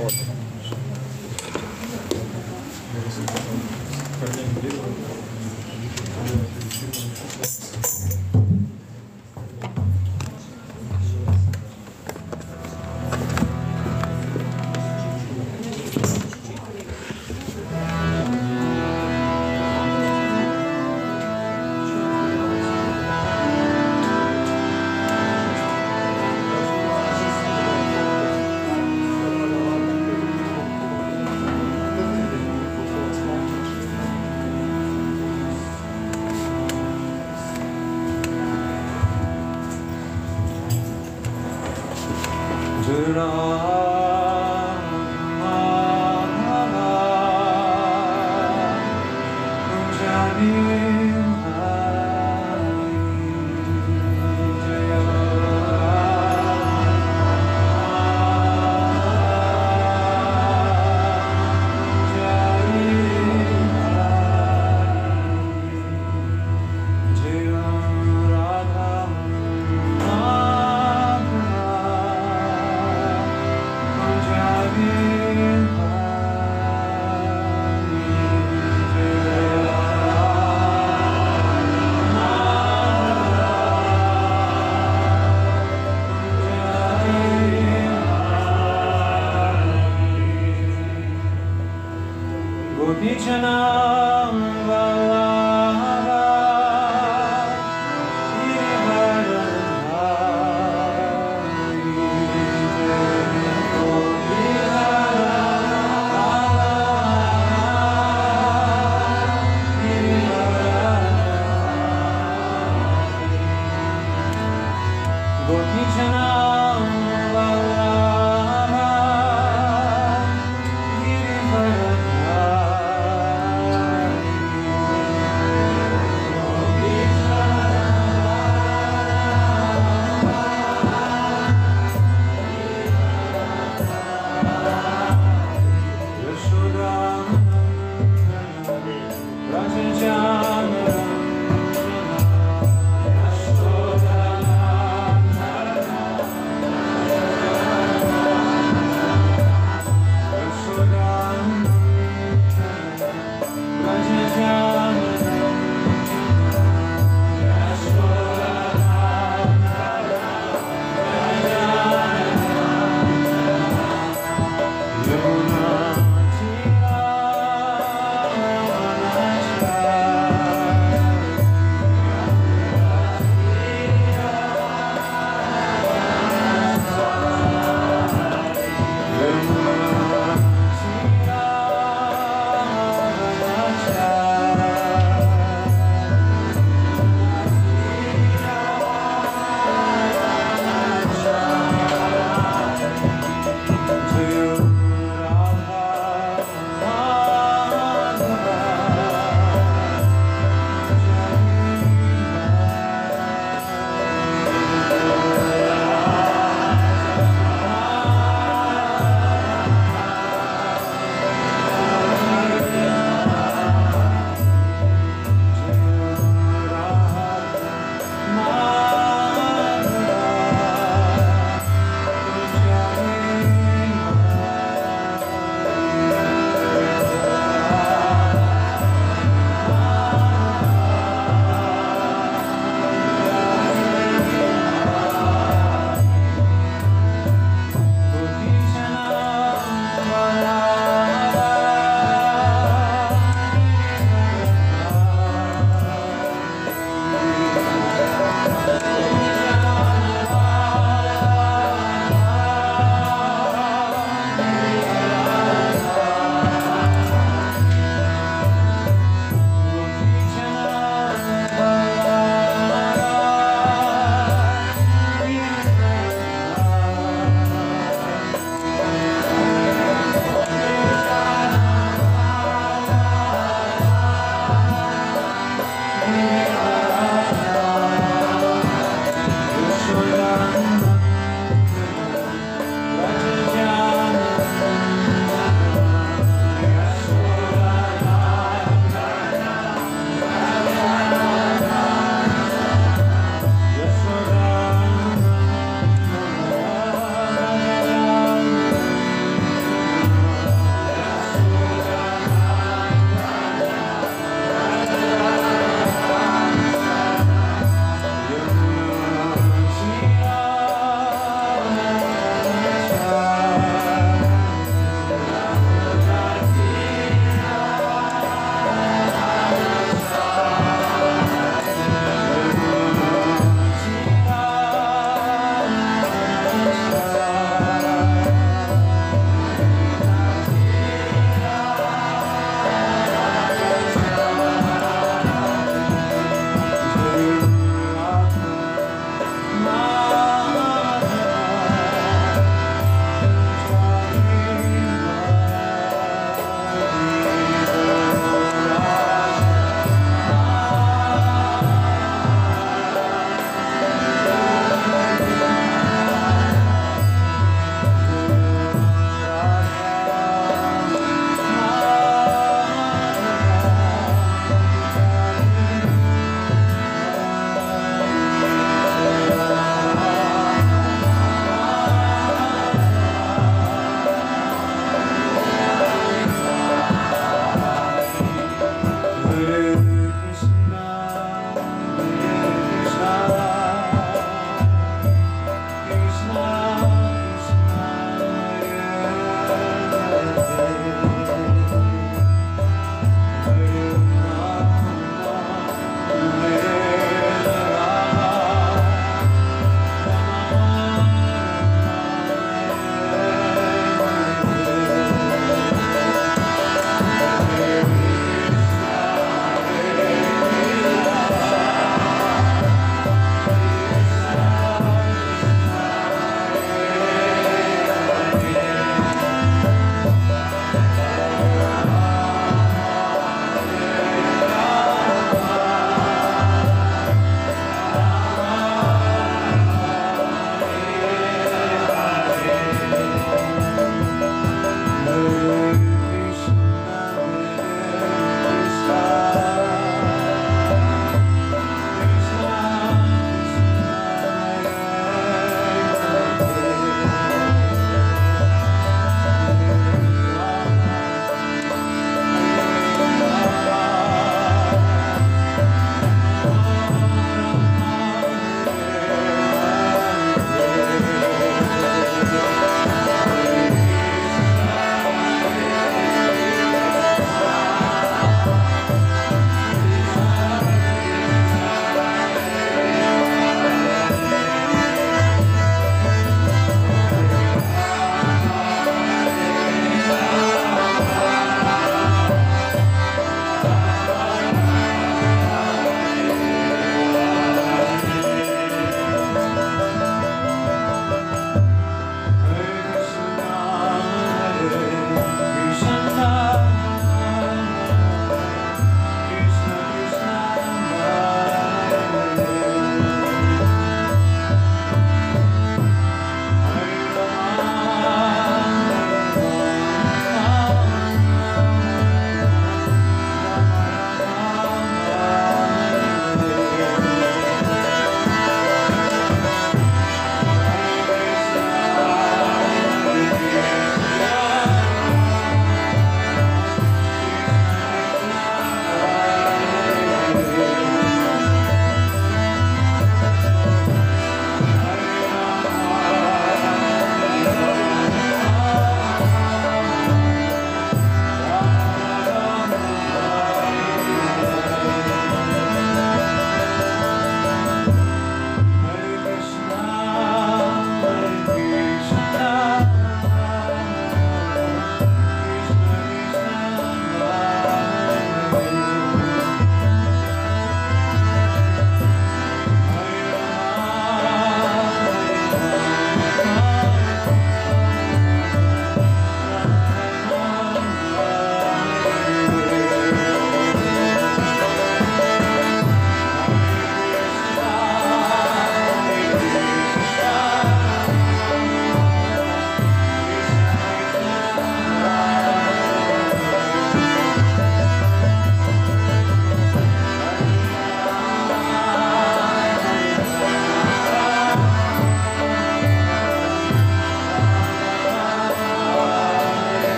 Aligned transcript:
Вот. 0.00 0.14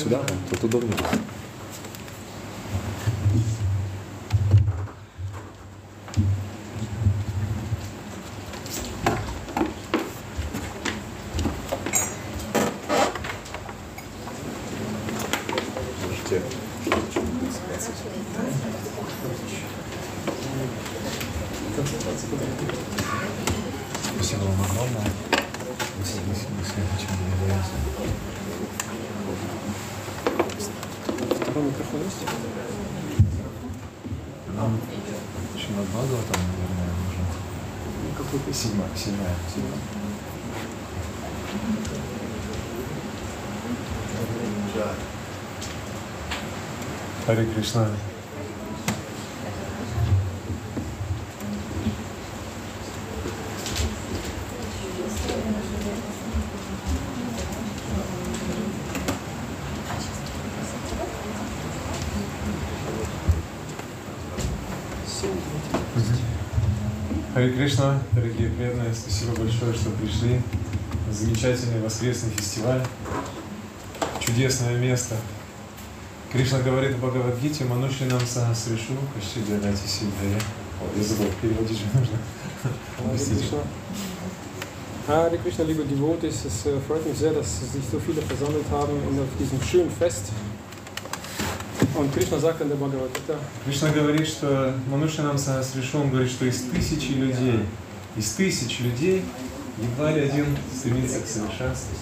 Сюда, 0.00 0.16
вон, 0.18 0.38
тут 0.48 0.64
удобнее. 0.64 0.96
Можете 16.08 16.42
Спасибо 24.14 24.44
вам 24.44 24.62
огромное. 24.62 25.10
Вы 25.98 26.04
согласились, 26.04 26.72
чем 26.98 27.10
мне 27.16 27.34
нравится. 27.46 27.74
Второй 31.60 31.72
микрофон 31.72 32.00
есть? 32.00 32.16
Нам 34.56 34.80
еще 35.54 35.68
на 35.72 35.82
два 35.84 36.00
года, 36.00 36.22
там, 36.32 36.42
наверное, 36.52 36.94
нужно. 37.04 37.24
Ну, 38.02 38.24
Какой-то 38.24 38.52
Седьмая, 38.54 38.88
седьмая, 38.96 39.34
седьмая. 39.52 39.74
Харе 47.26 47.46
Кришна. 47.54 47.88
Харе 67.40 67.52
Кришна, 67.54 67.98
дорогие 68.12 68.50
преданные, 68.50 68.92
спасибо 68.92 69.34
большое, 69.34 69.72
что 69.72 69.88
пришли. 69.92 70.42
Замечательный 71.10 71.80
воскресный 71.80 72.28
фестиваль. 72.32 72.82
Чудесное 74.20 74.76
место. 74.76 75.16
Кришна 76.30 76.58
говорит 76.58 76.96
в 76.96 76.98
Бхагавадгите, 76.98 77.64
Мануши 77.64 78.04
нам 78.04 78.20
сахасришу, 78.26 78.92
почти 79.14 79.40
дядати 79.40 79.86
сидая. 79.86 80.38
О, 80.82 80.98
я 80.98 81.02
забыл, 81.02 81.30
переводить 81.40 81.78
же 81.78 81.84
нужно. 81.94 82.18
Простите. 83.08 83.56
Hare 85.08 85.38
Krishna, 85.38 85.64
liebe 85.64 85.84
Devotees, 85.84 86.44
es 86.44 86.68
freut 86.86 87.06
mich 87.06 87.16
sehr, 87.16 87.32
dass 87.32 87.72
sich 87.72 87.82
so 87.90 87.98
viele 87.98 88.20
versammelt 88.20 88.66
haben 88.70 88.92
auf 89.18 89.38
diesem 89.40 89.62
schönen 89.62 89.90
Fest. 89.90 90.30
In 92.00 92.68
der 92.68 92.76
Bhagavad 92.76 93.12
Gita, 93.12 93.36
Кришна 93.64 93.90
говорит, 93.90 94.26
что 94.26 94.74
Мануши 94.90 95.20
нам 95.22 95.36
сахасришу, 95.36 95.98
он 96.00 96.10
говорит, 96.10 96.30
что 96.30 96.46
из 96.46 96.62
тысячи 96.62 97.12
людей, 97.12 97.60
из 98.16 98.32
тысяч 98.32 98.80
людей 98.80 99.22
едва 99.78 100.10
ли 100.12 100.22
один 100.22 100.46
стремится 100.74 101.20
к 101.20 101.26
совершенству. 101.26 101.94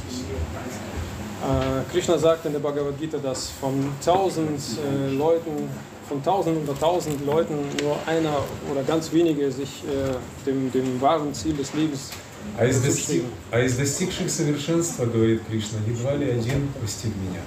äh, 1.43 1.83
Krishna 1.93 2.17
sagt 2.19 2.47
in 2.47 2.53
der 2.53 2.61
Bhagavad 2.61 2.99
Gita, 3.01 3.19
dass 3.19 3.51
von 3.61 3.75
tausend 4.05 4.61
äh, 4.79 5.11
Leuten, 5.15 5.69
von 6.09 6.23
tausend 6.23 6.69
oder 6.69 6.79
tausend 6.79 7.25
Leuten 7.27 7.57
nur 7.83 7.97
einer 8.07 8.43
oder 8.71 8.83
ganz 8.85 9.13
wenige 9.13 9.51
sich 9.51 9.83
äh, 9.85 10.15
dem, 10.47 10.71
dem 10.71 11.01
wahren 11.01 11.35
Ziel 11.35 11.55
des 11.55 11.75
Lebens 11.75 12.11
А 12.57 12.65
из, 12.65 12.83
достиг- 12.83 13.25
а 13.51 13.61
из 13.61 13.77
достигших 13.77 14.31
совершенства, 14.31 15.07
говорит 15.07 15.43
Кришна, 15.49 15.79
едва 15.87 16.15
ли 16.15 16.31
один 16.31 16.69
постиг 16.81 17.11
меня. 17.17 17.41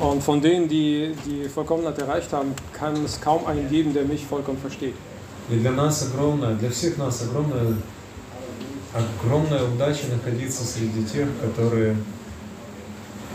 Und 0.00 0.22
von 0.22 0.40
denen, 0.40 0.66
die 0.68 1.12
die 1.26 1.48
Vollkommenheit 1.48 1.98
erreicht 1.98 2.32
haben, 2.32 2.54
kann 2.72 3.04
es 3.04 3.20
kaum 3.20 3.46
einen 3.46 3.68
geben, 3.68 3.92
der 3.92 4.04
mich 4.04 4.24
vollkommen 4.26 4.58
versteht. 4.58 4.94
И 5.50 5.56
для 5.58 5.72
нас 5.72 6.02
огромная, 6.04 6.54
для 6.54 6.70
всех 6.70 6.96
нас 6.96 7.22
огромная, 7.22 7.74
огромная 8.94 9.64
удача 9.64 10.06
находиться 10.06 10.64
среди 10.64 11.04
тех, 11.04 11.28
которые 11.42 11.96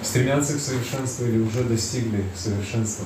стремятся 0.02 0.54
к 0.54 0.60
совершенству 0.60 1.26
или 1.26 1.40
уже 1.40 1.64
достигли 1.64 2.24
совершенства 2.36 3.06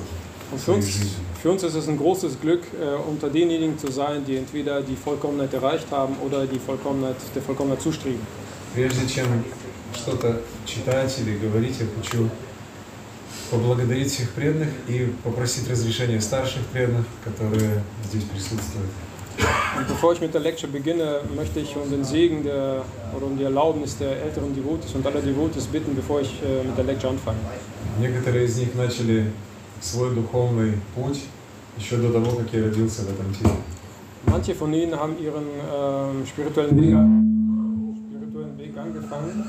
Und 0.52 0.58
в 0.58 0.64
für 0.64 0.64
своей 0.64 0.78
uns, 0.78 0.86
жизни. 0.86 1.10
für 1.42 1.50
uns 1.50 1.62
ist 1.62 1.74
es 1.74 1.88
ein 1.88 1.96
großes 1.98 2.40
Glück, 2.40 2.62
äh, 2.80 2.94
unter 3.08 3.28
denjenigen 3.30 3.78
zu 3.78 3.90
sein, 3.90 4.24
die 4.26 4.36
entweder 4.36 4.80
die 4.82 4.96
Vollkommenheit 4.96 5.52
erreicht 5.54 5.86
haben 5.90 6.16
oder 6.24 6.46
die 6.46 6.58
Vollkommenheit, 6.58 7.16
der 7.34 7.42
Vollkommenheit 7.42 7.82
zustreben. 7.82 8.20
Прежде 8.74 9.06
чем 9.08 9.26
что-то 9.94 10.40
читать 10.64 11.12
или 11.18 11.36
говорить, 11.38 11.74
я 11.80 11.86
хочу 12.00 12.28
поблагодарить 13.50 14.12
всех 14.12 14.30
преданных 14.30 14.68
и 14.88 15.12
попросить 15.24 15.68
разрешения 15.68 16.20
старших 16.20 16.62
преданных, 16.66 17.04
которые 17.24 17.82
здесь 18.04 18.24
присутствуют. 18.24 18.90
Und 19.76 19.88
bevor 19.88 20.12
ich 20.12 20.20
mit 20.20 20.34
der 20.34 20.40
Lecture 20.40 20.70
beginne, 20.70 21.20
möchte 21.34 21.60
ich 21.60 21.74
um 21.76 21.88
den 21.90 22.04
Segen 22.04 22.42
der, 22.42 22.84
oder 23.16 23.26
um 23.26 23.38
die 23.38 23.44
Erlaubnis 23.44 23.96
der 23.96 24.20
älteren 24.22 24.54
Devotees 24.54 24.94
und 24.94 25.06
aller 25.06 25.22
Devotees 25.22 25.66
bitten, 25.66 25.94
bevor 25.94 26.20
ich 26.20 26.42
äh, 26.42 26.66
mit 26.66 26.76
der 26.76 26.84
Lecture 26.84 27.10
anfange. 27.12 27.38
Некоторые 27.98 28.46
из 28.46 28.56
них 28.56 28.74
начали 28.74 29.30
свой 29.80 30.14
духовный 30.14 30.74
путь 30.94 31.20
еще 31.78 31.96
до 31.96 32.12
того, 32.12 32.36
как 32.36 32.52
я 32.52 32.64
родился 32.64 33.02
в 33.02 33.10
этом 33.10 33.32
теле. 33.34 33.54
Manche 34.26 34.54
von 34.54 34.72
ihnen 34.74 34.94
haben 34.94 35.16
ihren 35.18 35.44
ähm, 35.72 36.26
spirituellen, 36.26 36.76
Weg, 36.76 36.94
spirituellen 38.06 38.58
Weg 38.58 38.76
angefangen, 38.76 39.44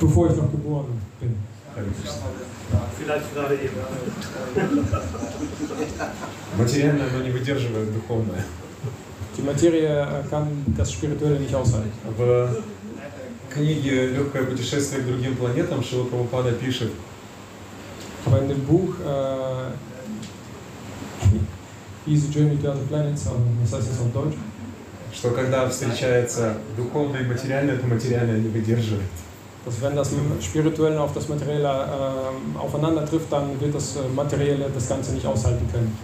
bevor 0.00 0.30
ich 0.30 0.36
noch 0.36 0.50
geboren 0.52 1.00
bin. 1.20 1.36
Харе 1.75 1.87
Кришна. 1.87 2.21
Vielleicht 2.97 3.33
gerade 3.33 3.55
eben. 3.55 3.75
Материально 6.57 7.05
оно 7.05 7.23
не 7.23 7.31
выдерживает 7.31 7.93
духовное. 7.93 8.45
Die 9.37 9.41
Materie 9.41 10.23
kann 10.29 10.47
das 10.77 10.91
Spirituelle 10.93 11.39
nicht 11.39 11.53
aushalten. 11.53 11.91
В 12.17 12.63
книге 13.53 14.07
«Легкое 14.07 14.45
путешествие 14.45 15.01
к 15.01 15.05
другим 15.05 15.35
планетам» 15.35 15.83
Шила 15.83 16.05
Прабхупада 16.05 16.53
пишет, 16.53 16.91
Aber 18.25 18.41
in 18.41 18.47
dem 18.47 18.61
Buch 18.61 18.95
äh, 19.05 19.71
Easy 22.07 22.31
Journey 22.31 22.57
to 22.57 22.69
Other 22.69 22.87
Planets, 22.87 23.25
was 23.61 23.73
heißt 23.73 23.89
das 23.91 23.99
auf 23.99 24.13
Deutsch? 24.13 24.37
что 25.13 25.31
когда 25.31 25.67
встречается 25.69 26.57
духовное 26.75 27.21
и 27.21 27.25
материальное, 27.25 27.77
то 27.77 27.87
материальное 27.87 28.37
не 28.37 28.49
выдерживает. 28.49 29.07
Dass 29.64 29.80
wenn 29.82 29.94
das 29.94 30.10
Spirituelle 30.40 31.00
auf 31.00 31.12
das 31.12 31.28
Materielle 31.28 31.68
äh, 31.68 32.58
aufeinander 32.58 33.04
trifft, 33.04 33.30
dann 33.30 33.60
wird 33.60 33.74
das 33.74 33.96
äh, 33.96 34.00
Materielle 34.14 34.70
das 34.74 34.88
Ganze 34.88 35.12
nicht 35.12 35.26
aushalten 35.26 35.68
können. 35.70 35.96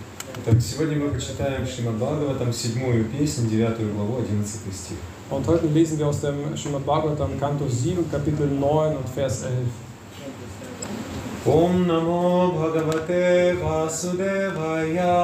Так, 0.45 0.61
сегодня 0.61 0.97
мы 0.97 1.09
почитаем 1.09 1.66
Шримад 1.66 1.95
Бхагава, 1.95 2.35
там 2.35 2.52
седьмую 2.52 3.07
песню, 3.07 3.49
девятую 3.49 3.95
главу, 3.95 4.19
одиннадцатый 4.19 4.73
стих. 4.73 4.99
Und 5.28 5.45
heute 5.49 5.66
lesen 5.66 5.99
wir 5.99 6.07
aus 6.07 6.21
dem 6.21 6.57
Srimad 6.57 6.87
Bhagavatam, 6.87 7.40
Kanto 7.40 7.66
7, 7.69 8.09
Kapitel 8.11 8.47
9 8.47 8.97
und 8.97 9.09
Vers 9.09 9.43
11. 9.43 9.55
Om 11.44 11.87
Namo 11.87 12.53
Bhagavate 12.53 13.57
Vasudevaya. 13.61 15.14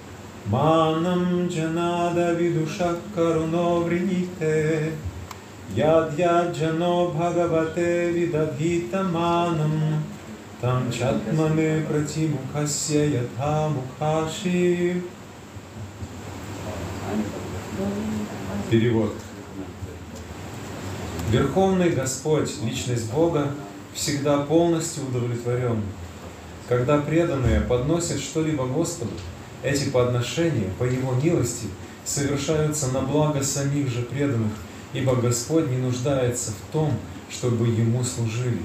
janada 0.49 2.33
vidusha 2.35 2.95
karuno 3.15 3.83
vrinite 3.85 4.91
Yad 5.75 6.17
yad 6.17 6.53
jano 6.53 7.13
bhagavate 7.13 8.11
vidadhita 8.13 9.03
manam 9.09 10.01
Tam 10.59 10.91
chatmane 10.91 11.85
pratimukhasya 11.85 13.09
yatha 13.11 13.69
mukhashi 13.73 15.01
Перевод. 18.69 19.13
Верховный 21.29 21.89
Господь, 21.89 22.49
Личность 22.63 23.11
Бога, 23.11 23.53
всегда 23.93 24.43
полностью 24.43 25.03
удовлетворен. 25.07 25.81
Когда 26.69 26.99
преданные 26.99 27.61
подносят 27.61 28.19
что-либо 28.19 28.65
Господу, 28.65 29.11
Эти 29.63 29.89
подношения, 29.89 30.69
по 30.79 30.83
Его 30.83 31.13
милости, 31.13 31.67
совершаются 32.03 32.87
на 32.87 33.01
благо 33.01 33.43
самих 33.43 33.89
же 33.89 34.01
преданных, 34.01 34.53
ибо 34.93 35.15
Господь 35.15 35.69
не 35.69 35.77
нуждается 35.77 36.51
в 36.51 36.73
том, 36.73 36.93
чтобы 37.29 37.67
Ему 37.67 38.03
служили. 38.03 38.61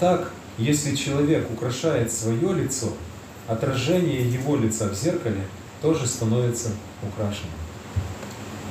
Так, 0.00 0.32
если 0.58 0.94
человек 0.94 1.48
украшает 1.50 2.12
свое 2.12 2.52
лицо, 2.52 2.88
отражение 3.46 4.28
его 4.28 4.56
лица 4.56 4.88
в 4.88 4.94
зеркале 4.94 5.42
тоже 5.80 6.06
становится 6.06 6.70
украшенным. 7.02 7.52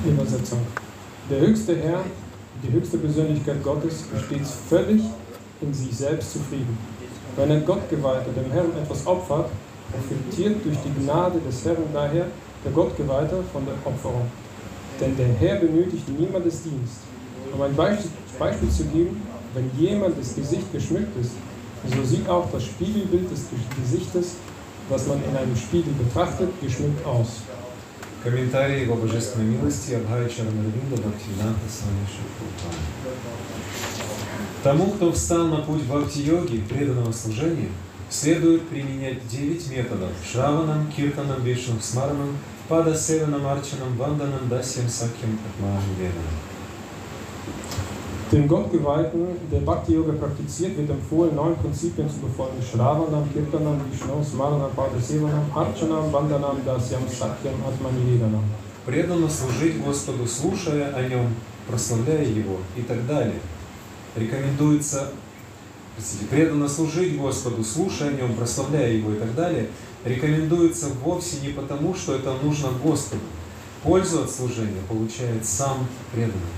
Übersetzung. 0.04 0.60
Der 1.28 1.40
höchste 1.40 1.76
Herr, 1.76 2.04
die 2.62 2.72
höchste 2.72 2.98
Persönlichkeit 2.98 3.62
Gottes, 3.62 4.02
besteht 4.02 4.46
völlig 4.68 5.02
in 5.60 5.74
sich 5.74 5.96
selbst 5.96 6.32
zufrieden. 6.32 6.78
Wenn 7.36 7.50
ein 7.50 7.64
Gottgeweihter 7.64 8.30
dem 8.30 8.50
Herrn 8.52 8.70
etwas 8.80 9.06
opfert, 9.06 9.50
profitiert 9.91 10.65
durch 10.65 10.77
die 10.85 11.03
Gnade 11.03 11.39
des 11.39 11.65
Herrn 11.65 11.83
daher 11.93 12.27
der 12.63 12.71
Gottgeweihte 12.71 13.43
von 13.51 13.65
der 13.65 13.75
Opferung. 13.85 14.29
Denn 14.99 15.15
der 15.17 15.27
Herr 15.39 15.59
benötigt 15.59 16.07
niemandes 16.07 16.63
Dienst. 16.63 17.01
Um 17.53 17.61
ein 17.61 17.75
Beispiel, 17.75 18.09
Beispiel 18.39 18.69
zu 18.69 18.85
geben, 18.85 19.21
wenn 19.53 19.69
jemand 19.77 20.19
das 20.19 20.35
Gesicht 20.35 20.71
geschmückt 20.71 21.15
ist, 21.19 21.31
so 21.93 22.03
sieht 22.03 22.27
auch 22.29 22.49
das 22.51 22.63
Spiegelbild 22.63 23.29
des 23.29 23.45
Gesichtes, 23.81 24.35
das 24.89 25.07
man 25.07 25.17
in 25.23 25.35
einem 25.35 25.55
Spiegel 25.55 25.93
betrachtet, 25.93 26.49
geschmückt 26.61 27.05
aus. 27.05 27.41
Комментарии 28.23 28.83
его 28.83 28.95
божественной 28.95 29.43
милости 29.43 29.95
Абхая 29.95 30.29
Чаранарвинда 30.29 30.95
Бхактивиданта 30.95 31.67
Свами 31.67 32.07
Шипрупана. 32.07 32.79
Тому, 34.63 34.91
кто 34.91 35.11
встал 35.11 35.47
на 35.47 35.57
путь 35.57 35.81
бхакти-йоги, 35.81 36.63
преданного 36.69 37.11
служения, 37.11 37.67
следует 38.10 38.68
применять 38.68 39.26
девять 39.28 39.70
методов– 39.70 40.10
Шраванам, 40.24 40.90
Киртанам, 40.94 41.42
Вишнам, 41.42 41.80
Смаранам, 41.80 42.38
Пада 42.68 42.94
Севанам, 42.94 43.46
Арчанам, 43.46 43.96
Ванданам, 43.96 44.48
Дасьям, 44.48 44.88
Сакьям, 44.88 45.38
Атманам, 45.46 45.82
Веданам. 45.98 46.36
Dem 48.30 48.46
Gottgeweihten, 48.46 49.26
der 49.50 49.60
Bhakti-Yoga 49.60 50.12
praktiziert, 50.12 50.76
wird 50.76 50.90
empfohlen, 50.90 51.34
neun 51.34 51.56
Prinzipien 51.56 52.10
zu 52.10 52.18
befolgen. 52.18 52.62
Shravanam, 52.62 53.26
Kirtanam, 53.32 53.80
Vishnu, 53.90 54.22
Smaranam, 54.22 54.70
Padasevanam, 54.76 55.50
Archanam, 55.54 56.12
Vandanam, 56.12 56.58
Dasyam, 56.62 57.08
Sakyam, 57.08 57.56
Atmanivedanam. 57.66 58.44
Преданно 58.84 59.28
служить 59.28 59.82
Господу, 59.82 60.26
слушая 60.26 60.94
о 60.94 61.02
Нем, 61.08 61.34
прославляя 61.66 62.24
Его 62.24 62.58
и 62.76 62.82
так 62.82 63.06
далее. 63.06 63.40
Рекомендуется, 64.14 65.10
простите, 65.98 66.26
преданно 66.26 66.68
служить 66.68 67.16
Господу, 67.16 67.64
слушая 67.64 68.10
о 68.10 68.12
Нем, 68.12 68.34
прославляя 68.34 68.92
Его 68.92 69.12
и 69.12 69.18
так 69.18 69.34
далее, 69.34 69.68
рекомендуется 70.04 70.86
вовсе 71.04 71.38
не 71.42 71.48
потому, 71.48 71.94
что 71.94 72.14
это 72.14 72.34
нужно 72.42 72.68
Господу. 72.82 73.22
Пользу 73.82 74.22
от 74.22 74.30
служения 74.30 74.82
получает 74.88 75.44
сам 75.44 75.86
преданный. 76.12 76.54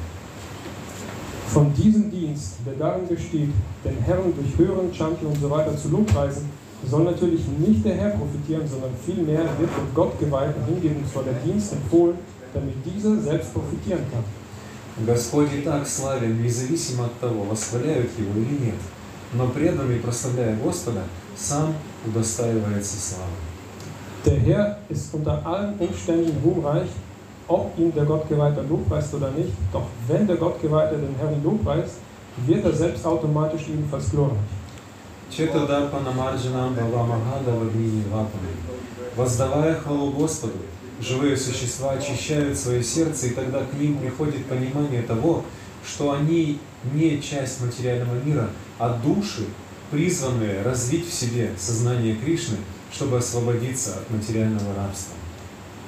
Von 1.52 1.74
diesem 1.74 2.10
Dienst, 2.12 2.58
der 2.64 2.74
darin 2.74 3.08
besteht, 3.08 3.50
den 3.82 3.98
Herrn 4.06 4.32
durch 4.36 4.56
Hören, 4.56 4.92
Chanten 4.94 5.26
und 5.26 5.40
so 5.40 5.50
weiter 5.50 5.76
zu 5.76 5.88
Lobpreisen, 5.88 6.48
soll 6.88 7.02
natürlich 7.02 7.40
nicht 7.58 7.84
der 7.84 7.96
Herr 7.96 8.10
profitieren, 8.10 8.68
sondern 8.68 8.92
vielmehr 9.04 9.42
wird 9.58 9.70
dem 9.70 9.92
Gottgeweihten 9.92 10.64
hingebungsvoller 10.66 11.34
Dienst 11.44 11.72
empfohlen, 11.72 12.16
damit 12.54 12.74
dieser 12.84 13.20
selbst 13.20 13.52
profitieren 13.52 14.04
kann. 14.12 14.24
Господь 15.06 15.52
и 15.54 15.62
так 15.62 15.88
славен, 15.88 16.42
независимо 16.42 17.06
от 17.06 17.18
того, 17.20 17.44
восхваляют 17.44 18.10
Его 18.18 18.38
или 18.38 18.66
нет. 18.66 18.74
Но 19.32 19.46
преданный, 19.48 20.00
прославляя 20.00 20.56
Господа, 20.56 21.02
сам 21.36 21.74
удостаивается 22.04 22.96
славы. 22.96 23.30
Der 24.24 24.38
Herr 24.40 24.78
ist 24.88 25.14
unter 25.14 25.44
allen 25.46 25.78
Umständen 25.78 26.36
ruhmreich, 26.44 26.88
ob 27.48 27.72
ihn 27.78 27.92
der 27.94 28.04
Gottgeweihte 28.04 28.62
lobpreist 28.68 29.14
oder 29.14 29.30
nicht. 29.30 29.52
Doch 29.72 29.86
wenn 30.08 30.26
der 30.26 30.36
Gottgeweihte 30.36 30.96
den 30.96 31.14
Herrn 31.16 31.42
lobpreist, 31.42 31.94
wird 32.46 32.64
er 32.64 32.72
selbst 32.72 33.06
automatisch 33.06 33.68
ebenfalls 33.68 34.10
glorreich. 34.10 34.36
Четадарпана 35.30 36.10
Марджанам 36.10 36.74
Бавамагада 36.74 37.52
Вагнини 37.52 38.02
Вапами. 38.10 38.50
Воздавая 39.16 39.76
хвалу 39.76 40.10
Господу, 40.10 40.58
живые 41.00 41.36
существа 41.36 41.92
очищают 41.92 42.58
свое 42.58 42.82
сердце, 42.82 43.28
и 43.28 43.30
тогда 43.30 43.60
к 43.60 43.72
ним 43.74 43.98
приходит 43.98 44.46
понимание 44.46 45.02
того, 45.02 45.44
что 45.85 46.11
они 46.11 46.59
не 46.93 47.21
часть 47.21 47.61
материального 47.61 48.15
мира, 48.23 48.49
а 48.79 48.97
души, 49.03 49.45
призванные 49.91 50.61
развить 50.63 51.07
в 51.07 51.13
себе 51.13 51.51
сознание 51.57 52.15
Кришны, 52.15 52.57
чтобы 52.91 53.17
освободиться 53.17 53.97
от 53.99 54.09
материального 54.09 54.73
рабства. 54.75 55.13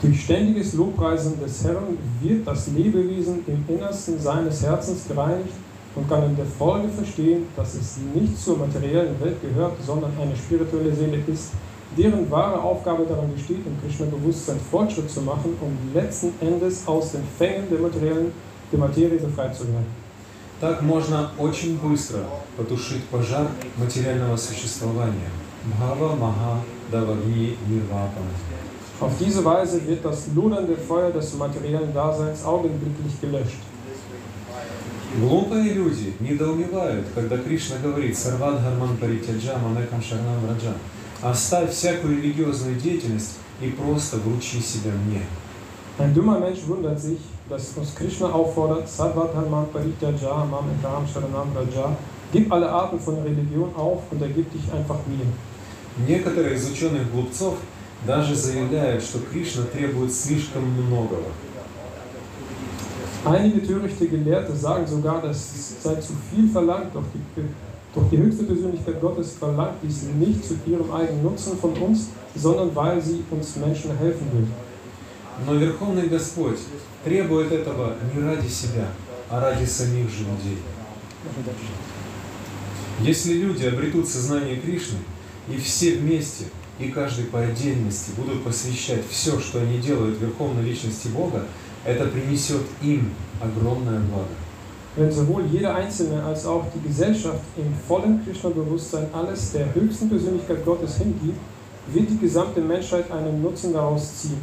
Durch 0.02 0.22
ständiges 0.22 0.74
Lobpreisen 0.74 1.40
des 1.40 1.64
Herrn 1.64 1.98
wird 2.22 2.46
das 2.46 2.68
Lebewesen 2.68 3.44
im 3.48 3.66
Innersten 3.68 4.20
seines 4.20 4.62
Herzens 4.62 5.08
gereinigt 5.08 5.54
und 5.96 6.08
kann 6.08 6.24
in 6.24 6.36
der 6.36 6.46
Folge 6.46 6.88
verstehen, 6.90 7.48
dass 7.56 7.74
es 7.74 7.98
nicht 8.14 8.38
zur 8.38 8.58
materiellen 8.58 9.20
Welt 9.20 9.42
gehört, 9.42 9.74
sondern 9.84 10.12
eine 10.22 10.36
spirituelle 10.36 10.94
Seele 10.94 11.18
ist, 11.26 11.50
deren 11.98 12.30
wahre 12.30 12.62
Aufgabe 12.62 13.08
darin 13.10 13.34
besteht, 13.34 13.66
im 13.66 13.82
Krishna-Bewusstsein 13.82 14.60
Fortschritt 14.70 15.10
zu 15.10 15.22
machen, 15.22 15.58
um 15.62 15.76
letzten 15.96 16.32
Endes 16.42 16.88
aus 16.88 17.14
den 17.14 17.24
Fängen 17.38 17.68
der, 17.72 17.80
materiellen, 17.80 18.32
Materie 18.77 19.19
befreit 19.19 19.55
zu 19.55 19.65
werden. 19.65 19.87
Так 20.61 20.81
можно 20.81 21.31
очень 21.39 21.77
быстро 21.77 22.21
потушить 22.57 23.05
пожар 23.05 23.49
материального 23.77 24.37
существования. 24.37 25.31
Бхава 25.65 26.15
Маха 26.15 26.61
Давагни 26.91 27.57
Нирвапана. 27.69 28.31
Auf 29.01 29.19
diese 29.19 29.45
Weise 29.45 29.85
wird 29.89 30.05
das 30.05 30.29
lodernde 30.35 30.77
Feuer 30.77 31.11
des 31.11 31.35
materiellen 31.35 31.93
Daseins 31.93 32.45
augenblicklich 32.45 33.21
gelöscht. 33.21 33.59
Глупые 35.19 35.75
люди 35.75 36.15
недоумевают, 36.21 37.07
когда 37.15 37.37
Кришна 37.37 37.77
говорит 37.83 38.17
«Сарвад 38.17 38.63
Гарман 38.63 38.97
Паритяджа 38.97 39.59
Манекам 39.59 40.01
Шарнам 40.01 40.47
Раджа» 40.49 40.75
«Оставь 41.21 41.71
всякую 41.71 42.19
религиозную 42.19 42.77
деятельность 42.77 43.39
и 43.61 43.69
просто 43.71 44.19
вручи 44.19 44.61
себя 44.61 44.93
мне». 45.07 45.23
Ein 45.99 46.15
dummer 46.15 46.39
Mensch 46.39 46.61
wundert 46.67 46.99
sich, 46.99 47.19
dass 47.50 47.74
uns 47.78 47.96
Krishna 47.96 48.28
auffordert, 48.28 48.88
Sarvatharman 48.90 49.68
Parityaja 49.72 50.46
Mam 50.46 50.66
Ekam 50.80 51.08
Sharanam 51.08 51.50
Raja, 51.56 51.96
gib 52.32 52.52
alle 52.52 52.70
Arten 52.70 53.00
von 53.00 53.16
Religion 53.22 53.70
auf 53.76 54.04
und 54.12 54.22
ergib 54.22 54.52
dich 54.52 54.72
einfach 54.74 55.00
mir. 55.08 55.26
Некоторые 56.08 56.56
из 56.56 56.70
ученых 56.70 57.12
глупцов 57.12 57.56
даже 58.06 58.36
заявляют, 58.36 59.04
что 59.04 59.20
Кришна 59.20 59.64
требует 59.64 60.14
слишком 60.14 60.64
многого. 60.64 61.26
Einige 63.26 63.66
törichte 63.66 64.08
Gelehrte 64.08 64.56
sagen 64.56 64.86
sogar, 64.86 65.22
dass 65.22 65.38
es 65.38 65.84
sei 65.84 65.96
zu 65.96 66.14
viel 66.30 66.48
verlangt, 66.50 66.94
doch 66.94 67.04
die, 67.14 67.42
doch 67.94 68.10
die 68.10 68.18
höchste 68.18 68.44
Persönlichkeit 68.44 69.02
Gottes 69.02 69.34
verlangt 69.34 69.76
dies 69.82 70.04
nicht 70.04 70.46
zu 70.46 70.56
ihrem 70.66 70.92
eigenen 70.92 71.24
Nutzen 71.24 71.58
von 71.58 71.74
uns, 71.74 72.10
sondern 72.36 72.74
weil 72.76 73.02
sie 73.02 73.24
uns 73.32 73.56
Menschen 73.56 73.98
helfen 73.98 74.28
will. 74.32 74.48
Но 75.46 75.54
Верховный 75.54 76.08
Господь 76.08 76.60
требует 77.05 77.53
этого 77.53 77.95
не 78.15 78.23
ради 78.23 78.49
себя, 78.49 78.89
а 79.29 79.41
ради 79.41 79.65
самих 79.65 80.11
же 80.11 80.25
людей. 80.25 80.59
Если 83.01 83.35
люди 83.35 83.65
обретут 83.65 84.09
сознание 84.09 84.57
Кришны, 84.57 84.99
и 85.49 85.57
все 85.57 85.97
вместе, 85.97 86.45
и 86.79 86.89
каждый 86.89 87.25
по 87.25 87.41
отдельности 87.41 88.13
будут 88.17 88.45
посвящать 88.45 89.03
все, 89.09 89.39
что 89.41 89.61
они 89.61 89.79
делают 89.79 90.21
Верховной 90.21 90.63
Личности 90.63 91.09
Бога, 91.09 91.47
это 91.85 92.07
принесет 92.07 92.63
им 92.81 93.11
огромное 93.41 94.01
благо. 94.01 94.29
Wenn 94.95 95.11
sowohl 95.11 95.47
jeder 95.47 95.75
Einzelne 95.75 96.23
als 96.23 96.45
auch 96.45 96.67
die 96.75 96.87
Gesellschaft 96.87 97.41
im 97.57 97.75
vollen 97.89 98.23
Krishna-Bewusstsein 98.25 99.07
alles 99.15 99.53
der 99.53 99.75
höchsten 99.75 100.11
Persönlichkeit 100.11 100.63
Gottes 100.67 100.99
hingibt, 100.99 101.39
wird 101.89 102.11
die 102.11 102.19
gesamte 102.19 102.61
Menschheit 102.61 103.11
einen 103.11 103.41
Nutzen 103.41 103.73
daraus 103.73 104.21
ziehen. 104.21 104.37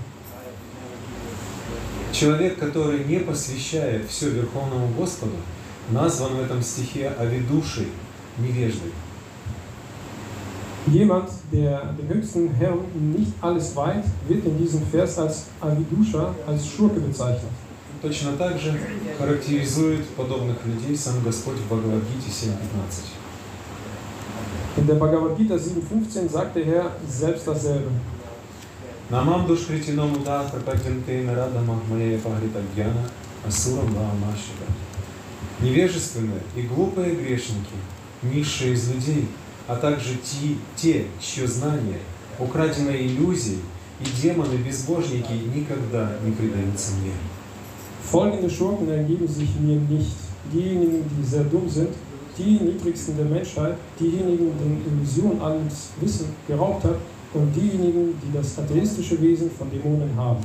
Человек, 2.12 2.58
который 2.58 3.04
не 3.06 3.20
посвящает 3.20 4.08
все 4.10 4.30
Верховному 4.30 4.88
Господу, 4.98 5.36
назван 5.92 6.36
в 6.36 6.42
этом 6.42 6.62
стихе 6.62 7.10
Авидушей, 7.10 7.88
невеждой. 8.38 8.92
Jemand, 10.88 11.30
der 11.52 11.94
dem 12.00 12.08
höchsten 12.08 12.50
Herrn 12.56 12.80
nicht 12.96 13.34
alles 13.42 13.76
weiht, 13.76 14.06
wird 14.28 14.46
in 14.46 14.58
diesem 14.58 14.82
Vers 14.88 15.20
als 15.20 15.46
Avidusha, 15.62 16.34
als 16.48 16.66
Schurke 16.66 17.00
bezeichnet. 17.00 17.52
Точно 18.02 18.32
так 18.38 18.58
же 18.58 18.80
характеризует 19.18 20.08
подобных 20.16 20.66
людей 20.66 20.96
сам 20.96 21.22
Господь 21.22 21.58
в 21.58 21.66
Бхагавадгите 21.68 22.30
7.15. 22.30 22.48
In 24.78 24.88
der 24.88 24.96
Bhagavad 24.96 25.38
Gita 25.38 25.56
7.15 25.56 26.30
sagt 26.32 26.56
der 26.56 26.66
Herr 26.66 26.92
selbst 27.06 27.46
dasselbe. 27.46 27.90
Намам 29.10 29.48
душкритином 29.48 30.14
уда 30.14 30.44
прападянте 30.44 31.24
нарадама 31.24 31.82
моя 31.90 32.20
пагрита 32.20 32.62
гьяна 32.76 33.10
асурам 33.44 33.92
ваамашига. 33.92 34.68
Невежественные 35.62 36.42
и 36.56 36.62
глупые 36.62 37.16
грешники, 37.16 37.74
низшие 38.22 38.74
из 38.74 38.88
людей, 38.92 39.28
а 39.68 39.78
также 39.78 40.14
те, 40.18 40.56
те, 40.76 41.06
чье 41.20 41.48
знание, 41.48 41.98
украденное 42.38 42.98
иллюзией 42.98 43.62
и 44.00 44.06
демоны-безбожники 44.22 45.34
никогда 45.56 46.12
не 46.24 46.32
предаются 46.32 46.92
мне. 47.02 47.14
Folgende 48.04 48.48
Schurken 48.48 48.90
ergeben 48.90 49.28
sich 49.28 49.50
mir 49.60 49.80
nicht. 49.90 50.18
Diejenigen, 50.54 51.04
die 51.10 51.26
sehr 51.26 51.44
dumm 51.46 51.68
sind, 51.68 51.90
die 52.38 52.60
Niedrigsten 52.60 53.18
der 53.18 53.26
Menschheit, 53.26 53.76
diejenigen, 54.00 54.52
denen 54.58 54.84
Illusion 54.86 55.42
alles 55.42 55.90
Wissen 56.00 56.28
geraubt 56.48 56.84
hat 56.84 56.98
und 57.34 57.56
diejenigen, 57.56 58.20
die 58.22 58.36
das 58.36 58.58
atheistische 58.58 59.22
Wesen 59.22 59.50
von 59.52 59.70
Dämonen 59.70 60.16
haben. 60.16 60.44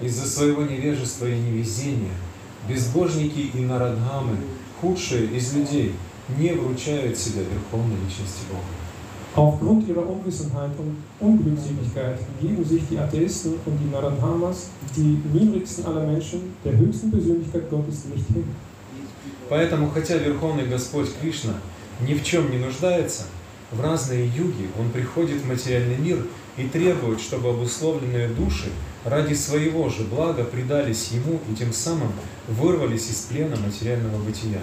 Из-за 0.00 0.26
своего 0.26 0.62
невежества 0.62 1.26
и 1.26 1.36
невезения 1.36 2.14
безбожники 2.68 3.50
и 3.54 3.60
нарадгамы, 3.60 4.36
худшие 4.80 5.26
из 5.36 5.52
людей, 5.52 5.92
не 6.38 6.52
вручают 6.52 7.18
себя 7.18 7.42
Верховной 7.42 7.96
Личности 8.06 8.42
Бога. 8.48 8.62
Aufgrund 9.36 9.88
ihrer 9.88 10.08
Unwissenheit 10.08 10.70
und 10.78 10.96
Unglückseligkeit 11.18 12.20
geben 12.40 12.64
sich 12.64 12.82
die 12.88 12.98
Atheisten 12.98 13.54
und 13.66 13.78
die 13.78 13.90
Naradhamas, 13.90 14.68
die 14.96 15.18
niedrigsten 15.32 15.86
aller 15.86 16.06
Menschen, 16.06 16.54
der 16.64 16.76
höchsten 16.76 17.10
Persönlichkeit 17.10 17.68
Gottes 17.68 18.04
nicht 18.04 18.28
hin. 18.28 18.44
Поэтому, 19.48 19.90
хотя 19.90 20.16
Верховный 20.18 20.66
Господь 20.66 21.08
Кришна 21.20 21.54
ни 22.00 22.14
в 22.14 22.22
чем 22.22 22.50
не 22.50 22.58
нуждается, 22.58 23.24
в 23.70 23.80
разные 23.80 24.26
юги 24.26 24.68
Он 24.78 24.90
приходит 24.90 25.42
в 25.42 25.48
материальный 25.48 25.96
мир 25.96 26.18
и 26.56 26.64
требует, 26.68 27.20
чтобы 27.20 27.50
обусловленные 27.50 28.28
души 28.28 28.70
ради 29.04 29.34
своего 29.34 29.88
же 29.88 30.04
блага 30.04 30.44
предались 30.44 31.10
Ему 31.12 31.38
и 31.50 31.54
тем 31.54 31.72
самым 31.72 32.12
вырвались 32.48 33.10
из 33.10 33.20
плена 33.22 33.56
материального 33.56 34.18
бытия. 34.22 34.60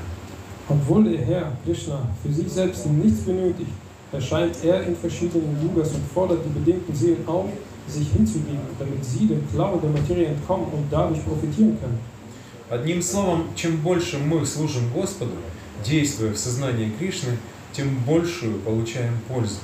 Obwohl 0.69 1.03
der 1.03 1.25
Herr 1.25 1.51
Krishna 1.65 2.07
für 2.23 2.31
sich 2.31 2.47
selbst 2.47 2.85
nichts 2.85 3.21
benötigt, 3.21 3.71
erscheint 4.11 4.55
er 4.63 4.83
in 4.83 4.95
verschiedenen 4.95 5.57
Yugas 5.61 5.91
und 5.91 6.05
fordert 6.13 6.45
die 6.45 6.59
bedingten 6.59 6.95
Seelen 6.95 7.27
auf, 7.27 7.49
sich 7.87 8.07
hinzugeben, 8.09 8.61
damit 8.79 9.03
sie 9.03 9.27
dem 9.27 9.43
Klaue 9.51 9.79
der 9.81 9.89
Materie 9.89 10.27
entkommen 10.27 10.67
und 10.71 10.85
dadurch 10.89 11.23
profitieren 11.25 11.77
können. 11.79 11.99
Одним 12.69 13.01
словом, 13.01 13.47
чем 13.53 13.77
больше 13.81 14.17
мы 14.17 14.45
служим 14.45 14.83
Господу, 14.93 15.33
действуя 15.85 16.31
в 16.31 16.37
сознании 16.37 16.89
Кришны, 16.97 17.37
тем 17.73 17.97
большую 18.05 18.59
получаем 18.59 19.17
пользу. 19.27 19.59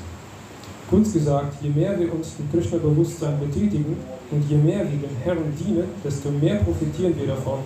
Kurz 0.90 1.12
gesagt, 1.12 1.56
je 1.62 1.70
mehr 1.70 2.00
wir 2.00 2.14
uns 2.14 2.34
mit 2.40 2.50
Krishna-Bewusstsein 2.52 3.38
betätigen 3.40 3.98
und 4.32 4.50
je 4.50 4.56
mehr 4.56 4.86
wir 4.90 4.98
dem 4.98 5.18
Herrn 5.24 5.54
dienen, 5.60 5.90
desto 6.04 6.30
mehr 6.30 6.56
profitieren 6.58 7.14
wir 7.18 7.28
davon. 7.28 7.60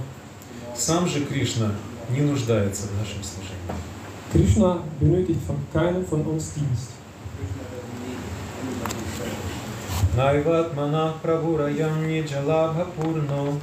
Сам 0.76 1.08
же 1.08 1.26
Кришна 1.26 1.72
не 2.10 2.22
нуждается 2.22 2.88
в 2.88 2.98
нашем 2.98 3.24
служении. 3.24 3.92
Krishna 4.32 4.84
benötigt 5.00 5.42
von 5.46 5.58
keinem 5.72 6.06
von 6.06 6.22
uns 6.22 6.54
Dienst. 6.54 6.92
Naivatmana 10.18 11.14
pravurayam 11.22 12.08
nijalabha 12.08 12.86
purno 12.98 13.60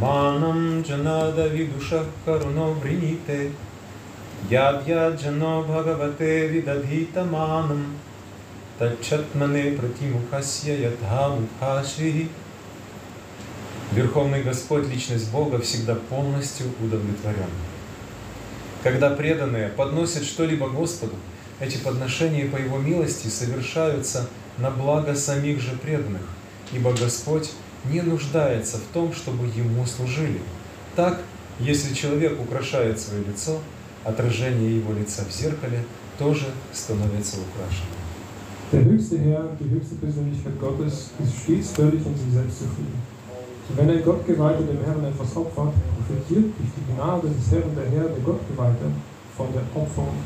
manam 0.00 0.82
janada 0.82 1.48
vidusha 1.48 2.04
karuno 2.24 2.74
vrinite 2.80 3.52
bhagavate 5.66 6.48
vidadhita 6.48 7.24
manam 7.24 7.96
tachatmane 8.78 9.76
pratимухасья 9.76 10.76
ядха 10.76 11.28
мукашри 11.28 12.28
Верховный 13.92 14.42
Господь, 14.42 14.86
Личность 14.88 15.30
Бога, 15.30 15.60
всегда 15.60 15.94
полностью 15.94 16.66
удовлетворен. 16.78 17.48
Когда 18.82 19.08
преданные 19.10 19.68
подносят 19.70 20.24
что-либо 20.24 20.68
Господу, 20.68 21.14
эти 21.58 21.78
подношения 21.78 22.44
по 22.44 22.56
Его 22.56 22.78
милости 22.78 23.28
совершаются 23.28 24.28
на 24.58 24.70
благо 24.70 25.14
самих 25.14 25.60
же 25.60 25.72
преданных, 25.72 26.20
ибо 26.72 26.92
Господь 26.92 27.50
не 27.86 28.02
нуждается 28.02 28.76
в 28.76 28.92
том, 28.92 29.14
чтобы 29.14 29.46
Ему 29.46 29.86
служили. 29.86 30.40
Так, 30.94 31.22
если 31.58 31.94
человек 31.94 32.38
украшает 32.38 33.00
свое 33.00 33.24
лицо, 33.24 33.58
отражение 34.03 34.77
его 34.77 34.93
лица 34.93 35.23
в 35.25 35.31
зеркале 35.31 35.83
тоже 36.17 36.47
становится 36.71 37.37
украшенным. 37.37 38.03
Der 38.71 38.83
höchste 38.85 39.19
Herr, 39.19 39.55
die 39.59 39.69
höchste 39.69 39.95
Persönlichkeit 39.95 40.59
Gottes, 40.59 41.11
ist 41.21 41.43
stets 41.43 41.71
völlig 41.71 42.05
in 42.05 42.17
sich 42.17 42.33
selbst 42.33 42.57
zufrieden. 42.59 42.97
Wenn 43.75 43.89
ein 43.89 44.03
Gottgeweihter 44.03 44.63
dem 44.63 44.83
Herrn 44.83 45.05
etwas 45.05 45.37
opfert, 45.37 45.73
profitiert 45.95 46.51
durch 46.57 46.71
die 46.75 46.85
Gnade 46.93 47.29
des 47.29 47.51
Herrn 47.51 47.69
der 47.75 47.85
Herr, 47.85 48.09
der 48.09 48.23
Gottgeweihte, 48.25 48.89
von 49.37 49.47
der 49.53 49.63
Opferung. 49.73 50.17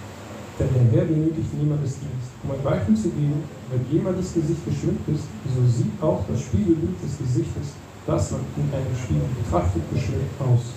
Denn 0.59 0.69
der 0.73 0.85
Herr 0.91 1.05
benötigt 1.05 1.53
niemandes 1.53 1.99
Dienst. 1.99 2.31
Um 2.43 2.51
ein 2.51 2.63
Beispiel 2.63 2.95
zu 2.95 3.09
geben, 3.11 3.43
wenn 3.69 3.83
jemandes 3.91 4.33
Gesicht 4.33 4.63
geschmückt 4.65 5.07
ist, 5.07 5.27
so 5.53 5.61
sieht 5.67 5.93
auch 6.01 6.23
das 6.27 6.41
Spiegelbild 6.41 6.97
des 7.03 7.19
Gesichtes, 7.19 7.77
das 8.07 8.31
man 8.31 8.41
in 8.57 8.67
einem 8.73 8.95
Spiegel 8.95 9.29
betrachtet, 9.43 9.83
geschmückt 9.93 10.39
aus. 10.41 10.73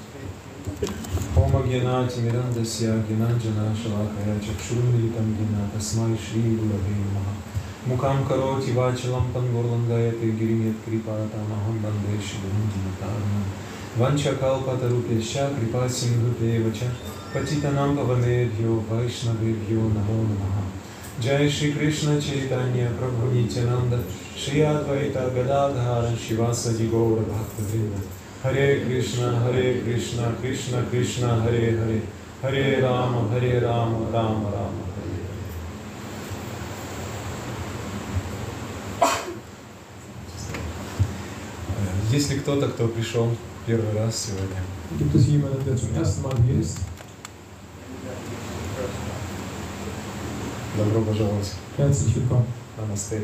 ज्ञानातिमिरन्दस्य 1.36 2.92
ज्ञानाञ्जनाशलाकया 3.08 4.36
चक्षुरुन्मिलितं 4.46 5.28
येन 5.40 5.56
तस्मै 5.72 6.08
श्रीगुरवे 6.26 6.94
नमः 7.00 7.28
मुखां 7.88 8.16
करोति 8.30 8.72
वाचलं 8.78 9.26
पन्गोर्लङ्गायते 9.34 10.30
गिरिं 10.40 10.62
यत्कृपातामहं 10.68 11.76
वंदे 11.84 12.16
शिवं 12.28 12.64
जनतारणं 12.76 13.44
वंशकल्पतरुभ्यश्च 14.00 15.36
कृपासिन्धुभ्येव 15.58 16.72
च 16.78 16.90
पतितनां 17.36 17.90
भवनेभ्यो 18.00 18.80
वैष्णवेभ्यो 18.92 19.88
नमो 19.96 20.20
नमः 20.32 20.58
जय 21.24 21.50
श्रीकृष्ण 21.58 22.20
चैतन्य 22.28 22.86
प्रभु 23.00 23.32
नित्यानन्द 23.34 24.04
श्री 24.44 24.62
अद्वैत 24.74 25.18
गदाधार 25.36 26.14
शिवासजि 26.28 26.88
गौरभक्तवृन्द 26.96 28.04
Hare 28.46 28.86
Krishna, 28.86 29.40
Hare 29.40 29.82
Krishna, 29.82 30.32
Krishna 30.40 30.84
Krishna, 30.92 31.42
Hare 31.42 31.72
Hare, 31.80 32.02
Hare 32.44 32.80
Rama, 32.80 33.28
Hare 33.30 33.60
Rama, 33.60 33.98
Rama 34.14 34.50
Rama, 34.52 34.84
Hare 34.94 35.18
Hare. 35.26 35.56
Есть 42.12 42.30
ли 42.30 42.38
кто-то, 42.38 42.68
кто 42.68 42.88
пришел 42.88 43.36
первый 43.66 43.94
раз 43.96 44.28
сегодня? 44.28 44.62
Gibt 45.00 45.16
es 45.16 45.26
jemanden, 45.26 45.66
der 45.66 45.76
zum 45.76 45.96
ersten 45.96 46.22
Mal 46.22 46.36
hier 46.46 46.60
ist? 46.60 46.78
Добро 50.78 51.02
пожаловать. 51.02 51.52
Herzlich 51.78 52.16
willkommen. 52.16 52.46
Намасте. 52.78 53.24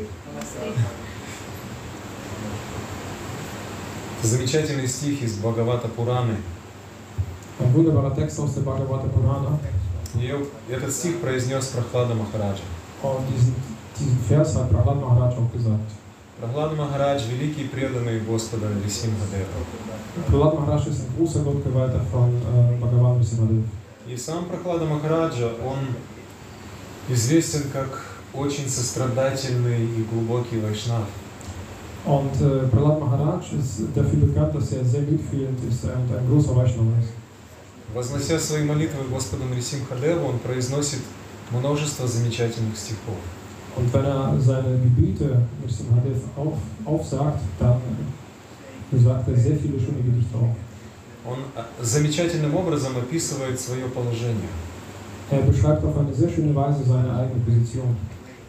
Замечательный 4.22 4.86
стих 4.86 5.20
из 5.22 5.36
Бхагавата 5.36 5.88
Пураны. 5.88 6.36
Wunderbarer 7.58 8.14
Text 8.14 8.38
aus 8.38 8.54
der 8.54 8.62
Bhagavata 8.62 9.08
Purana. 9.08 9.58
Этот 10.68 10.92
стих 10.92 11.20
произнес 11.20 11.66
Прохлада 11.66 12.14
Махараджа. 12.14 12.62
Und 13.02 13.26
diesen, 13.28 13.54
diesen 13.98 14.18
Vers 14.28 14.54
hat 14.54 14.70
Prahlad 14.70 15.00
Maharaj 15.00 15.34
auch 15.34 15.52
gesagt. 15.52 15.90
Прохлада 16.40 16.76
Махарадж– 16.76 17.22
великий 17.30 17.64
преданный 17.64 18.20
Господа 18.20 18.68
Рисимхадева. 18.84 19.48
Prahlad 20.28 20.54
Maharaj 20.54 20.86
ist 20.86 21.00
ein 21.00 21.16
großer 21.16 21.40
Gottgeweihter 21.40 22.00
von 22.12 22.30
äh, 22.30 22.78
Bhagavan. 22.80 23.20
И 24.06 24.16
сам 24.16 24.44
Прохлада 24.44 24.84
Махараджа, 24.84 25.50
он 25.64 25.78
известен 27.08 27.64
как 27.72 28.04
очень 28.32 28.68
сострадательный 28.68 29.84
и 29.84 30.02
глубокий 30.04 30.60
вайшнав. 30.60 31.08
Und 32.04 32.34
äh, 32.40 32.66
Prahlad 32.66 32.98
Maharaj 33.00 33.52
ist 33.58 33.82
dafür 33.94 34.26
bekannt, 34.26 34.54
dass 34.54 34.72
er 34.72 34.84
sehr 34.84 35.02
mitfühlend 35.02 35.58
ist 35.68 35.84
und 35.84 35.90
ein 35.90 36.26
großer 36.28 36.56
Vaishnava 36.56 36.98
ist. 37.00 37.10
Вознося 37.94 38.38
свои 38.38 38.64
молитвы 38.64 39.04
Господу 39.10 39.44
Нарисимхадеву, 39.44 40.26
он 40.26 40.38
произносит 40.38 41.00
множество 41.50 42.06
замечательных 42.06 42.74
стихов. 42.74 43.18
Und 43.76 43.92
wenn 43.92 44.04
er 44.04 44.34
seine 44.40 44.78
Gebete 44.78 45.42
mit 45.60 45.70
Simhadev 45.70 46.18
auf, 46.36 46.54
aufsagt, 46.86 47.40
dann 47.58 47.80
sagt 48.92 49.28
er 49.28 49.36
sehr 49.36 49.56
viele 49.56 49.78
schöne 49.78 50.02
Gedichte 50.02 50.36
auf. 50.36 50.56
Он 51.24 51.38
а, 51.54 51.64
замечательным 51.82 52.54
образом 52.54 52.96
описывает 52.96 53.60
свое 53.60 53.86
положение. 53.88 54.48
Er 55.30 55.40
beschreibt 55.42 55.84
auf 55.84 55.96
eine 55.96 56.12
sehr 56.14 56.28
schöne 56.28 56.54
Weise 56.54 56.84
seine 56.84 57.14
eigene 57.14 57.40
Position. 57.44 57.96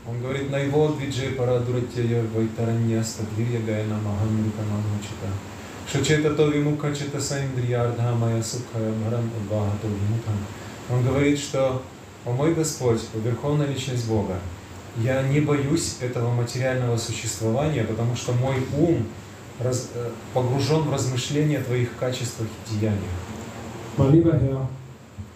Он 0.06 0.20
говорит, 0.22 0.52
«Найво 0.52 0.94
двиджи 0.96 1.32
парадуратья 1.32 2.22
вайтаранья 2.36 3.02
стадвирья 3.04 3.62
гайна 3.62 3.96
махамрика 3.96 4.62
мамучита». 4.70 5.30
Шачета 5.90 6.34
то 6.36 6.48
вимука 6.50 6.94
чета 6.94 7.22
саиндрьярдха 7.22 8.14
моя 8.16 8.44
сукхая 8.44 8.92
бхарам 8.92 9.30
удвахато 9.42 9.88
вимукам. 9.88 10.38
Он 10.90 11.04
говорит, 11.04 11.40
что 11.40 11.82
«О 12.26 12.32
мой 12.32 12.54
Господь, 12.54 13.02
о 13.14 13.20
Верховная 13.20 13.68
Личность 13.68 14.08
Бога, 14.08 14.36
я 14.98 15.24
не 15.24 15.40
боюсь 15.40 15.98
этого 16.02 16.34
материального 16.34 16.98
существования, 16.98 17.84
потому 17.84 18.16
что 18.16 18.34
мой 18.34 18.56
ум 18.78 19.06
раз- 19.60 19.90
э, 19.96 20.10
погружен 20.34 20.82
в 20.82 20.94
размышления 20.94 21.60
о 21.60 21.64
Твоих 21.64 21.96
качествах 21.98 22.48
и 22.48 22.76
деяниях. 22.76 23.00
Mein 23.98 24.12
lieber 24.12 24.68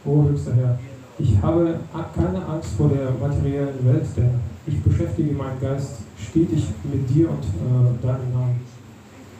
höchster 0.06 0.54
Herr, 0.56 0.80
ich 1.20 1.42
habe 1.42 1.80
keine 2.16 2.44
Angst 2.46 2.72
vor 2.78 2.90
der 2.90 3.12
materiellen 3.12 3.86
Welt, 3.86 4.06
denn 4.16 4.40
ich 4.68 4.82
beschäftige 4.82 5.32
meinen 5.34 5.60
Geist 5.60 5.94
stetig 6.30 6.66
mit 6.84 7.10
dir 7.10 7.30
und 7.30 7.44
äh, 7.44 8.06
deinem 8.06 8.34
Namen. 8.34 8.60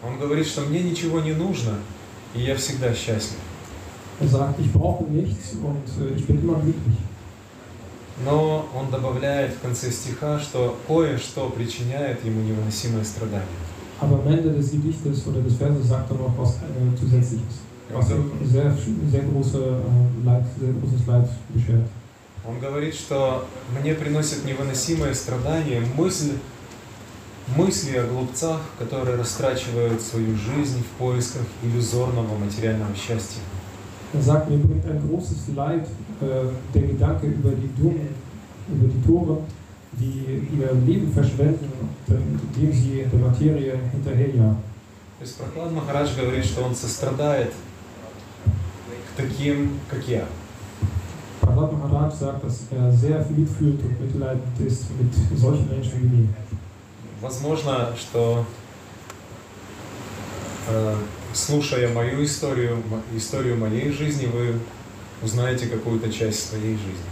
Он 0.04 0.20
говорит, 0.20 0.46
что 0.46 0.62
мне 0.62 0.82
ничего 0.84 1.20
не 1.20 1.34
нужно, 1.34 1.74
и 2.34 2.42
я 2.42 2.56
всегда 2.56 2.94
счастлив. 2.94 3.40
Er 4.20 4.28
sagt, 4.28 4.60
ich 4.60 4.72
brauche 4.72 5.04
nichts 5.04 5.54
und 5.62 5.86
äh, 6.04 6.16
ich 6.16 6.26
bin 6.26 6.42
immer 6.42 6.56
glücklich. 6.56 6.98
Но 8.26 8.68
он 8.76 8.90
добавляет 8.90 9.54
в 9.54 9.60
конце 9.60 9.92
стиха, 9.92 10.40
что 10.40 10.76
кое-что 10.88 11.50
причиняет 11.50 12.26
ему 12.26 12.42
невыносимое 12.42 13.04
страдание. 13.04 13.46
Aber 14.00 14.20
am 14.20 14.28
Ende 14.28 14.52
des 14.52 14.72
Gedichtes 14.72 15.26
oder 15.28 15.42
des 15.42 15.56
Verses 15.56 15.88
sagt 15.88 16.10
er 16.12 16.18
noch 16.18 16.34
was 16.38 16.56
äh, 16.56 17.00
Zusätzliches, 17.00 17.62
was 17.92 18.10
ihm 18.12 18.32
sehr, 18.44 18.76
sehr, 19.12 19.24
große, 19.24 19.58
äh, 19.58 20.26
Leid, 20.26 20.44
sehr 20.60 20.74
großes 20.74 21.08
Leid 21.08 21.30
beschert. 21.54 21.86
Он 22.48 22.60
говорит, 22.60 22.96
что 22.96 23.46
мне 23.78 23.94
приносит 23.94 24.46
невыносимое 24.46 25.14
страдание 25.14 25.82
мысль, 25.98 26.38
мысли 27.58 27.98
о 27.98 28.08
глупцах, 28.08 28.62
которые 28.80 29.18
растрачивают 29.18 30.02
свою 30.02 30.34
жизнь 30.38 30.82
в 30.82 30.98
поисках 30.98 31.42
иллюзорного 31.62 32.38
материального 32.38 32.96
счастья. 32.96 33.42
Er 34.14 34.22
sagt, 34.22 34.50
mir 34.50 34.58
bringt 34.60 34.86
ein 34.86 35.06
großes 35.06 35.50
Leid 35.54 35.86
äh, 36.22 36.48
der 36.74 36.82
Gedanke 36.82 37.28
über 37.28 37.52
die 37.52 37.70
Dummen, 37.76 38.16
über 38.70 38.88
die 38.88 39.02
Tore, 39.06 39.42
die 39.92 40.48
ihr 40.58 40.72
Leben 40.86 41.12
verschwenden, 41.12 41.70
indem 42.08 42.72
sie 42.72 43.06
der 43.12 43.20
Materie 43.20 43.78
hinterherjagen. 43.92 44.56
То 45.20 45.26
есть 45.26 45.36
Прохлад 45.38 45.74
Махарадж 45.74 46.16
говорит, 46.16 46.46
что 46.46 46.64
он 46.64 46.74
сострадает 46.74 47.52
к 48.46 49.18
таким, 49.18 49.80
как 49.90 50.08
я. 50.08 50.26
Prahlad 51.48 51.72
Maharaj 51.72 52.14
sagt, 52.14 52.44
dass 52.44 52.60
er 52.72 52.92
sehr 52.92 53.26
mitfühlt 53.30 53.80
und 53.82 54.02
mitleidend 54.02 54.60
ist 54.66 54.86
mit 55.00 55.40
solchen 55.40 55.70
Menschen 55.70 56.02
wie 56.02 56.18
mir. 56.18 56.28
Возможно, 57.22 57.94
что 57.98 58.46
э, 60.70 60.96
слушая 61.34 61.92
мою 61.94 62.24
историю, 62.24 62.84
историю 63.16 63.58
моей 63.58 63.92
жизни, 63.92 64.28
вы 64.28 64.60
узнаете 65.24 65.68
какую-то 65.68 66.12
часть 66.12 66.50
своей 66.50 66.76
жизни. 66.76 67.08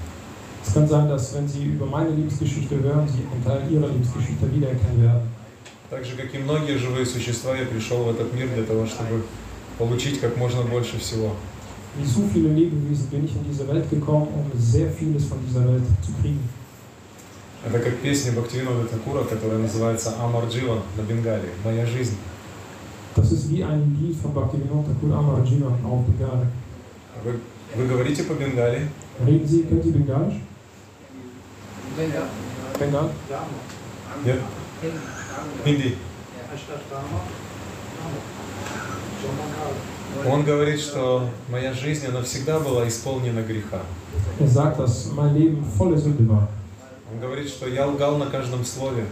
Es 0.67 0.73
kann 0.73 0.87
sein, 0.87 1.07
dass 1.07 1.33
wenn 1.33 1.47
Sie 1.47 1.63
über 1.65 1.85
meine 1.85 2.09
Lebensgeschichte 2.09 2.75
hören, 2.81 3.07
Sie 3.07 3.25
einen 3.31 3.43
Teil 3.43 3.71
Ihrer 3.71 3.87
Lebensgeschichte 3.87 4.53
wiedererkennen 4.53 5.01
werden. 5.01 5.21
Так 5.89 6.03
же, 6.03 6.15
как 6.17 6.33
и 6.33 6.39
многие 6.39 6.77
живые 6.77 7.05
существа, 7.05 7.55
я 7.55 7.65
пришел 7.65 8.03
в 8.03 8.09
этот 8.09 8.33
мир 8.33 8.49
для 8.49 8.63
того, 8.63 8.85
чтобы 8.85 9.23
получить 9.77 10.19
как 10.19 10.35
можно 10.35 10.61
больше 10.63 10.99
всего. 10.99 11.35
Wie 11.96 12.06
so 12.06 12.22
viele 12.32 12.50
Lebewesen 12.50 13.06
bin 13.10 13.24
ich 13.24 13.34
in 13.34 13.44
diese 13.50 13.66
Welt 13.66 13.90
gekommen, 13.90 14.28
um 14.28 14.50
sehr 14.58 14.90
vieles 14.90 15.24
von 15.26 15.38
dieser 15.46 15.66
Welt 15.66 15.82
zu 16.02 16.12
kriegen. 16.20 16.48
Это 17.66 17.78
как 17.78 17.98
песня 17.98 18.32
Бхактивинода 18.32 18.88
Такура, 18.88 19.22
которая 19.24 19.58
называется 19.58 20.14
Амар 20.18 20.46
Дживан 20.46 20.80
на 20.96 21.02
Бенгалии. 21.02 21.50
Моя 21.62 21.84
жизнь. 21.84 22.16
Das 23.16 23.32
ist 23.32 23.50
wie 23.50 23.62
ein 23.64 23.96
Lied 24.00 24.16
von 24.16 24.32
Bhaktivinoda 24.32 24.88
Thakur 24.88 25.18
Amar 25.18 25.44
Jivan 25.44 25.74
auf 25.84 26.06
Bengali. 26.06 26.46
Вы, 27.24 27.40
вы 27.74 27.86
говорите 27.86 28.22
по-бенгали? 28.22 28.88
Reden 29.26 29.46
Sie, 29.46 29.64
können 29.64 29.82
Sie 29.82 29.90
Bengalisch? 29.90 30.40
Bengal? 32.78 33.10
Нет? 34.24 34.38
Хинди. 35.64 35.96
Он 40.27 40.43
говорит, 40.43 40.79
что 40.79 41.29
моя 41.49 41.73
жизнь, 41.73 42.05
она 42.07 42.21
всегда 42.21 42.59
была 42.59 42.87
исполнена 42.87 43.41
греха. 43.41 43.81
Er 44.39 44.47
sagt, 44.47 44.79
dass 44.79 45.11
mein 45.15 45.35
Leben 45.35 45.63
voller 45.77 45.97
Sünde 45.97 46.27
war. 46.29 46.47
Он 47.13 47.19
говорит, 47.19 47.47
что 47.49 47.67
я 47.67 47.85
лгал 47.87 48.17
на 48.17 48.27
каждом 48.27 48.63
слове, 48.65 49.05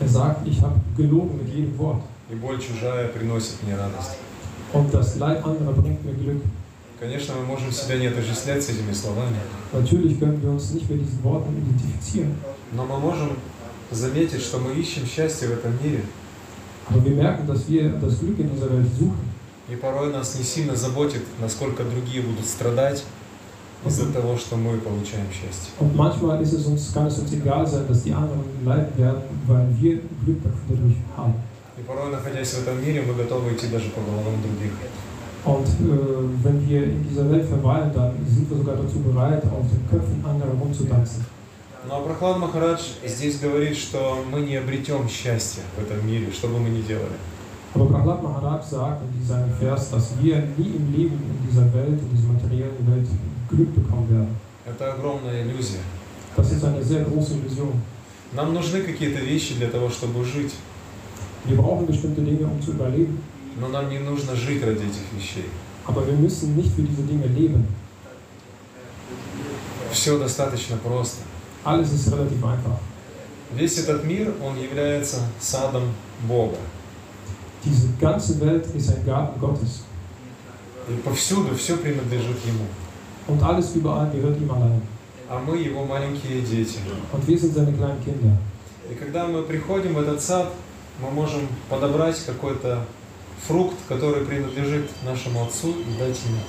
Er 0.00 0.08
sagt, 0.08 0.46
ich 0.46 0.60
habe 0.62 0.80
gelogen 0.96 1.38
mit 1.38 1.48
jedem 1.54 1.76
Wort. 1.78 2.02
и 2.30 2.34
боль 2.34 2.58
чужая 2.60 3.08
приносит 3.08 3.62
мне 3.62 3.76
радость. 3.76 4.16
Und 4.72 4.92
das 4.92 5.16
Leid 5.18 5.44
anderer 5.44 5.72
bringt 5.72 6.04
mir 6.04 6.14
Glück. 6.14 6.42
Конечно, 7.00 7.34
мы 7.34 7.44
можем 7.44 7.72
себя 7.72 7.96
не 7.98 8.06
отождествлять 8.06 8.62
с 8.62 8.68
этими 8.68 8.92
словами, 8.92 9.36
Natürlich 9.72 10.18
können 10.20 10.40
wir 10.42 10.50
uns 10.50 10.70
nicht 10.72 10.88
mit 10.88 11.00
diesen 11.00 11.22
Worten 11.24 11.52
identifizieren. 11.56 12.34
но 12.72 12.84
мы 12.86 12.98
можем 12.98 13.30
заметить, 13.90 14.40
что 14.40 14.58
мы 14.58 14.72
ищем 14.74 15.04
счастье 15.06 15.48
в 15.48 15.52
этом 15.52 15.72
мире, 15.82 16.02
Aber 16.88 17.04
wir 17.04 17.14
merken, 17.16 17.46
dass 17.46 17.68
wir 17.68 17.88
das 18.00 18.18
Glück 18.20 18.38
in 18.38 18.50
dieser 18.54 18.70
Welt 18.70 18.86
suchen. 18.98 19.31
И 19.72 19.76
порой 19.76 20.12
нас 20.12 20.36
не 20.36 20.44
сильно 20.44 20.76
заботит, 20.76 21.22
насколько 21.40 21.82
другие 21.82 22.22
будут 22.22 22.44
страдать 22.44 23.04
из-за 23.86 24.12
того, 24.12 24.36
что 24.36 24.56
мы 24.56 24.76
получаем 24.78 25.26
счастье. 25.32 25.72
Und 25.80 25.96
manchmal 25.96 26.42
ist 26.42 26.52
es 26.52 26.66
uns, 26.66 26.92
kann 26.92 27.06
es 27.06 27.18
uns 27.18 27.32
egal 27.32 27.66
sein, 27.66 27.86
dass 27.88 28.02
die 28.02 28.12
anderen 28.12 28.44
leiden 28.64 28.92
werden, 28.98 29.22
weil 29.46 29.66
wir 29.80 30.00
Glück 30.24 30.38
dadurch 30.68 30.96
haben. 31.16 31.34
И 31.78 31.82
порой, 31.82 32.10
находясь 32.10 32.50
в 32.50 32.62
этом 32.62 32.84
мире, 32.84 33.02
мы 33.02 33.14
готовы 33.14 33.54
идти 33.54 33.66
даже 33.68 33.88
по 33.90 34.00
головам 34.02 34.42
других. 34.42 34.72
Und 35.44 35.66
äh, 35.66 36.44
wenn 36.44 36.68
wir 36.68 36.84
in 36.84 37.08
dieser 37.08 37.28
Welt 37.28 37.48
verweilen, 37.48 37.90
dann 37.94 38.14
sind 38.28 38.48
wir 38.50 38.58
sogar 38.58 38.76
dazu 38.76 39.00
bereit, 39.00 39.42
auf 39.44 39.66
den 39.72 39.88
Köpfen 39.90 40.22
anderer 40.24 40.52
rumzutanzen. 40.52 41.24
Но 41.88 42.00
Прохлад 42.02 42.38
Махарадж 42.38 42.82
здесь 43.04 43.40
говорит, 43.40 43.76
что 43.76 44.22
мы 44.30 44.42
не 44.42 44.54
обретем 44.54 45.08
счастье 45.08 45.62
в 45.76 45.82
этом 45.82 46.06
мире, 46.06 46.30
что 46.30 46.46
бы 46.46 46.60
мы 46.60 46.68
ни 46.68 46.82
делали. 46.82 47.16
Aber 47.74 47.86
Prahlad 47.86 48.22
Maharaj 48.22 48.64
sagt 48.64 49.02
in 49.02 49.20
diesem 49.20 49.50
Vers, 49.58 49.90
dass 49.90 50.12
wir 50.20 50.36
nie 50.56 50.72
im 50.76 50.92
Leben 50.92 51.14
in 51.14 51.48
dieser 51.48 51.72
Welt, 51.72 51.98
in 52.00 52.10
dieser 52.14 52.32
materiellen 52.32 52.86
Welt 52.86 53.06
Glück 53.48 53.74
bekommen 53.74 54.08
werden. 54.10 54.36
Это 54.66 54.92
огромная 54.92 55.42
иллюзия. 55.42 55.80
Das 56.36 56.52
ist 56.52 56.64
eine 56.64 56.82
sehr 56.82 57.04
große 57.04 57.34
Illusion. 57.34 57.72
Нам 58.34 58.54
нужны 58.54 58.80
какие-то 58.80 59.20
вещи 59.20 59.54
для 59.54 59.68
того, 59.68 59.90
чтобы 59.90 60.24
жить, 60.24 60.52
Wir 61.44 61.56
brauchen 61.56 61.86
bestimmte 61.86 62.20
Dinge, 62.22 62.46
um 62.46 62.62
zu 62.62 62.70
überleben, 62.70 63.18
но 63.60 63.68
нам 63.68 63.88
не 63.90 63.98
нужно 63.98 64.36
жить 64.36 64.62
ради 64.62 64.78
этих 64.78 65.12
вещей. 65.16 65.44
aber 65.86 66.06
wir 66.06 66.14
müssen 66.14 66.56
nicht 66.56 66.74
für 66.74 66.82
diese 66.82 67.02
Dinge 67.02 67.26
leben. 67.26 67.66
Все 69.90 70.18
достаточно 70.18 70.76
просто. 70.76 71.22
Alles 71.64 71.92
ist 71.92 72.10
relativ 72.10 72.44
einfach. 72.44 72.78
Весь 73.54 73.78
этот 73.78 74.04
мир, 74.04 74.32
он 74.42 74.56
является 74.58 75.18
садом 75.38 75.92
Бога. 76.26 76.56
Diese 77.64 77.88
ganze 78.00 78.40
Welt 78.40 78.66
ist 78.74 78.90
ein 78.90 79.06
Garten 79.06 79.40
Gottes. 79.40 79.82
И 80.88 80.94
повсюду 81.04 81.54
все 81.54 81.76
принадлежит 81.76 82.38
Ему. 82.44 82.66
Und 83.28 83.40
alles 83.42 83.74
überall 83.76 84.10
gehört 84.10 84.40
ihm 84.40 84.50
allein. 84.50 84.82
А 85.28 85.38
мы 85.38 85.56
Его 85.56 85.84
маленькие 85.84 86.42
дети. 86.42 86.78
Und 87.12 87.26
wir 87.26 87.38
sind 87.38 87.54
seine 87.54 87.72
kleinen 87.72 88.02
Kinder. 88.04 88.36
И 88.90 88.94
когда 88.94 89.28
мы 89.28 89.42
приходим 89.42 89.94
в 89.94 90.00
этот 90.00 90.20
сад, 90.20 90.50
мы 91.00 91.10
можем 91.10 91.42
подобрать 91.70 92.18
какой-то 92.26 92.84
фрукт, 93.46 93.76
который 93.88 94.24
принадлежит 94.24 94.90
нашему 95.04 95.44
Отцу, 95.44 95.68
и 95.68 95.98
дать 96.00 96.18
Ему. 96.26 96.40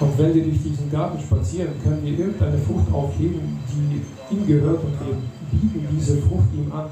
Und 0.00 0.18
wenn 0.18 0.34
wir 0.34 0.42
durch 0.42 0.62
diesen 0.62 0.90
Garten 0.90 1.20
spazieren, 1.20 1.74
können 1.84 2.02
wir 2.02 2.18
irgendeine 2.18 2.58
Frucht 2.58 2.92
aufheben, 2.92 3.58
die 3.68 4.34
ihm 4.34 4.46
gehört 4.46 4.82
und 4.82 4.94
wir 5.00 5.16
bieten 5.52 5.86
diese 5.92 6.20
Frucht 6.22 6.52
ihm 6.54 6.72
an. 6.72 6.90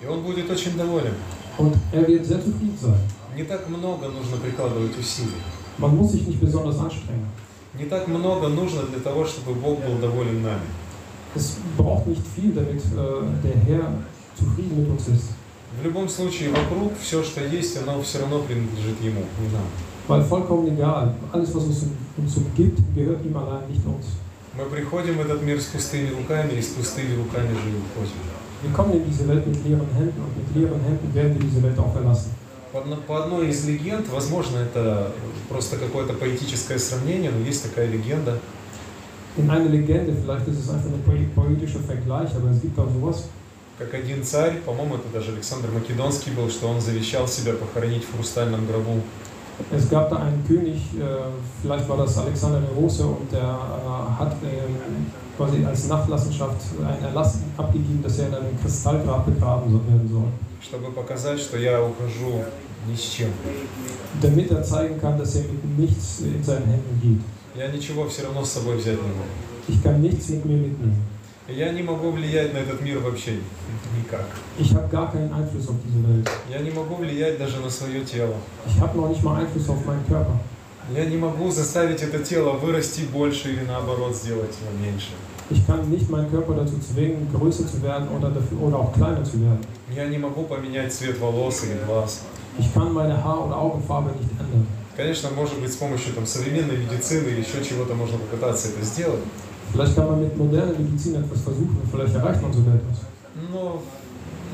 И 0.00 0.06
Он 0.06 0.22
будет 0.22 0.48
очень 0.48 0.76
доволен. 0.76 1.14
Und 1.58 1.74
er 1.92 2.06
wird 2.06 2.26
sehr 2.26 2.40
zufrieden 2.40 2.78
sein. 2.80 3.00
Не 3.36 3.44
так 3.44 3.68
много 3.68 4.08
нужно 4.08 4.36
прикладывать 4.36 4.96
усилий. 4.98 5.42
Man 5.78 5.96
muss 5.96 6.12
sich 6.12 6.26
nicht 6.26 6.40
besonders 6.40 6.78
anstrengen. 6.78 7.28
Не 7.78 7.86
так 7.86 8.06
много 8.08 8.48
нужно 8.48 8.82
для 8.82 9.00
того, 9.00 9.24
чтобы 9.24 9.54
Бог 9.54 9.80
был 9.80 9.98
доволен 9.98 10.42
нами. 10.42 10.66
Es 11.34 11.56
braucht 11.76 12.06
nicht 12.06 12.22
viel, 12.36 12.52
damit 12.52 12.80
äh, 12.80 13.42
der 13.42 13.56
Herr 13.66 13.92
zufrieden 14.36 14.82
mit 14.82 14.90
uns 14.90 15.08
ist. 15.08 15.30
В 15.80 15.84
любом 15.84 16.08
случае, 16.08 16.50
вокруг 16.50 16.92
все, 17.00 17.24
что 17.24 17.44
есть, 17.44 17.76
оно 17.76 18.00
все 18.02 18.20
равно 18.20 18.40
принадлежит 18.40 19.00
Ему, 19.02 19.24
не 19.40 19.48
нам. 19.52 19.66
Weil 20.06 20.22
vollkommen 20.22 20.68
egal, 20.68 21.14
alles, 21.32 21.52
was 21.54 21.64
uns, 21.64 21.86
uns 22.16 22.36
umgibt, 22.36 22.78
gehört 22.94 23.24
ihm 23.24 23.36
allein, 23.36 23.68
nicht 23.68 23.84
uns. 23.84 24.06
Мы 24.56 24.64
приходим 24.66 25.16
в 25.16 25.20
этот 25.22 25.42
мир 25.42 25.60
с 25.60 25.64
пустыми 25.64 26.10
руками, 26.10 26.52
и 26.52 26.62
с 26.62 26.68
пустыми 26.68 27.16
руками 27.16 27.48
же 27.48 27.70
уходим. 27.70 28.43
Wir 28.64 28.72
kommen 28.72 28.92
in 28.94 29.04
diese 29.10 29.28
Welt 29.28 29.46
mit 29.46 29.64
leeren 29.64 29.88
Händen 29.98 30.20
und 30.24 30.32
mit 30.36 30.48
leeren 30.56 30.80
Händen 30.80 31.14
werden 31.14 31.34
wir 31.38 31.42
diese 31.48 31.62
Welt 31.62 31.78
auch 31.78 31.92
verlassen. 31.92 32.30
По 32.72 32.78
одно- 32.78 32.96
По 33.06 33.22
одной 33.24 33.48
из 33.50 33.64
легенд, 33.66 34.08
возможно, 34.08 34.56
это 34.58 35.12
просто 35.48 35.76
какое-то 35.76 36.14
поэтическое 36.14 36.78
сравнение, 36.78 37.30
но 37.30 37.38
есть 37.46 37.62
такая 37.62 37.88
легенда, 37.88 38.38
In 39.36 39.50
einer 39.50 39.68
Legende, 39.68 40.12
vielleicht 40.14 40.46
ist 40.46 40.60
es 40.60 40.70
einfach 40.70 40.90
ein 40.90 41.02
poe- 41.04 41.28
poetischer 41.34 41.80
Vergleich, 41.80 42.30
aber 42.36 42.50
es 42.52 42.60
gibt 42.62 42.78
auch 42.78 42.88
sowas, 42.88 43.24
как 43.80 43.92
один 43.92 44.22
царь, 44.22 44.54
по-моему, 44.64 44.94
это 44.94 45.08
даже 45.12 45.32
Александр 45.32 45.70
Македонский 45.72 46.30
был, 46.30 46.48
что 46.48 46.68
он 46.68 46.80
завещал 46.80 47.26
себя 47.26 47.52
похоронить 47.54 48.04
в 48.04 48.14
хрустальном 48.16 48.64
гробу. 48.68 49.02
Es 49.75 49.89
gab 49.89 50.09
da 50.09 50.15
einen 50.17 50.43
König, 50.47 50.77
äh, 50.97 51.03
vielleicht 51.61 51.87
war 51.89 51.97
das 51.97 52.17
Alexander 52.17 52.61
der 52.61 52.69
Große, 52.69 53.05
und 53.05 53.29
der 53.31 53.41
äh, 53.41 54.19
hat 54.19 54.33
ähm, 54.43 55.07
quasi 55.37 55.65
als 55.65 55.87
Nachlassenschaft 55.89 56.55
einen 56.81 57.03
Erlass 57.03 57.39
abgegeben, 57.57 58.01
dass 58.01 58.19
er 58.19 58.27
in 58.29 58.35
einem 58.35 58.61
Kristallgrab 58.61 59.25
begraben 59.25 59.69
so- 59.71 59.81
werden 59.91 60.09
soll. 60.11 60.27
чтобы 60.61 60.91
показать, 60.91 61.39
что 61.39 61.57
я 61.57 61.81
ухожу 61.81 62.43
ни 62.89 62.95
с 62.95 63.01
чем. 63.15 63.29
Damit 64.21 64.49
er 64.51 64.63
zeigen 64.63 64.99
kann, 64.99 65.17
dass 65.17 65.35
er 65.35 65.43
mit 65.43 65.77
nichts 65.79 66.21
in 66.21 66.43
seinen 66.43 66.65
Händen 66.67 66.99
geht. 67.01 67.21
Я 67.57 67.67
ничего 67.69 68.07
все 68.07 68.23
равно 68.23 68.43
с 68.45 68.51
собой 68.53 68.77
взять 68.77 68.95
не 68.95 69.01
могу. 69.09 69.27
Ich 69.67 69.81
kann 69.83 70.01
nichts 70.01 70.29
mit 70.29 70.45
mir 70.45 70.57
mitnehmen. 70.57 71.03
Я 71.46 71.72
не 71.72 71.82
могу 71.82 72.10
влиять 72.10 72.54
на 72.54 72.58
этот 72.58 72.80
мир 72.80 73.00
вообще 73.00 73.32
никак. 73.98 74.24
Ich 74.58 74.72
habe 74.74 74.88
gar 74.88 75.12
keinen 75.12 75.30
Einfluss 75.30 75.68
auf 75.68 75.76
diese 75.84 76.02
Welt. 76.08 76.30
Я 76.48 76.60
не 76.60 76.70
могу 76.70 76.94
влиять 76.94 77.38
даже 77.38 77.60
на 77.60 77.68
свое 77.68 78.02
тело. 78.02 78.34
Ich 78.66 78.80
habe 78.80 78.96
noch 78.96 79.10
nicht 79.10 79.22
mal 79.22 79.42
Einfluss 79.42 79.68
auf 79.68 79.84
meinen 79.84 80.06
Körper. 80.08 80.38
Я 80.94 81.04
не 81.04 81.18
могу 81.18 81.50
заставить 81.50 82.02
это 82.02 82.20
тело 82.20 82.52
вырасти 82.52 83.02
больше 83.02 83.52
или 83.52 83.62
наоборот 83.66 84.16
сделать 84.16 84.54
его 84.58 84.72
меньше. 84.82 85.10
Ich 85.50 85.66
kann 85.66 85.90
nicht 85.90 86.08
meinen 86.08 86.30
Körper 86.30 86.54
dazu 86.54 86.78
zwingen, 86.78 87.28
größer 87.30 87.66
zu 87.66 87.82
werden 87.82 88.08
oder, 88.08 88.30
dafür, 88.30 88.62
oder 88.62 88.78
auch 88.78 88.94
kleiner 88.94 89.22
zu 89.22 89.38
werden. 89.42 89.60
Я 89.94 90.06
не 90.06 90.16
могу 90.16 90.44
поменять 90.44 90.94
цвет 90.94 91.18
волос 91.18 91.62
или 91.64 91.76
глаз. 91.86 92.22
Ich 92.58 92.72
kann 92.72 92.90
meine 92.94 93.22
Haar- 93.22 93.44
oder 93.46 93.58
Augenfarbe 93.58 94.12
nicht 94.12 94.30
ändern. 94.40 94.66
Конечно, 94.96 95.28
может 95.36 95.58
быть, 95.60 95.72
с 95.72 95.76
помощью 95.76 96.14
там, 96.14 96.24
современной 96.24 96.78
медицины 96.78 97.28
или 97.28 97.40
еще 97.40 97.62
чего-то 97.62 97.94
можно 97.94 98.16
попытаться 98.16 98.68
это 98.68 98.82
сделать. 98.82 99.20
Vielleicht 99.74 99.96
kann 99.96 100.06
man 100.06 100.20
mit 100.22 100.38
moderner 100.38 100.72
Medizin 100.78 101.16
etwas 101.16 101.40
versuchen 101.40 101.76
vielleicht 101.90 102.14
erreicht 102.14 102.40
man 102.40 102.52
sogar 102.52 102.74
etwas. 102.76 102.98
Но, 103.52 103.82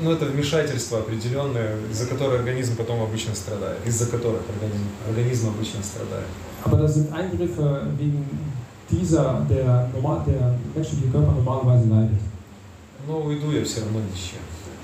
но 0.01 0.13
это 0.13 0.25
вмешательство 0.25 0.97
определенное, 0.97 1.75
из-за 1.91 2.07
которого 2.07 2.37
организм 2.37 2.75
потом 2.75 3.03
обычно 3.03 3.35
страдает. 3.35 3.77
Из-за 3.85 4.07
которых 4.07 4.41
организм, 4.49 4.87
организм 5.07 5.49
обычно 5.49 5.83
страдает. 5.83 6.25
Aber 6.63 6.77
das 6.77 6.95
sind 6.95 7.13
Eingriffe, 7.13 7.85
wegen 7.99 8.25
dieser 8.89 9.45
der, 9.47 9.89
normal, 9.93 10.23
der 10.25 10.55
menschliche 10.73 11.07
Körper 11.11 11.33
normalerweise 11.33 11.87
leidet. 11.87 12.19
Но 13.07 13.21
уйду 13.21 13.51
я 13.51 13.63
все 13.63 13.81
равно 13.81 13.99
ни 13.99 14.15
с 14.15 14.23
чем. 14.31 14.39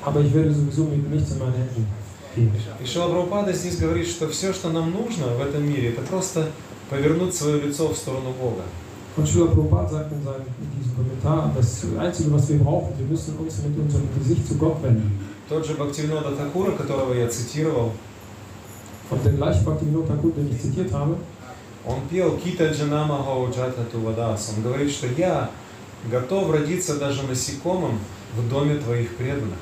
Aber 0.06 0.22
ich 0.22 0.32
werde 0.36 0.54
sowieso 0.54 0.84
mit 0.84 1.10
nichts 1.10 1.32
in 1.32 1.40
meinen 1.40 1.56
Händen 1.56 1.88
gehen. 2.36 2.52
И 2.80 2.86
Шила 2.86 3.10
Прабхупада 3.10 3.54
здесь 3.54 3.78
говорит, 3.78 4.08
что 4.08 4.28
все, 4.30 4.54
что 4.54 4.70
нам 4.70 4.92
нужно 4.92 5.26
в 5.30 5.42
этом 5.42 5.68
мире, 5.68 5.90
это 5.94 6.02
просто 6.02 6.52
повернуть 6.92 7.34
свое 7.34 7.60
лицо 7.60 7.88
в 7.88 7.98
сторону 7.98 8.34
Бога. 8.40 8.62
Und 9.17 9.29
Srila 9.29 9.47
Prabhupada 9.47 9.89
sagt 9.89 10.13
in, 10.13 10.25
seinem, 10.25 10.47
in 10.59 10.71
diesem 10.79 10.97
Kommentar, 10.97 11.53
das 11.55 11.85
Einzige, 11.99 12.33
was 12.33 12.49
wir 12.49 12.59
brauchen, 12.59 12.95
wir 12.97 13.07
müssen 13.07 13.37
uns 13.37 13.63
mit 13.63 13.79
unserem 13.79 14.09
Gesicht 14.19 14.49
zu 14.49 14.55
Gott 14.55 14.83
wenden. 14.83 15.21
Тот 15.49 15.67
же 15.67 15.75
Бхактивинода 15.75 16.35
Такура, 16.35 16.73
которого 16.73 17.13
я 17.13 17.29
цитировал, 17.29 17.93
Und 19.11 19.23
der 19.25 19.33
gleiche 19.33 19.63
Bhaktivinoda 19.63 20.15
Thakur, 20.15 20.33
den 20.33 20.51
ich 20.51 20.63
zitiert 20.63 20.91
habe, 20.93 21.17
он 21.85 22.01
пел 22.09 22.39
Кита 22.39 22.71
Джанама 22.71 23.23
Гауджата 23.23 23.85
Тувадас. 23.91 24.55
Он 24.57 24.63
говорит, 24.63 24.91
что 24.91 25.09
я 25.19 25.51
готов 26.11 26.51
родиться 26.51 26.99
даже 26.99 27.23
насекомым 27.25 27.99
в 28.37 28.49
доме 28.49 28.77
твоих 28.77 29.17
преданных. 29.17 29.59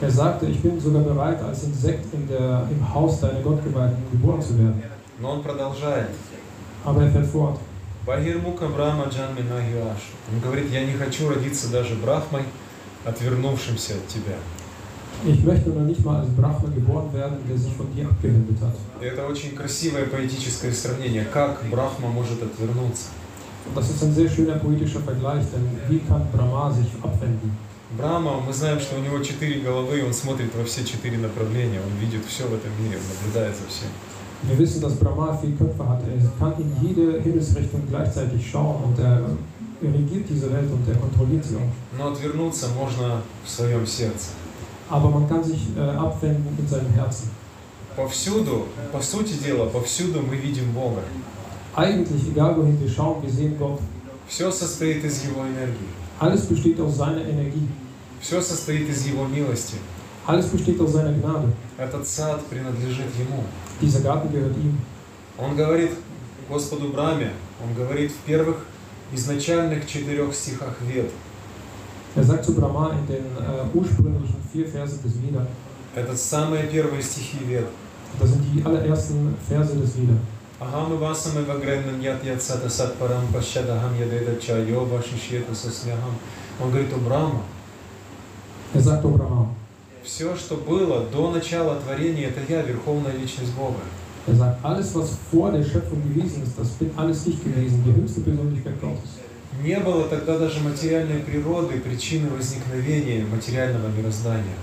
er 0.00 0.10
sagte, 0.10 0.46
ich 0.46 0.60
bin 0.60 0.78
sogar 0.78 1.02
bereit, 1.02 1.42
als 1.42 1.64
Insekt 1.64 2.12
in 2.12 2.28
der, 2.28 2.68
im 2.70 2.94
Haus 2.94 3.20
deiner 3.20 3.40
Gottgeweihten 3.40 3.96
geboren 4.12 4.42
zu 4.42 4.58
werden. 4.58 4.82
Но 5.20 5.32
он 5.32 5.42
продолжает. 5.42 6.10
Aber 6.84 7.02
er 7.02 7.10
fährt 7.10 7.26
fort. 7.26 7.58
Бахирмука 8.05 8.67
Брахма 8.67 9.05
Джанми 9.05 9.41
Нагиаш. 9.41 10.11
Он 10.31 10.39
говорит, 10.39 10.71
я 10.71 10.83
не 10.85 10.93
хочу 10.93 11.29
родиться 11.29 11.67
даже 11.69 11.93
Брахмой, 11.95 12.43
отвернувшимся 13.05 13.93
от 13.93 14.07
тебя. 14.07 14.37
Ich 15.23 15.43
möchte 15.43 15.69
noch 15.69 15.85
nicht 15.85 16.03
mal 16.03 16.21
als 16.21 16.29
Brahma 16.29 16.67
geboren 16.73 17.13
werden, 17.13 17.37
der 17.47 17.55
sich 17.55 17.73
von 17.73 17.93
dir 17.93 18.07
abgewendet 18.07 18.59
hat. 18.59 18.75
Это 18.99 19.27
очень 19.27 19.55
красивое 19.55 20.05
поэтическое 20.07 20.71
сравнение, 20.71 21.25
как 21.25 21.61
Брахма 21.69 22.07
может 22.09 22.41
отвернуться. 22.41 23.09
Das 23.75 23.91
ist 23.91 24.01
ein 24.01 24.15
sehr 24.15 24.27
schöner 24.27 24.55
poetischer 24.55 25.01
Vergleich, 25.01 25.43
denn 25.53 25.69
wie 25.87 25.99
kann 25.99 26.27
Brahma 26.33 26.71
sich 26.71 26.87
abwenden? 27.03 27.51
Брахма, 27.91 28.39
мы 28.39 28.51
знаем, 28.51 28.79
что 28.79 28.95
у 28.95 28.99
него 28.99 29.19
четыре 29.19 29.59
головы, 29.59 30.03
он 30.03 30.13
смотрит 30.13 30.55
во 30.55 30.63
все 30.63 30.83
четыре 30.83 31.19
направления, 31.19 31.81
он 31.81 31.95
видит 31.99 32.25
все 32.25 32.47
в 32.47 32.53
этом 32.55 32.71
мире, 32.81 32.97
он 32.97 33.03
наблюдает 33.15 33.55
за 33.55 33.67
всем. 33.67 33.89
Wir 34.42 34.58
wissen, 34.58 34.80
dass 34.80 34.94
Brahma 34.96 35.36
vier 35.36 35.56
Köpfe 35.56 35.88
hat. 35.88 36.00
Er 36.02 36.30
kann 36.38 36.52
in 36.60 36.70
jede 36.86 37.20
Himmelsrichtung 37.20 37.82
gleichzeitig 37.88 38.48
schauen 38.48 38.84
und 38.84 38.98
er, 38.98 39.22
er 39.82 39.92
regiert 39.92 40.28
diese 40.28 40.52
Welt 40.52 40.70
und 40.70 40.88
er 40.88 40.94
kontrolliert 40.96 41.44
sie 41.44 41.56
auch. 41.56 41.98
Но 41.98 42.08
отвернуться 42.12 42.68
можно 42.76 43.22
в 43.44 43.50
своем 43.50 43.86
сердце. 43.86 44.30
Aber 44.88 45.10
man 45.10 45.28
kann 45.28 45.42
sich 45.42 45.66
äh, 45.76 45.80
abwenden 45.80 46.56
in 46.58 46.68
seinem 46.68 46.92
Herzen. 46.92 47.30
Повсюду, 47.96 48.66
по 48.92 49.00
сути 49.00 49.32
дела, 49.42 49.66
повсюду 49.66 50.20
мы 50.20 50.36
видим 50.36 50.70
Бога. 50.72 51.02
Eigentlich, 51.74 52.28
egal 52.28 52.56
wohin 52.56 52.80
wir 52.80 52.88
schauen, 52.88 53.22
wir 53.22 53.30
sehen 53.30 53.56
Gott. 53.58 53.80
Все 54.28 54.50
состоит 54.50 55.04
из 55.04 55.24
Его 55.24 55.40
энергии. 55.42 55.88
Alles 56.20 56.46
besteht 56.46 56.78
aus 56.80 56.96
seiner 56.96 57.22
Energie. 57.22 57.68
Все 58.20 58.40
состоит 58.40 58.88
из 58.88 59.06
Его 59.06 59.26
милости. 59.26 59.76
Alles 60.26 60.46
besteht 60.46 60.80
aus 60.80 60.92
seiner 60.92 61.12
Gnade. 61.12 61.52
Этот 61.81 62.07
сад 62.07 62.45
принадлежит 62.45 63.07
Ему. 63.17 63.43
Dieser 63.81 64.01
Garten 64.01 64.31
gehört 64.31 64.55
ihm. 64.55 64.77
Он 65.39 65.55
говорит 65.55 65.89
Господу 66.47 66.89
Браме, 66.89 67.31
он 67.63 67.73
говорит 67.73 68.11
в 68.11 68.17
первых 68.17 68.57
изначальных 69.11 69.87
четырех 69.87 70.31
стихах 70.35 70.75
Вед. 70.81 71.09
Er 72.15 72.23
sagt 72.23 72.45
zu 72.45 72.53
Brahma 72.53 72.91
in 72.91 73.07
den 73.07 73.25
äh, 73.35 73.65
ursprünglichen 73.73 74.35
vier 74.53 74.67
Verse 74.67 74.97
des 75.01 75.13
Veda, 75.23 75.47
Это 75.95 76.15
самые 76.15 76.67
первые 76.67 77.01
стихи 77.01 77.39
Вед. 77.45 77.65
das 78.19 78.29
sind 78.29 78.43
die 78.53 78.63
allerersten 78.63 79.35
Verse 79.49 79.73
des 79.73 79.95
Veda. 79.97 80.17
Ахам 80.59 80.93
и 80.93 80.97
васам 80.97 81.39
и 81.39 81.45
вагренным 81.45 81.99
ят 81.99 82.23
ят 82.23 82.43
сата 82.43 82.69
сат 82.69 82.95
парам 82.99 83.25
пащадахам 83.33 83.97
ядеда 83.97 84.39
чайоба 84.39 85.01
шишьета 85.01 85.55
сосмяхам. 85.55 86.13
Он 86.61 86.69
говорит, 86.69 86.93
о 86.93 86.97
Брама, 86.97 87.41
Er 88.75 88.81
sagt, 88.81 89.03
O 89.03 89.09
Brahma, 89.09 89.47
все, 90.03 90.35
что 90.35 90.55
было 90.55 91.05
до 91.11 91.31
начала 91.31 91.79
творения, 91.79 92.29
это 92.29 92.41
я, 92.47 92.61
Верховная 92.61 93.13
Личность 93.13 93.53
Бога. 93.53 93.79
er 94.27 94.35
sagt, 94.35 94.63
alles, 94.63 94.93
was 94.93 95.17
vor 95.31 95.51
der 95.51 95.63
Schöpfung 95.63 96.01
gewesen 96.03 96.43
ist, 96.43 96.57
das 96.57 96.69
bin 96.71 96.91
alles 96.95 97.25
ich 97.25 97.43
gewesen, 97.43 97.83
die 97.85 97.93
höchste 97.93 98.21
Persönlichkeit 98.21 98.79
Gottes. 98.79 99.17
Не 99.63 99.79
было 99.79 100.07
тогда 100.07 100.39
даже 100.39 100.59
материальной 100.61 101.19
природы, 101.19 101.79
причины 101.79 102.29
возникновения 102.29 103.25
материального 103.25 103.89
мироздания. 103.89 104.55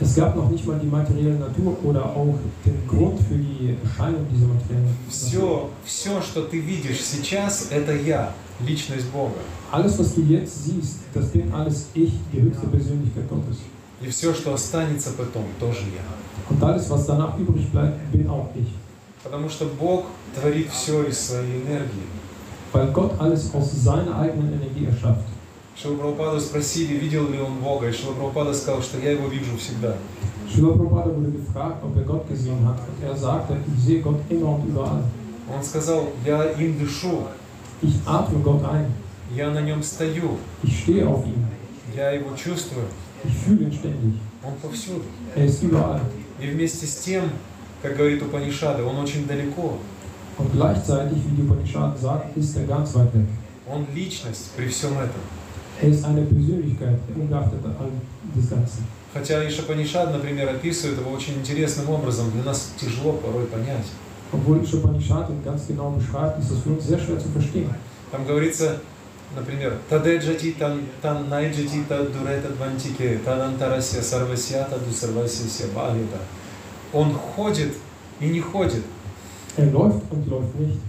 Es 0.00 0.16
gab 0.16 0.34
noch 0.34 0.50
nicht 0.50 0.66
mal 0.66 0.78
die 0.80 0.88
materielle 0.88 1.38
Natur 1.38 1.76
oder 1.84 2.04
auch 2.04 2.34
den 2.64 2.86
Grund 2.88 3.20
für 3.20 3.36
die 3.36 3.76
Erscheinung 3.84 4.26
dieser 4.32 4.48
materiellen 4.48 4.86
Natur. 4.86 5.10
Все, 5.10 5.70
все, 5.84 6.20
что 6.22 6.42
ты 6.42 6.58
видишь 6.58 7.00
сейчас, 7.02 7.68
это 7.70 7.94
я, 7.94 8.34
Личность 8.66 9.06
Бога. 9.12 9.38
Alles, 9.70 9.98
was 9.98 10.14
du 10.14 10.22
jetzt 10.22 10.64
siehst, 10.64 11.00
das 11.14 11.28
bin 11.28 11.52
alles 11.52 11.86
ich, 11.94 12.12
die 12.32 12.42
höchste 12.42 12.66
Persönlichkeit 12.66 13.28
Gottes. 13.28 13.58
И 14.04 14.08
все, 14.08 14.34
что 14.34 14.52
останется 14.54 15.10
потом, 15.16 15.44
тоже 15.60 15.82
я. 15.94 16.02
Und 16.50 16.62
alles, 16.62 16.90
was 16.90 17.06
danach 17.06 17.38
übrig 17.38 17.70
bleibt, 17.70 17.98
bin 18.12 18.28
auch 18.28 18.48
ich. 18.54 18.68
Потому 19.22 19.48
что 19.48 19.66
Бог 19.66 20.06
творит 20.34 20.68
все 20.70 21.04
из 21.04 21.18
своей 21.20 21.62
энергии. 21.62 22.06
Weil 22.72 22.90
Gott 22.92 23.12
alles 23.20 23.54
aus 23.54 23.70
seiner 23.72 24.18
eigenen 24.18 24.54
Energie 24.54 24.86
erschafft. 24.86 25.24
Шила 25.76 25.96
Прабхупаду 25.96 26.40
спросили, 26.40 26.94
видел 26.98 27.28
ли 27.30 27.38
он 27.40 27.54
Бога, 27.60 27.88
и 27.88 27.92
Шила 27.92 28.12
Прабхупада 28.14 28.52
сказал, 28.52 28.82
что 28.82 28.98
я 28.98 29.12
его 29.12 29.28
вижу 29.28 29.56
всегда. 29.56 29.94
Prabhupada 30.54 31.10
wurde 31.16 31.30
gefragt, 31.30 31.82
ob 31.82 31.96
er 31.96 32.02
Gott 32.02 32.28
gesehen 32.28 32.66
hat. 32.66 32.76
Und 32.80 33.02
er 33.08 33.16
sagte, 33.16 33.56
ich 33.74 33.82
sehe 33.84 34.00
Gott 34.00 34.20
immer 34.28 34.56
und 34.56 34.66
überall. 34.66 35.02
Он 35.54 35.62
сказал, 35.62 36.08
я 36.26 36.44
им 36.52 36.78
дышу, 36.78 37.24
Ich 37.80 37.94
atme 38.06 38.38
Gott 38.42 38.62
ein. 38.64 38.86
я 39.34 39.50
на 39.50 39.60
нем 39.62 39.82
стою, 39.82 40.36
Ich 40.62 40.80
stehe 40.82 41.06
auf 41.08 41.24
ihm. 41.26 41.46
я 41.96 42.10
его 42.10 42.36
чувствую, 42.36 42.86
Ständig. 43.30 44.14
он 44.44 44.54
повсюду. 44.60 45.04
Er 45.34 45.46
ist 45.46 45.62
überall. 45.62 46.00
И 46.40 46.46
вместе 46.46 46.86
с 46.86 46.96
тем, 46.96 47.24
как 47.82 47.96
говорит 47.96 48.22
Упанишада, 48.22 48.84
он 48.84 48.98
очень 48.98 49.26
далеко. 49.26 49.78
Und 50.38 50.52
gleichzeitig, 50.52 51.18
wie 51.26 51.36
die 51.36 51.42
Upanishad 51.42 51.98
sagt, 51.98 52.36
ist 52.36 52.56
er 52.56 52.64
ganz 52.64 52.94
weit 52.94 53.14
weg. 53.14 53.26
Он 53.70 53.86
личность 53.94 54.50
при 54.56 54.66
всем 54.68 54.92
этом. 54.98 55.20
Er 55.80 55.88
ist 55.88 56.04
eine 56.04 56.22
Persönlichkeit, 56.22 56.98
ungeachtet 57.14 57.64
all 57.64 57.90
des 58.34 58.50
Ganzen. 58.50 58.84
Хотя 59.12 59.46
Ишапанишад, 59.46 60.12
например, 60.12 60.48
описывает 60.48 60.98
его 60.98 61.10
очень 61.10 61.34
интересным 61.34 61.90
образом, 61.90 62.30
для 62.32 62.42
нас 62.42 62.72
тяжело 62.78 63.12
порой 63.12 63.44
понять. 63.46 63.86
Obwohl 64.32 64.58
Upanishad 64.58 65.28
ihn 65.28 65.44
ganz 65.44 65.66
genau 65.66 65.90
beschreibt, 65.90 66.40
ist 66.40 66.50
das 66.50 66.58
für 66.60 66.70
uns 66.70 66.86
sehr 66.86 66.98
schwer 66.98 67.18
zu 67.18 67.28
verstehen. 67.28 67.70
Там 68.10 68.26
говорится, 68.26 68.80
например, 69.36 69.78
«Тадэджати 69.88 70.54
тан, 71.00 71.28
найджати 71.28 71.80
та 71.88 72.02
дурета 72.02 72.48
двантике, 72.48 73.18
тадантарасия 73.24 74.02
сарвасията 74.02 74.78
ду 74.78 74.92
сарвасия 74.92 75.68
бхагита». 75.74 76.18
Он 76.92 77.14
ходит 77.14 77.72
и 78.20 78.26
не 78.28 78.40
ходит. 78.40 78.84
Er 79.56 79.70
läuft 79.70 80.02
und 80.10 80.26
läuft 80.28 80.54
nicht. 80.58 80.80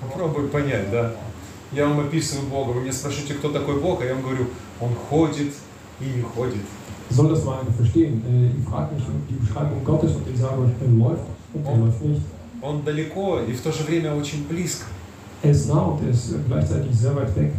Попробуй 0.00 0.48
понять, 0.48 0.90
да? 0.90 1.12
Я 1.72 1.86
вам 1.86 2.00
описываю 2.00 2.48
Бога, 2.48 2.70
вы 2.72 2.82
меня 2.82 2.92
спрашиваете, 2.92 3.34
кто 3.34 3.50
такой 3.50 3.80
Бог, 3.80 4.02
а 4.02 4.04
я 4.04 4.14
вам 4.14 4.22
говорю, 4.22 4.46
Он 4.80 4.94
ходит 4.94 5.52
и 6.00 6.04
не 6.04 6.22
ходит. 6.22 6.64
Soll 7.10 7.28
das 7.28 7.44
mal 7.44 7.60
einer 7.60 7.72
verstehen? 7.72 8.22
Ich 8.58 8.68
frage 8.68 8.94
mich 8.94 9.04
die 9.28 9.34
Beschreibung 9.34 9.84
Gottes 9.84 10.14
und 10.14 10.28
ich 10.32 10.38
sage 10.38 10.60
euch, 10.60 10.70
er 10.80 10.88
läuft 10.88 11.24
und 11.54 11.66
er 11.66 11.76
läuft 11.76 12.02
nicht. 12.02 12.22
Он 12.62 12.84
далеко 12.84 13.40
и 13.40 13.52
в 13.52 13.60
то 13.62 13.72
же 13.72 13.84
время 13.84 14.14
очень 14.14 14.46
близко. 14.46 14.84
Er 15.42 15.52
ist 15.52 15.68
nah 15.68 15.82
und 15.82 16.02
er 16.02 16.10
ist 16.10 16.34
gleichzeitig 16.46 16.94
sehr 16.94 17.16
weit 17.16 17.34
weg. 17.34 17.52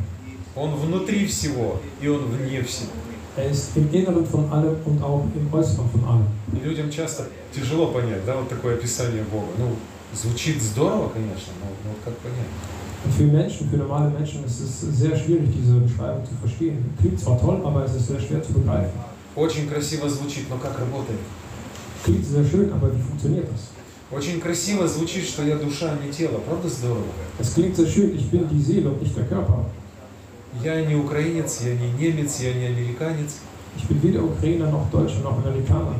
Он 0.55 0.75
внутри 0.75 1.25
всего 1.25 1.79
и 2.01 2.07
Он 2.07 2.25
вне 2.25 2.61
всего. 2.63 2.91
Er 3.37 3.49
ist 3.49 3.71
im 3.75 3.89
Inneren 3.93 4.25
von 4.25 4.51
allem 4.51 4.75
und 4.85 5.01
auch 5.01 5.23
im 5.33 5.53
Äußeren 5.53 5.89
von 5.89 6.03
allem. 6.05 6.27
И 6.53 6.59
людям 6.65 6.91
часто 6.91 7.27
тяжело 7.55 7.87
понять, 7.87 8.25
да, 8.25 8.35
вот 8.35 8.49
такое 8.49 8.75
описание 8.75 9.23
Бога. 9.23 9.47
Ну, 9.57 9.75
звучит 10.13 10.61
здорово, 10.61 11.09
конечно, 11.09 11.53
но, 11.61 11.89
но 11.89 11.95
как 12.03 12.13
понять? 12.17 12.51
Und 13.03 13.13
für 13.13 13.23
Menschen, 13.23 13.69
für 13.69 13.77
normale 13.77 14.09
Menschen 14.11 14.43
ist 14.45 14.59
es 14.59 14.81
sehr 14.81 15.15
schwierig, 15.15 15.49
diese 15.55 15.75
Beschreibung 15.75 16.25
zu 16.25 16.35
verstehen. 16.35 16.93
Klingt 16.99 17.19
zwar 17.19 17.39
toll, 17.39 17.61
aber 17.63 17.85
es 17.85 17.95
ist 17.95 18.07
sehr 18.07 18.19
schwer 18.19 18.43
zu 18.43 18.53
begreifen. 18.53 18.91
Очень 19.35 19.69
красиво 19.69 20.09
звучит, 20.09 20.49
но 20.49 20.57
как 20.57 20.77
работает? 20.77 21.19
Klingt 22.03 22.25
sehr 22.25 22.43
schön, 22.43 22.71
aber 22.73 22.93
wie 22.93 23.01
funktioniert 23.01 23.47
das? 23.49 23.69
Очень 24.11 24.41
красиво 24.41 24.85
звучит, 24.89 25.23
что 25.23 25.43
я 25.43 25.55
душа, 25.55 25.89
а 25.93 26.05
не 26.05 26.11
тело. 26.11 26.41
Правда 26.45 26.67
здорово? 26.67 27.05
Es 27.39 27.53
klingt 27.53 27.77
sehr 27.77 27.87
schön, 27.87 28.13
ich 28.13 28.29
bin 28.29 28.47
die 28.49 28.61
Seele 28.61 28.89
und 28.89 29.01
nicht 29.01 29.15
der 29.15 29.25
Körper. 29.25 29.65
Я 30.63 30.85
не 30.85 30.95
украинец, 30.95 31.61
я 31.61 31.73
не 31.73 31.91
немец, 31.91 32.39
я 32.39 32.53
не 32.53 32.65
американец. 32.65 33.37
Ich 33.77 33.87
bin 33.87 34.01
weder 34.03 34.23
Ukrainer 34.23 34.69
noch 34.69 34.91
Deutscher 34.91 35.21
noch 35.23 35.43
Amerikaner. 35.43 35.95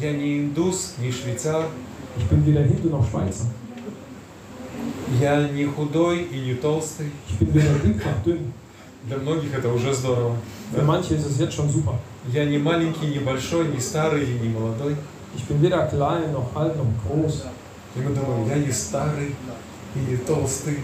Я 0.00 0.12
не 0.12 0.38
индус, 0.38 0.94
не 1.00 1.10
швейцар. 1.10 1.66
Ich 2.16 2.24
bin 2.26 2.46
weder 2.46 2.62
Hindu 2.62 2.90
noch 2.90 3.04
Schweizer. 3.10 3.46
Я 5.20 5.48
не 5.48 5.64
худой 5.64 6.22
и 6.22 6.38
не 6.46 6.54
толстый. 6.54 7.10
Ich 7.28 7.38
bin 7.38 7.54
weder 7.54 7.74
dick 7.82 7.96
noch 7.96 8.22
dünn. 8.24 8.52
Для 9.08 9.16
многих 9.16 9.52
это 9.52 9.68
уже 9.72 9.92
здорово. 9.92 10.36
Für 10.72 10.82
manche 10.82 11.14
ist 11.14 11.26
es 11.26 11.38
jetzt 11.40 11.54
schon 11.54 11.68
super. 11.68 11.94
Я 12.32 12.44
не 12.44 12.58
маленький, 12.58 13.06
не 13.06 13.18
большой, 13.18 13.66
не 13.66 13.80
старый 13.80 14.24
и 14.24 14.38
не 14.38 14.48
молодой. 14.48 14.94
Ich 15.36 15.44
bin 15.44 15.60
weder 15.60 15.88
klein 15.88 16.32
noch 16.32 16.54
alt 16.54 16.76
noch 16.76 16.86
groß. 17.02 17.46
И 17.96 17.98
мы 17.98 18.14
думаем, 18.14 18.48
я 18.48 18.56
не 18.56 18.70
старый 18.70 19.34
и 19.96 19.98
не 19.98 20.16
толстый, 20.18 20.78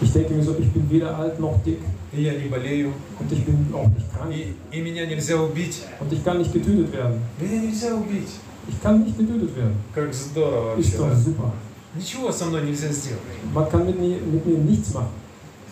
Ich 0.00 0.12
denke 0.12 0.34
mir 0.34 0.42
so, 0.42 0.54
ich 0.58 0.70
bin 0.72 0.90
weder 0.90 1.16
alt 1.16 1.40
noch 1.40 1.58
dick 1.64 1.80
и 2.12 2.22
я 2.22 2.34
не 2.34 2.48
болею, 2.48 2.92
und 3.18 3.30
ich 3.32 3.44
bin 3.44 3.72
auch 3.74 3.88
nicht 3.88 4.06
krank 4.12 4.32
и, 4.34 4.54
и 4.70 4.80
меня 4.80 5.06
нельзя 5.06 5.36
убить. 5.36 5.82
und 6.00 6.12
ich 6.12 6.24
kann 6.24 6.38
nicht 6.38 6.52
getötet 6.52 6.92
werden. 6.92 7.20
Меня 7.40 7.60
нельзя 7.62 7.94
убить. 7.94 8.28
Ich 8.68 8.80
kann 8.82 9.04
nicht 9.04 9.16
getötet 9.18 9.54
werden. 9.56 9.74
Как 9.94 10.12
здорово 10.12 10.76
Ist 10.78 10.96
вообще. 10.96 10.98
doch 10.98 11.10
да? 11.10 11.16
super. 11.16 11.52
Ничего 11.94 12.30
со 12.32 12.44
мной 12.46 12.62
нельзя 12.62 12.88
сделать. 12.92 13.22
Man 13.54 13.68
kann 13.70 13.86
mit 13.86 13.98
mir, 13.98 14.18
mit 14.20 14.44
mir 14.46 14.58
nichts 14.58 14.92
machen. 14.94 15.08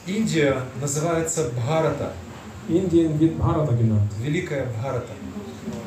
Индия 0.06 0.62
называется 0.80 1.50
Бхарата, 1.56 2.12
Indien 2.68 3.18
wird 3.18 3.38
Bharata 3.38 3.72
genannt. 3.74 4.10
Великая 4.22 4.66
Бхарата, 4.66 5.12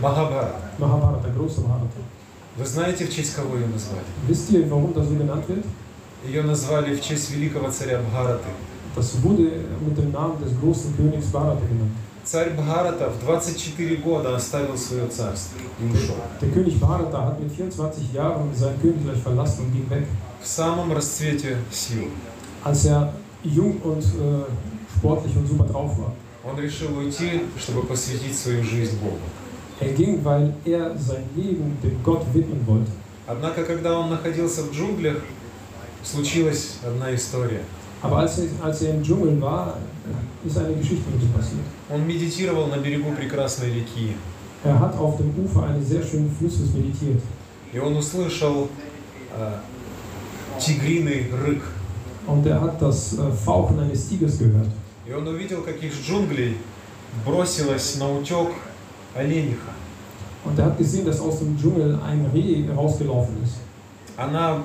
Махабхарата. 0.01 0.71
Mahabharata, 0.79 1.29
große 1.29 1.61
Bharata. 1.61 2.01
Вы 2.55 2.65
знаете, 2.65 3.05
в 3.05 3.13
честь 3.13 3.35
кого 3.35 3.55
ее 3.55 3.67
назвали? 3.67 4.03
Wisst 4.27 4.49
ihr, 4.51 4.67
warum 4.69 4.93
das 4.93 5.07
so 5.07 5.15
genannt 5.15 5.47
wird? 5.47 5.63
Ее 6.25 6.41
назвали 6.41 6.95
в 6.95 7.01
честь 7.01 7.29
великого 7.31 7.69
царя 7.71 7.99
Бхараты. 7.99 8.49
Das 8.97 9.21
wurde 9.21 9.43
mit 9.87 9.95
dem 9.95 10.11
Namen 10.11 10.41
des 10.43 10.59
großen 10.59 10.97
Königs 10.97 11.27
Bharata 11.27 11.61
genannt. 11.69 11.91
Царь 12.23 12.49
Бхарата 12.57 13.09
в 13.09 13.25
24 13.25 14.01
года 14.01 14.35
оставил 14.35 14.75
свое 14.75 15.07
царство 15.07 15.55
и 15.79 15.85
ушел. 15.85 16.15
Der 16.41 16.49
König 16.49 16.79
Bharata 16.79 17.25
hat 17.27 17.39
mit 17.39 17.51
24 17.51 18.11
Jahren 18.11 18.49
sein 18.55 18.73
Königreich 18.81 19.21
verlassen 19.21 19.65
und 19.65 19.73
ging 19.73 19.87
weg. 19.89 20.07
В 20.41 20.47
самом 20.47 20.91
расцвете 20.91 21.57
сил. 21.71 22.09
Als 22.63 22.85
er 22.85 23.13
jung 23.43 23.79
und 23.83 24.03
äh, 24.03 24.45
sportlich 24.97 25.37
und 25.37 25.47
super 25.47 25.65
drauf 25.65 25.91
war. 25.99 26.13
Он 26.43 26.59
решил 26.59 26.97
уйти, 26.97 27.43
чтобы 27.57 27.83
посвятить 27.83 28.35
свою 28.35 28.63
жизнь 28.63 28.97
Богу. 28.97 29.19
Er 29.79 29.93
ging, 29.93 30.25
weil 30.25 30.55
er 30.65 30.97
sein 30.97 31.23
Leben 31.35 31.77
dem 31.83 32.01
Gott 32.03 32.25
widmen 32.33 32.65
wollte. 32.65 32.91
Однако, 33.27 33.63
когда 33.63 33.99
он 33.99 34.09
находился 34.09 34.63
в 34.63 34.71
джунглях, 34.71 35.17
случилась 36.03 36.77
одна 36.83 37.13
история. 37.13 37.61
Aber 38.02 38.18
als 38.18 38.38
er, 38.38 38.44
als 38.62 38.82
er 38.82 38.94
im 38.94 39.02
Dschungel 39.02 39.40
war, 39.40 39.76
ist 40.44 40.58
eine 40.58 40.74
Geschichte 40.74 41.08
mit 41.10 41.22
ihm 41.22 41.32
passiert. 41.32 41.64
Он 41.88 42.06
медитировал 42.06 42.66
на 42.66 42.78
берегу 42.78 43.12
прекрасной 43.12 43.72
реки, 43.72 44.14
Er 44.64 44.78
hat 44.78 44.96
auf 44.96 45.16
dem 45.16 45.32
Ufer 45.44 45.64
eines 45.66 45.88
sehr 45.88 46.02
schönen 46.02 46.30
Flusses 46.36 46.72
meditiert. 46.72 47.20
и 47.72 47.78
он 47.78 47.96
услышал 47.96 48.68
э, 49.36 49.54
тигриный 50.58 51.26
рык. 51.32 51.62
Und 52.26 52.46
er 52.46 52.60
hat 52.60 52.80
das 52.80 53.14
äh, 53.18 53.30
Fauchen 53.32 53.78
eines 53.80 54.08
Tigers 54.08 54.38
gehört. 54.38 54.68
И 55.06 55.12
он 55.12 55.26
увидел, 55.26 55.62
как 55.62 55.82
из 55.82 55.94
джунглей 55.94 56.56
бросилась 57.24 57.96
на 57.96 58.10
утек 58.10 58.50
олениха. 59.14 59.72
Und 60.44 60.58
er 60.58 60.66
hat 60.66 60.78
gesehen, 60.78 61.06
dass 61.06 61.20
aus 61.20 61.38
dem 61.38 61.56
Dschungel 61.58 61.98
ein 62.04 62.26
Reh 62.34 62.64
rausgelaufen 62.76 63.36
ist. 63.44 63.56
Она 64.16 64.62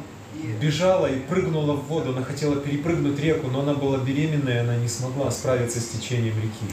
бежала 0.61 1.07
и 1.07 1.19
прыгнула 1.19 1.75
в 1.75 1.87
воду, 1.89 2.11
она 2.11 2.23
хотела 2.23 2.57
перепрыгнуть 2.57 3.19
реку, 3.21 3.49
но 3.49 3.61
она 3.61 3.75
была 3.75 3.99
беременная, 3.99 4.57
и 4.57 4.59
она 4.59 4.77
не 4.77 4.89
смогла 4.89 5.31
справиться 5.31 5.81
с 5.81 5.89
течением 5.89 6.35
реки. 6.37 6.73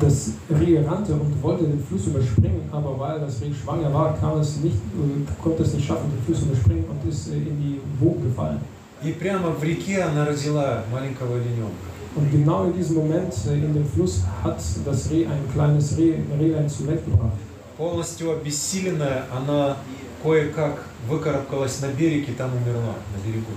Das 0.00 0.30
Reh 0.48 0.78
rannte 0.78 1.12
und 1.12 1.42
wollte 1.42 1.64
den 1.64 1.84
Fluss 1.84 2.06
überspringen, 2.06 2.62
aber 2.72 2.98
weil 2.98 3.20
das 3.20 3.42
Reh 3.42 3.52
schwanger 3.52 3.92
war, 3.92 4.16
kam 4.18 4.40
es 4.40 4.56
nicht, 4.56 4.76
äh, 4.76 5.42
konnte 5.42 5.62
es 5.62 5.74
nicht 5.74 5.86
schaffen, 5.86 6.10
den 6.10 6.24
Fluss 6.24 6.40
zu 6.40 6.46
überspringen 6.46 6.84
und 6.88 7.08
ist 7.08 7.28
äh, 7.28 7.36
in 7.36 7.60
die 7.60 7.80
Wogen 8.00 8.22
gefallen. 8.24 8.60
И 9.02 9.12
прямо 9.12 9.50
в 9.50 9.62
реке 9.62 10.00
она 10.00 10.24
родила 10.24 10.84
маленького 10.90 11.36
олененка. 11.36 11.84
Und 12.16 12.30
genau 12.30 12.64
in 12.64 12.74
diesem 12.74 12.96
Moment 12.96 13.34
äh, 13.46 13.54
in 13.54 13.74
dem 13.74 13.86
Fluss 13.86 14.22
hat 14.42 14.58
das 14.86 15.10
Reh 15.10 15.26
ein 15.26 15.42
kleines 15.52 15.98
Reh, 15.98 16.14
Rehlein 16.40 16.68
zur 16.68 16.86
Welt 16.86 17.04
gebracht. 17.04 17.36
Полностью 17.76 18.32
обессиленная, 18.32 19.24
она 19.36 19.76
кое-как 20.24 20.82
выкарабкалась 21.06 21.80
на 21.82 21.88
берег 21.88 22.28
и 22.30 22.32
там 22.32 22.50
умерла, 22.56 22.94
на 23.12 23.18
берегу. 23.24 23.52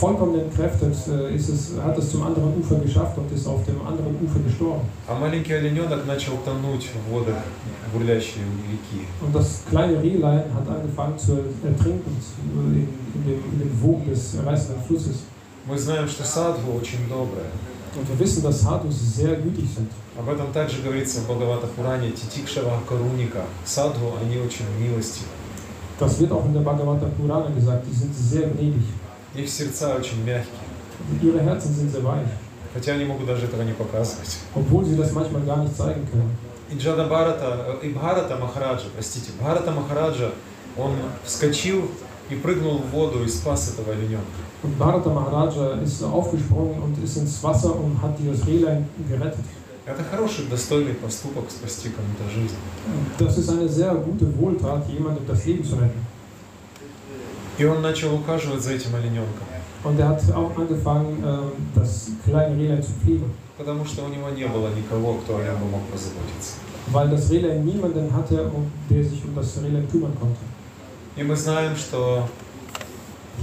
Vollkommen 0.00 0.38
entkräftet 0.38 0.94
äh, 1.08 1.34
ist 1.34 1.48
es, 1.48 1.72
hat 1.84 1.98
es 1.98 2.10
zum 2.12 2.22
anderen 2.22 2.56
Ufer 2.60 2.76
geschafft 2.76 3.18
und 3.18 3.30
ist 3.32 3.46
auf 3.46 3.64
dem 3.64 3.84
anderen 3.84 4.14
Ufer 4.22 4.38
gestorben. 4.38 4.82
А 5.08 5.18
маленький 5.18 5.52
олененок 5.52 6.06
начал 6.06 6.36
тонуть 6.44 6.90
в 6.92 7.10
водах 7.10 7.42
бурлящей 7.92 8.42
реки. 8.70 9.04
Und 9.20 9.34
das 9.34 9.62
kleine 9.68 10.00
Rehlein 10.00 10.44
hat 10.54 10.68
angefangen 10.68 11.18
zu 11.18 11.32
ertrinken 11.64 12.16
äh, 12.16 12.58
in, 12.60 12.88
in, 13.14 13.24
dem, 13.26 13.40
in 13.52 13.58
den 13.58 13.82
Wogen 13.82 14.08
des 14.08 14.36
reißenden 14.44 14.84
Flusses. 14.86 15.24
Мы 15.66 15.76
знаем, 15.76 16.06
что 16.06 16.24
садху 16.24 16.72
очень 16.80 17.08
добрая. 17.08 17.50
Und 17.96 18.08
wir 18.08 18.18
wissen, 18.18 18.42
dass 18.42 18.60
Sadhus 18.60 19.16
sehr 19.16 19.36
gütig 19.36 19.66
sind. 19.74 19.90
Об 20.16 20.28
этом 20.28 20.52
также 20.52 20.82
говорится 20.82 21.20
в 21.20 21.26
Бхагавата 21.26 21.66
Пуране, 21.66 22.12
Титикшава 22.12 22.80
Каруника. 22.88 23.44
Садху, 23.64 24.12
они 24.22 24.38
очень 24.38 24.66
милостивы. 24.78 25.26
Das 25.99 26.19
wird 26.19 26.31
auch 26.31 26.45
in 26.45 26.53
der 26.53 26.61
Bhagavata 26.61 27.07
Purana 27.17 27.49
gesagt, 27.49 27.85
die 27.89 27.95
sind 27.95 28.15
sehr 28.15 28.47
gnädig. 28.49 28.83
Их 29.35 29.49
сердца 29.49 29.95
очень 29.95 30.23
мягкие. 30.25 30.67
Und 31.11 31.23
ihre 31.23 31.41
Herzen 31.41 31.73
sind 31.73 31.91
sehr 31.91 32.03
weich, 32.03 32.27
Хотя 32.73 32.93
они 32.93 33.05
могут 33.05 33.25
даже 33.27 33.45
этого 33.45 33.63
не 33.63 33.73
показывать. 33.73 34.37
obwohl 34.55 34.85
sie 34.85 34.95
das 34.95 35.11
manchmal 35.11 35.41
gar 35.43 35.57
nicht 35.63 35.75
zeigen 35.75 36.07
können. 36.11 36.35
И 36.71 36.77
Джада 36.77 37.05
Барата, 37.07 37.77
и 37.81 37.89
Бхарата 37.89 38.35
Махараджа, 38.37 38.85
простите, 38.93 39.31
Бхарата 39.39 39.71
Махараджа, 39.71 40.31
он 40.77 40.91
вскочил 41.23 41.89
и 42.29 42.35
прыгнул 42.35 42.77
в 42.77 42.91
воду 42.91 43.23
и 43.23 43.27
спас 43.27 43.73
этого 43.73 43.91
олененка. 43.91 44.39
Und 44.61 44.77
Bharata 44.77 45.09
Maharaja 45.09 45.81
ist 45.81 46.03
aufgesprungen 46.03 46.81
und 46.83 47.03
ist 47.03 47.17
ins 47.17 47.41
Wasser 47.43 47.73
und 47.75 48.01
hat 48.01 48.17
dieses 48.19 48.45
Rehlein 48.45 48.87
gerettet. 49.09 49.45
Это 49.86 50.02
хороший, 50.02 50.46
достойный 50.46 50.94
поступок 50.94 51.50
спасти 51.50 51.90
кому-то 51.90 52.24
жизнь. 52.34 52.54
Das 53.18 53.36
ist 53.36 53.50
eine 53.50 53.68
sehr 53.68 53.94
gute 53.94 54.26
Wohltat, 54.38 54.88
jemandem 54.88 55.26
das 55.26 55.44
Leben 55.44 55.64
zu 55.64 55.76
retten. 55.76 56.00
И 57.58 57.64
он 57.64 57.82
начал 57.82 58.14
ухаживать 58.14 58.62
за 58.62 58.72
этим 58.72 58.94
олененком, 58.94 59.46
Und 59.84 60.00
er 60.00 60.08
hat 60.08 60.22
auch 60.34 60.56
angefangen, 60.58 61.22
ähm, 61.24 61.52
das 61.74 62.08
kleine 62.24 62.56
Rehlein 62.56 62.82
zu 62.82 62.92
pflegen, 62.92 63.30
потому 63.58 63.84
что 63.84 64.02
у 64.04 64.08
него 64.08 64.30
не 64.30 64.46
было 64.46 64.70
никого, 64.74 65.14
кто 65.18 65.36
о 65.36 65.42
нем 65.42 65.58
бы 65.60 65.66
мог 65.66 65.82
позаботиться. 65.92 66.54
weil 66.90 67.08
das 67.10 67.30
Rehlein 67.30 67.64
niemanden 67.64 68.10
hatte, 68.14 68.42
um- 68.50 68.70
der 68.90 69.04
sich 69.04 69.22
um 69.24 69.34
das 69.34 69.56
Rehlein 69.62 69.86
kümmern 69.90 70.14
konnte. 70.18 70.40
И 71.16 71.22
мы 71.22 71.36
знаем, 71.36 71.76
что 71.76 72.26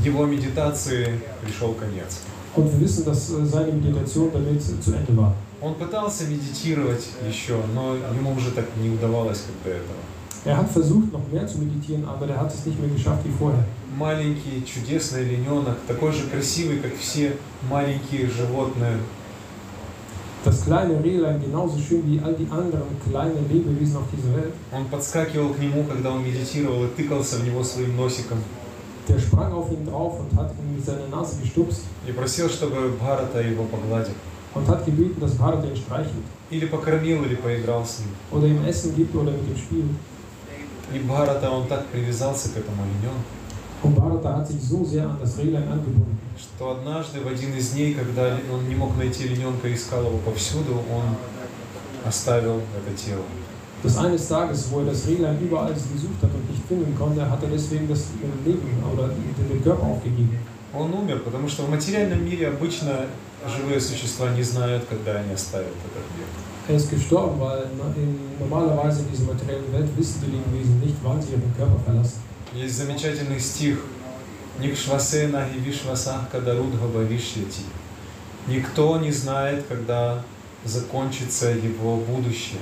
его 0.03 0.25
медитации 0.25 1.21
пришел 1.43 1.73
конец. 1.73 2.21
Und 2.55 2.71
wir 2.73 2.81
wissen, 2.81 3.05
dass 3.05 3.29
äh, 3.29 3.45
seine 3.45 3.71
Meditation 3.71 4.29
damit 4.33 4.61
zu 4.61 4.91
Ende 4.93 5.15
war. 5.15 5.35
Он 5.61 5.75
пытался 5.75 6.25
медитировать 6.25 7.07
еще, 7.27 7.57
но 7.75 7.95
ему 7.95 8.33
уже 8.33 8.51
так 8.51 8.65
не 8.81 8.89
удавалось, 8.89 9.43
как 9.45 9.63
до 9.63 9.77
этого. 9.77 9.97
Er 10.43 10.57
hat 10.57 10.71
versucht, 10.71 11.11
noch 11.13 11.21
mehr 11.31 11.45
zu 11.45 11.59
meditieren, 11.59 12.03
aber 12.03 12.27
er 12.27 12.41
hat 12.41 12.51
es 12.51 12.65
nicht 12.65 12.79
mehr 12.79 12.89
geschafft 12.89 13.23
wie 13.25 13.31
vorher. 13.31 13.63
Маленький, 13.95 14.65
чудесный 14.65 15.21
олененок, 15.21 15.77
такой 15.87 16.11
же 16.11 16.23
красивый, 16.23 16.79
как 16.79 16.95
все 16.95 17.37
маленькие 17.69 18.27
животные. 18.27 18.97
Das 20.43 20.65
kleine 20.65 21.03
Rehlein 21.03 21.39
genauso 21.39 21.77
schön 21.77 22.01
wie 22.07 22.19
all 22.19 22.33
die 22.33 22.49
anderen 22.49 22.87
kleinen 23.07 23.47
Lebewesen 23.47 23.97
auf 23.97 24.05
dieser 24.11 24.35
Welt. 24.35 24.53
Он 24.71 24.85
подскакивал 24.85 25.53
к 25.53 25.59
нему, 25.59 25.83
когда 25.83 26.09
он 26.09 26.23
медитировал, 26.23 26.85
и 26.85 26.87
тыкался 26.87 27.35
в 27.35 27.45
него 27.45 27.63
своим 27.63 27.95
носиком. 27.95 28.39
Der 29.07 29.19
sprang 29.19 29.53
auf 29.53 29.71
ihn 29.71 29.85
drauf 29.85 30.19
und 30.19 30.35
hat 30.39 30.51
ihn 30.57 30.75
mit 30.75 30.85
seiner 30.85 31.07
Nase 31.07 31.35
gestupst 31.41 31.81
И 32.07 32.11
просил, 32.11 32.49
чтобы 32.49 32.89
Бхарата 32.99 33.41
его 33.41 33.65
погладил. 33.65 34.13
Und 34.53 34.67
hat 34.67 34.85
gebeten, 34.85 35.19
dass 35.19 35.35
Bharata 35.35 35.67
ihn 35.67 35.75
streichelt 35.75 36.25
Или 36.49 36.65
покормил, 36.65 37.23
или 37.23 37.35
поиграл 37.35 37.85
с 37.85 37.99
ним. 37.99 38.09
oder 38.31 38.47
ihm 38.47 38.63
Essen 38.65 38.95
gibt 38.95 39.15
oder 39.15 39.31
mit 39.31 39.47
ihm 39.47 39.57
spielt. 39.57 39.89
И 40.93 40.99
Бхарата, 40.99 41.49
он 41.49 41.67
так 41.67 41.85
привязался 41.87 42.49
к 42.49 42.57
этому 42.57 42.83
олененку, 42.83 43.23
Und 43.83 43.95
Bharata 43.95 44.37
hat 44.37 44.47
sich 44.47 44.61
so 44.61 44.83
sehr 44.85 45.05
an 45.09 45.17
das 45.19 45.37
Rehlein 45.37 45.67
angebunden, 45.67 46.19
что 46.37 46.71
однажды, 46.71 47.19
в 47.21 47.27
один 47.27 47.53
из 47.55 47.71
дней, 47.71 47.93
когда 47.95 48.37
он 48.53 48.67
не 48.69 48.75
мог 48.75 48.95
найти 48.97 49.23
олененка 49.25 49.67
и 49.69 49.73
искал 49.73 50.03
его 50.05 50.17
повсюду, 50.17 50.73
он 50.93 51.15
оставил 52.05 52.61
это 52.77 52.95
тело. 52.97 53.23
dass 53.83 53.97
eines 53.97 54.27
Tages, 54.27 54.69
wo 54.71 54.81
er 54.81 54.85
das 54.85 55.07
Rehlein 55.07 55.39
überall 55.41 55.73
gesucht 55.73 56.21
hat 56.21 56.29
und 56.35 56.47
nicht 56.51 56.61
finden 56.67 56.95
konnte, 56.95 57.27
hat 57.27 57.41
er 57.41 57.49
deswegen 57.49 57.87
das 57.87 58.05
Leben 58.45 58.61
oder 58.93 59.09
den 59.09 59.63
Körper 59.63 59.83
aufgegeben. 59.87 60.37
Он 60.73 60.93
умер, 60.93 61.19
потому 61.25 61.47
что 61.47 61.63
в 61.63 61.69
материальном 61.71 62.23
мире 62.23 62.49
обычно 62.49 63.07
живые 63.49 63.79
существа 63.79 64.29
не 64.29 64.43
знают, 64.43 64.85
когда 64.89 65.19
они 65.19 65.33
оставят 65.33 65.67
этот 65.67 66.05
мир. 66.17 66.27
Er 66.67 66.75
ist 66.75 66.89
gestorben, 66.89 67.39
weil 67.39 67.67
normalerweise 68.39 69.01
in 69.01 69.11
dieser 69.11 69.25
materiellen 69.25 69.73
Welt 69.73 69.89
wissen 69.97 70.21
die 70.25 70.31
Lebewesen 70.31 70.79
nicht, 70.79 70.95
wann 71.03 71.21
sie 71.21 71.31
ihren 71.31 71.53
Körper 71.55 71.79
verlassen. 71.83 72.21
Есть 72.53 72.75
замечательный 72.75 73.39
стих 73.39 73.79
Никшвасена 74.59 75.47
и 75.55 75.59
Вишвасах 75.59 76.29
Кадарудха 76.29 76.85
Бавишьяти. 76.93 77.63
Никто 78.47 78.97
не 78.99 79.11
знает, 79.11 79.65
когда 79.67 80.21
закончится 80.65 81.49
его 81.49 81.97
будущее. 81.97 82.59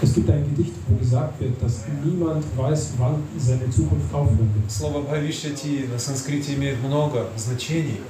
Es 0.00 0.14
gibt 0.14 0.28
ein 0.30 0.44
Gedicht, 0.44 0.74
wo 0.88 0.96
gesagt 0.96 1.40
wird, 1.40 1.62
dass 1.62 1.84
niemand 2.04 2.44
weiß, 2.56 2.94
wann 2.98 3.22
seine 3.38 3.70
Zukunft 3.70 4.12
aufhören 4.12 4.50
wird. 4.54 4.70
Слово 4.70 5.02
Бхавишьяти 5.02 5.88
на 5.92 5.98
санскрите 5.98 6.54
имеет 6.54 6.82
много 6.82 7.28
значений. 7.36 8.00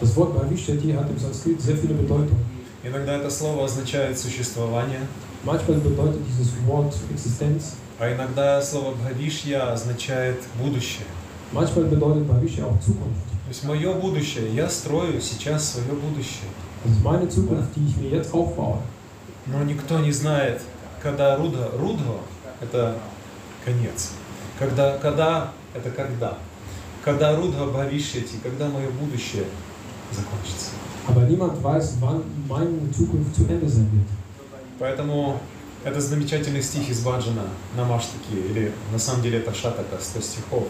Das 0.00 0.16
Wort 0.16 0.34
Bhavishyati 0.34 0.92
hat 0.92 1.10
im 1.10 1.18
Sanskrit 1.18 1.60
sehr 1.60 1.76
viele 1.76 1.94
Bedeutungen. 1.94 2.44
Иногда 2.82 3.16
это 3.16 3.28
слово 3.30 3.64
означает 3.64 4.18
существование, 4.18 5.00
Manchmal 5.42 5.78
bedeutet 5.78 6.20
dieses 6.28 6.52
Wort 6.66 6.94
Existenz, 7.10 7.76
а 7.98 8.12
иногда 8.12 8.60
слово 8.60 8.94
Бхавишья 8.94 9.72
означает 9.72 10.36
будущее. 10.62 11.06
manchmal 11.52 11.84
bedeutet 11.84 12.26
Bhavishya 12.26 12.66
auch 12.66 12.78
Zukunft. 12.80 13.24
То 13.44 13.48
есть 13.48 13.64
мое 13.64 13.94
будущее, 13.94 14.54
я 14.54 14.68
строю 14.68 15.20
сейчас 15.20 15.72
свое 15.72 15.94
будущее. 15.94 16.50
Das 16.84 16.92
ist 16.92 17.02
meine 17.02 17.28
Zukunft, 17.28 17.74
die 17.74 17.86
ich 17.86 17.96
mir 17.96 18.10
jetzt 18.10 18.34
aufbaue. 18.34 18.80
Но 19.46 19.64
никто 19.64 19.98
не 19.98 20.12
знает, 20.12 20.60
когда 21.02 21.36
Руда, 21.36 21.70
Рудха– 21.78 22.20
это 22.60 22.96
конец. 23.64 24.10
Когда, 24.58 24.98
когда– 24.98 25.52
это 25.74 25.90
когда. 25.90 26.36
Когда 27.02 27.34
Рудха 27.34 27.64
Бхавишьяти, 27.64 28.36
когда 28.42 28.68
мое 28.68 28.90
будущее 28.90 29.44
закончится. 30.12 30.70
Aber 31.06 31.22
niemand 31.22 31.62
weiß, 31.62 31.96
wann 32.00 32.22
meine 32.48 32.90
Zukunft 32.92 33.34
zu 33.34 33.42
Ende 33.48 33.68
sein 33.68 33.88
wird. 33.92 34.06
Поэтому 34.78 35.40
это 35.84 36.00
замечательный 36.00 36.62
стих 36.62 36.88
из 36.90 37.00
Баджана 37.00 37.44
Намаштаки, 37.76 38.34
или 38.50 38.72
на 38.92 38.98
самом 38.98 39.22
деле 39.22 39.38
это 39.38 39.54
Шатака, 39.54 39.98
100 39.98 40.20
стихов. 40.22 40.66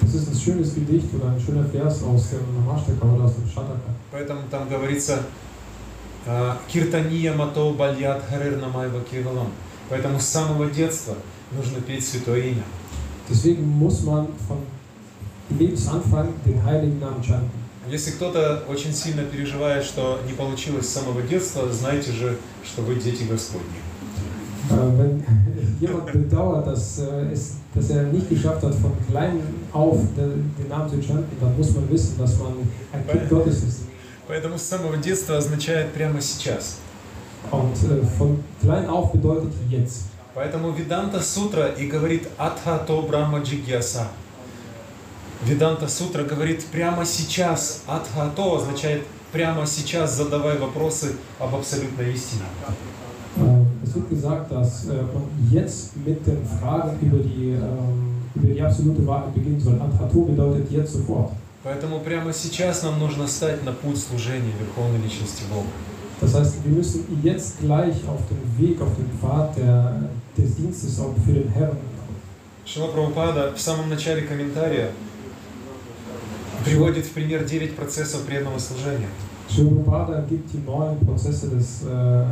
Das 0.00 0.14
ist 0.14 0.28
ein 0.28 0.38
schönes 0.38 0.74
Gedicht 0.74 1.12
oder 1.14 1.30
ein 1.30 1.40
schöner 1.40 1.64
Vers 1.64 2.02
aus 2.02 2.30
dem 2.30 2.54
Namashtaka 2.54 3.04
oder 3.04 3.24
aus 3.24 3.34
dem 3.34 3.48
Shataka. 3.48 3.90
Поэтому 4.12 4.42
там 4.50 4.68
говорится 4.68 5.22
а, 6.26 6.58
«Киртания 6.68 7.34
мато 7.34 7.72
бальят 7.72 8.22
харир 8.28 8.56
намайва 8.58 9.00
кевалам». 9.00 9.48
Поэтому 9.88 10.20
с 10.20 10.24
самого 10.24 10.70
детства 10.70 11.14
нужно 11.52 11.80
петь 11.80 12.06
Святое 12.06 12.50
Имя. 12.50 12.64
Deswegen 13.28 13.66
muss 13.78 14.02
man 14.02 14.28
von 14.46 14.58
Lebensanfang 15.50 16.28
den 16.44 16.62
heiligen 16.64 16.98
Namen 16.98 17.22
chanten. 17.22 17.67
Если 17.90 18.10
кто-то 18.10 18.64
очень 18.68 18.92
сильно 18.92 19.22
переживает, 19.22 19.82
что 19.82 20.20
не 20.26 20.34
получилось 20.34 20.86
с 20.86 20.92
самого 20.92 21.22
детства, 21.22 21.72
знайте 21.72 22.12
же, 22.12 22.36
что 22.64 22.82
вы 22.82 22.96
дети 22.96 23.22
Господни. 23.22 23.66
Äh, 24.70 24.98
wenn 24.98 25.24
jemand 25.80 26.12
bedauert, 26.12 26.66
dass, 26.66 26.98
äh, 26.98 27.34
dass 27.74 27.90
er 27.90 28.02
nicht 28.04 28.28
geschafft 28.28 28.62
hat, 28.62 28.74
von 28.74 28.92
klein 29.08 29.40
auf 29.72 29.98
den, 30.16 30.52
Namen 30.68 30.90
zu 30.90 31.00
chanten, 31.00 31.34
dann 31.40 31.56
muss 31.56 31.74
man 31.74 31.88
wissen, 31.90 32.18
dass 32.18 32.38
man 32.38 32.52
ein 32.92 33.06
Kind 33.06 33.30
Gottes 33.30 33.62
ist. 33.62 33.80
Поэтому 34.26 34.58
с 34.58 34.62
самого 34.62 34.98
детства 34.98 35.38
означает 35.38 35.94
прямо 35.94 36.20
сейчас. 36.20 36.76
Und 37.50 37.74
äh, 37.90 38.04
von 38.18 38.44
klein 38.60 38.86
auf 38.86 39.12
bedeutet 39.12 39.52
jetzt. 39.70 40.02
Поэтому 40.34 40.72
Веданта 40.72 41.22
Сутра 41.22 41.68
и 41.68 41.86
говорит 41.86 42.28
Атха 42.36 42.78
то 42.86 43.00
Брахма 43.02 43.40
Джигьяса. 43.40 44.08
Веданта 45.44 45.86
Сутра 45.88 46.24
говорит 46.24 46.64
прямо 46.66 47.04
сейчас. 47.04 47.82
Атха 47.86 48.30
то 48.34 48.56
означает 48.56 49.02
прямо 49.32 49.66
сейчас 49.66 50.16
задавай 50.16 50.58
вопросы 50.58 51.12
об 51.38 51.54
абсолютной 51.54 52.12
истине. 52.12 52.42
Äh, 53.36 53.64
es 53.84 53.94
wird 53.94 54.10
gesagt, 54.10 54.50
dass 54.50 54.86
äh, 54.86 54.94
man 54.94 55.24
jetzt 55.50 55.96
mit 56.04 56.26
den 56.26 56.44
Fragen 56.44 56.98
über 57.00 57.18
die, 57.18 57.50
ähm, 57.50 58.16
über 58.34 58.48
die 58.48 58.60
absolute 58.60 59.06
Wahrheit 59.06 59.34
beginnen 59.34 59.60
soll. 59.60 59.80
Antrato 59.80 60.22
bedeutet 60.22 60.70
jetzt 60.72 60.92
sofort. 60.92 61.32
Поэтому 61.62 62.00
прямо 62.00 62.32
сейчас 62.32 62.82
нам 62.82 62.98
нужно 62.98 63.28
стать 63.28 63.62
на 63.64 63.72
путь 63.72 63.98
служения 63.98 64.52
Верховной 64.58 64.98
Личности 65.04 65.42
Бога. 65.52 65.68
Das 66.20 66.34
heißt, 66.34 66.64
wir 66.64 66.72
müssen 66.72 67.04
jetzt 67.22 67.60
gleich 67.60 67.96
auf 68.08 68.20
den 68.28 68.42
Weg, 68.58 68.80
auf 68.80 68.88
den 68.96 69.08
Pfad 69.20 69.56
der, 69.56 70.02
des 70.36 70.56
Dienstes 70.56 70.98
auch 70.98 71.14
für 71.24 71.32
den 71.32 71.48
Herrn. 71.50 71.76
Шила 72.64 72.88
Прабхупада 72.88 73.54
в 73.56 73.60
самом 73.60 73.88
начале 73.88 74.22
комментария 74.22 74.90
приводит 76.64 77.06
в 77.06 77.10
пример 77.12 77.44
9 77.44 77.76
процессов 77.76 78.22
преданного 78.22 78.58
служения. 78.58 79.08
Prabhupada 79.48 80.24
gibt 80.28 80.52
die 80.52 80.58
neuen 80.58 80.98
Prozesse 81.06 81.48
des, 81.48 81.82
äh, 81.82 82.24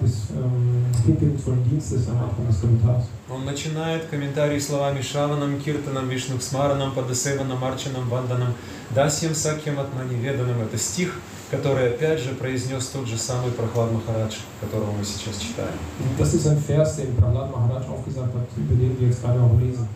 des 0.00 0.30
ähm, 0.30 0.86
hingebungsvollen 1.04 1.64
Dienstes 1.68 2.08
am 2.08 2.18
Anfang 2.18 2.46
des 2.46 2.60
Kommentars. 2.60 3.04
Он 3.28 3.44
начинает 3.44 4.04
комментарий 4.06 4.60
словами 4.60 5.00
Шраванам, 5.00 5.58
Киртанам, 5.58 6.08
Вишну 6.08 6.38
Смаранам, 6.38 6.92
Падасеванам, 6.92 7.62
Арчанам, 7.64 8.08
Ванданам, 8.08 8.54
Дасьям, 8.94 9.34
Сакьям, 9.34 9.80
Атмани, 9.80 10.14
Веданам. 10.14 10.60
Это 10.62 10.78
стих, 10.78 11.18
который 11.50 11.88
опять 11.88 12.20
же 12.20 12.30
произнес 12.30 12.86
тот 12.86 13.08
же 13.08 13.18
самый 13.18 13.50
Прохлад 13.50 13.90
Махарадж, 13.92 14.36
которого 14.60 14.92
мы 14.92 15.04
сейчас 15.04 15.38
читаем. 15.38 15.74
Das 16.18 16.32
ist 16.34 16.46
ein 16.46 16.58
Vers, 16.58 16.96
den 16.96 17.16
Prahlad 17.16 17.50
Maharaj 17.50 17.88
aufgesagt 17.88 18.34
hat, 18.34 18.46
über 18.56 18.74
den 18.74 18.98
wir 19.00 19.08
jetzt 19.08 19.20
gerade 19.20 19.40
auch 19.40 19.58
lesen. 19.58 19.88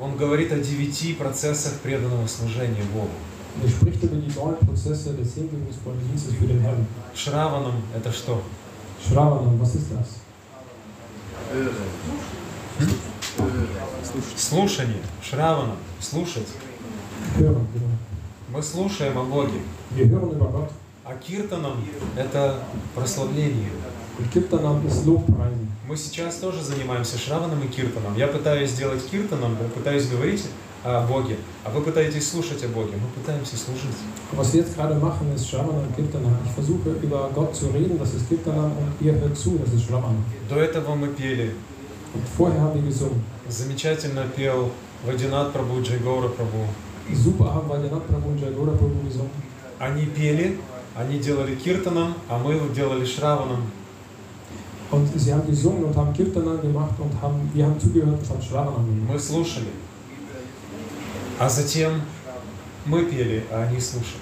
Он 0.00 0.16
говорит 0.16 0.50
о 0.50 0.56
девяти 0.56 1.12
процессах 1.12 1.74
преданного 1.80 2.26
служения 2.26 2.82
Богу. 2.94 3.10
Und 3.56 3.64
er 3.64 3.70
spricht 3.70 4.02
über 4.02 4.16
die 4.16 4.32
neuen 4.34 4.56
Prozesse 4.64 5.12
des 5.12 5.34
hingebungsvollen 5.34 6.00
Dienstes 6.08 6.34
für 6.34 6.46
den 6.46 6.60
Herrn. 6.60 6.86
Шраванам– 7.14 7.82
это 7.94 8.10
что? 8.10 8.40
Shravanam, 9.06 9.60
was 9.60 9.74
ist 9.74 9.90
das? 9.90 10.20
Слушание. 14.36 15.02
Шраванам– 15.20 15.76
слушать. 16.00 16.48
Мы 18.48 18.62
слушаем 18.62 19.18
о 19.18 19.24
Боге. 19.24 19.60
А 21.04 21.14
Киртанам– 21.16 21.84
это 22.16 22.62
прославление. 22.94 23.70
Kirtanam 24.32 24.86
ist 24.86 25.06
Lobpreisen. 25.06 25.68
Мы 25.88 25.96
сейчас 25.96 26.36
тоже 26.36 26.62
занимаемся 26.62 27.18
Шраваном 27.18 27.62
и 27.64 27.68
Киртаном. 27.68 28.16
Я 28.16 28.28
пытаюсь 28.28 28.70
сделать 28.70 29.04
Киртаном, 29.10 29.56
я 29.60 29.68
пытаюсь 29.68 30.06
говорить 30.06 30.44
о 30.84 31.06
Боге, 31.06 31.36
а 31.64 31.70
вы 31.70 31.80
пытаетесь 31.82 32.30
слушать 32.30 32.62
о 32.64 32.68
Боге. 32.68 32.92
Мы 32.94 33.08
пытаемся 33.22 33.56
служить. 33.56 33.96
Was 34.36 34.52
wir 34.52 34.60
jetzt 34.60 34.76
gerade 34.76 34.94
machen, 34.94 35.32
ist 35.34 35.48
Shravanam 35.48 35.84
und 35.86 35.96
Kirtanam. 35.96 36.36
Ich 36.46 36.52
versuche 36.52 36.90
über 37.02 37.30
Gott 37.34 37.54
zu 37.56 37.70
reden, 37.70 37.98
das 37.98 38.14
ist 38.14 38.28
Kirtanam, 38.28 38.72
und 38.72 38.92
ihr 39.00 39.14
hört 39.14 39.36
zu, 39.36 39.58
das 39.58 39.74
ist 39.74 39.86
Shravanam. 39.86 40.24
До 40.48 40.56
этого 40.56 40.94
мы 40.94 41.08
пели. 41.08 41.54
Und 42.14 42.28
vorher 42.36 42.60
haben 42.60 42.74
wir 42.74 42.82
gesungen. 42.82 43.22
Замечательно 43.48 44.24
пел 44.36 44.70
Вадинат 45.04 45.52
Прабу, 45.52 45.80
Джайгора 45.82 46.28
Прабу. 46.28 46.66
Super 47.14 47.52
haben 47.52 47.68
Prabhu 47.68 48.28
und 48.28 48.40
Jagora 48.40 48.72
Prabhu 48.72 49.04
gesungen. 49.04 49.30
Они 49.78 50.06
пели, 50.06 50.58
они 50.94 51.18
делали 51.18 51.54
Киртаном, 51.56 52.14
а 52.28 52.38
мы 52.38 52.60
делали 52.74 53.04
Шраваном. 53.04 53.62
Und 54.91 55.07
sie 55.19 55.33
haben 55.33 55.45
gesungen 55.47 55.83
und 55.85 55.95
haben 55.97 56.13
Kirtanam 56.13 56.61
gemacht 56.61 56.93
und 56.99 57.11
haben, 57.21 57.49
wir 57.53 57.65
haben 57.65 57.79
zugehört 57.79 58.19
und 58.19 58.29
haben 58.29 58.41
Shravanam 58.41 58.85
gemacht. 58.85 59.13
Мы 59.13 59.19
слушали. 59.19 59.67
А 61.39 61.49
затем 61.49 62.01
мы 62.85 63.03
пели, 63.05 63.43
а 63.51 63.63
они 63.63 63.79
слушали. 63.79 64.21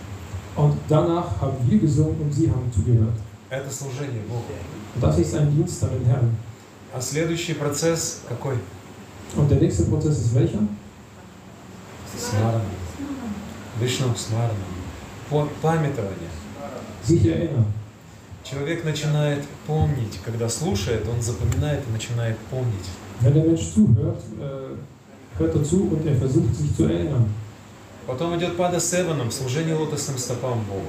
Und 0.55 0.75
danach 0.87 1.41
haben 1.41 1.57
wir 1.67 1.79
gesungen 1.79 2.15
und 2.21 2.31
sie 2.33 2.49
haben 2.49 2.71
zugehört. 2.73 3.15
Это 3.49 3.69
служение 3.69 4.21
Богу. 4.27 4.45
Und 4.95 5.03
das 5.03 5.19
ist 5.19 5.35
ein 5.35 5.51
Dienst 5.55 5.83
an 5.83 5.89
den 5.91 6.05
Herrn. 6.05 6.35
А 6.95 7.01
следующий 7.01 7.53
процесс 7.55 8.21
какой? 8.29 8.55
Und 9.35 9.49
der 9.49 9.59
nächste 9.59 9.83
Prozess 9.83 10.19
ist 10.19 10.33
welcher? 10.35 10.59
Смарана. 12.17 12.61
Вишну 13.79 14.15
Смарана. 14.15 14.53
По- 15.29 15.47
Памятование. 15.61 16.29
Sich 17.03 17.25
erinnern. 17.25 17.65
Человек 18.50 18.82
начинает 18.82 19.44
помнить, 19.66 20.18
когда 20.24 20.48
слушает, 20.48 21.06
он 21.06 21.20
запоминает 21.20 21.80
и 21.86 21.92
начинает 21.92 22.38
помнить. 22.50 22.88
Wenn 23.20 23.34
der 23.34 23.44
Mensch 23.44 23.74
zuhört, 23.74 24.22
äh, 24.40 24.74
hört 25.38 25.54
er 25.54 25.64
zu 25.64 25.82
und 25.82 26.06
er 26.06 26.16
versucht 26.16 26.54
sich 26.56 26.74
zu 26.74 26.84
erinnern. 26.84 27.28
Потом 28.06 28.38
идет 28.38 28.56
Пада 28.56 28.80
Севаном, 28.80 29.30
служение 29.30 29.74
лотосным 29.74 30.16
стопам 30.16 30.64
Богу. 30.64 30.86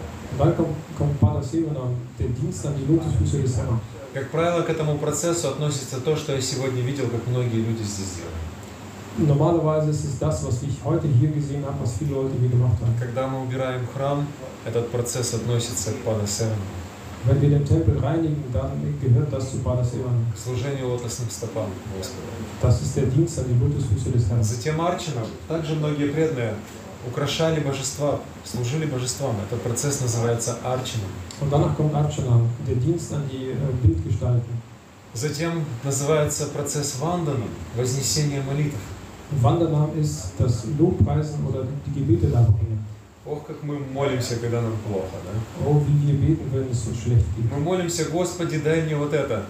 Как 4.13 4.29
правило, 4.29 4.61
к 4.61 4.69
этому 4.69 4.97
процессу 4.97 5.49
относится 5.49 5.99
то, 5.99 6.15
что 6.15 6.33
я 6.33 6.39
сегодня 6.39 6.81
видел, 6.81 7.09
как 7.09 7.27
многие 7.27 7.57
люди 7.57 7.83
здесь 7.83 8.15
делали. 8.15 8.39
Normalerweise 9.17 9.89
ist 9.89 10.05
es 10.05 10.17
das, 10.17 10.45
was 10.45 10.63
ich 10.63 10.81
heute 10.85 11.07
hier 11.07 11.31
gesehen 11.31 11.65
habe, 11.65 11.81
was 11.81 11.91
viele 11.99 12.13
Leute 12.13 12.37
hier 12.39 12.47
gemacht 12.47 12.79
haben. 12.79 12.95
Когда 12.97 13.27
мы 13.27 13.41
убираем 13.41 13.85
храм, 13.93 14.25
этот 14.65 14.89
процесс 14.91 15.33
относится 15.33 15.91
к 15.91 15.97
Пада 16.05 16.25
Севану, 16.25 16.55
Wenn 17.25 17.41
wir 17.41 17.49
den 17.49 17.65
Tempel 17.65 17.97
reinigen, 17.99 18.43
dann 18.53 18.71
gehört 19.01 19.31
das 19.31 19.51
zu 19.51 19.57
Padasevanam. 19.57 20.25
к 20.33 20.37
служению 20.37 20.89
лотосным 20.89 21.29
стопам 21.29 21.69
Господа. 21.97 22.27
Das 22.61 22.81
ist 22.81 22.95
der 22.95 23.05
Dienst 23.05 23.37
an 23.39 23.45
die 23.49 23.59
Lotusfüße 23.59 24.11
des 24.11 24.29
Herrn. 24.29 24.43
Затем 24.43 24.79
Арчина, 24.79 25.21
также 25.47 25.75
многие 25.75 26.07
преданные 26.07 26.53
украшали 27.07 27.59
божества, 27.59 28.19
служили 28.43 28.85
божествам. 28.85 29.35
Этот 29.47 29.61
процесс 29.61 30.01
называется 30.01 30.57
арчином. 30.63 31.09
Und 31.41 31.51
danach 31.51 31.75
kommt 31.75 31.93
Archana, 31.93 32.41
der 32.67 32.75
Dienst 32.75 33.13
an 33.13 33.23
die 33.31 33.51
äh, 33.51 33.55
Bildgestalten. 33.81 34.61
Затем 35.13 35.65
называется 35.83 36.47
процесс 36.47 36.97
вандана, 36.99 37.45
вознесение 37.75 38.41
молитв. 38.41 38.77
Wandernamen 39.41 39.99
ist 39.99 40.31
das 40.37 40.65
Lobpreisen 40.77 41.45
oder 41.47 41.65
die 41.85 41.99
Gebete 41.99 42.27
darbringen. 42.27 42.78
Ох, 43.29 43.45
как 43.45 43.61
мы 43.61 43.77
молимся, 43.77 44.37
когда 44.37 44.59
нам 44.59 44.75
плохо, 44.87 45.17
да? 45.23 45.63
Oh, 45.63 45.79
wie 45.85 46.07
wir 46.07 46.15
beten, 46.19 46.49
wenn 46.51 46.67
es 46.71 46.87
uns 46.87 46.97
schlecht 46.97 47.25
geht. 47.37 47.45
Мы 47.51 47.59
молимся, 47.59 48.05
Господи, 48.05 48.57
дай 48.57 48.81
мне 48.81 48.95
вот 48.95 49.13
это. 49.13 49.45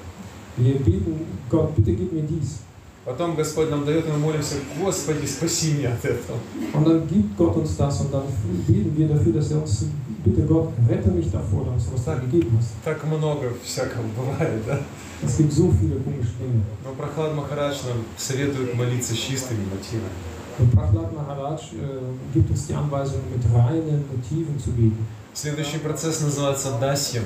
Wir 0.58 0.74
beten, 0.80 1.26
Gott, 1.50 1.74
bitte 1.78 1.94
gib 1.94 2.12
mir 2.12 2.24
dies. 2.24 2.60
Потом 3.06 3.38
Господь 3.38 3.70
нам 3.70 3.86
дает, 3.86 4.06
и 4.06 4.12
мы 4.12 4.18
молимся, 4.18 4.56
Господи, 4.78 5.26
спаси 5.26 5.76
меня 5.76 5.94
от 5.94 6.04
этого. 6.04 6.38
Und 6.74 6.86
dann 6.86 7.08
gibt 7.08 7.38
Gott 7.38 7.56
uns 7.56 7.78
das 7.78 8.02
und 8.02 8.14
dann 8.14 8.24
beten 8.68 8.98
wir 8.98 9.08
dafür, 9.08 9.32
dass 9.32 9.50
er 9.50 9.62
uns, 9.62 9.86
bitte 10.26 10.42
Gott, 10.42 10.74
rette 10.90 11.10
mich 11.12 11.32
davor, 11.32 11.66
dass 11.74 11.86
du 11.86 11.94
was 11.94 12.04
da 12.04 12.16
gegeben 12.16 12.58
hast. 12.58 12.72
Так 12.84 13.02
много 13.06 13.54
всякого 13.64 14.04
бывает, 14.18 14.62
да? 14.68 14.82
Es 15.24 15.38
gibt 15.38 15.54
so 15.54 15.72
viele 15.72 15.96
komische 16.02 16.34
Dinge. 16.38 16.64
Но 16.84 16.92
Прохлад 16.96 17.34
Махарадж 17.34 17.78
нам 17.88 18.04
советует 18.18 18.76
молиться 18.76 19.16
чистыми 19.16 19.64
мотивами. 19.72 20.12
Und 20.60 20.76
Prahlad 20.76 21.14
Maharaj 21.14 21.74
äh, 21.74 22.34
gibt 22.34 22.50
uns 22.50 22.68
die 22.68 22.74
Anweisung, 22.74 23.22
mit 23.34 23.44
reinen 23.56 24.04
Motiven 24.12 24.60
zu 24.60 24.72
beten. 24.72 25.08
Следующий 25.34 25.78
процесс 25.78 26.22
называется 26.22 26.78
дасьем. 26.80 27.24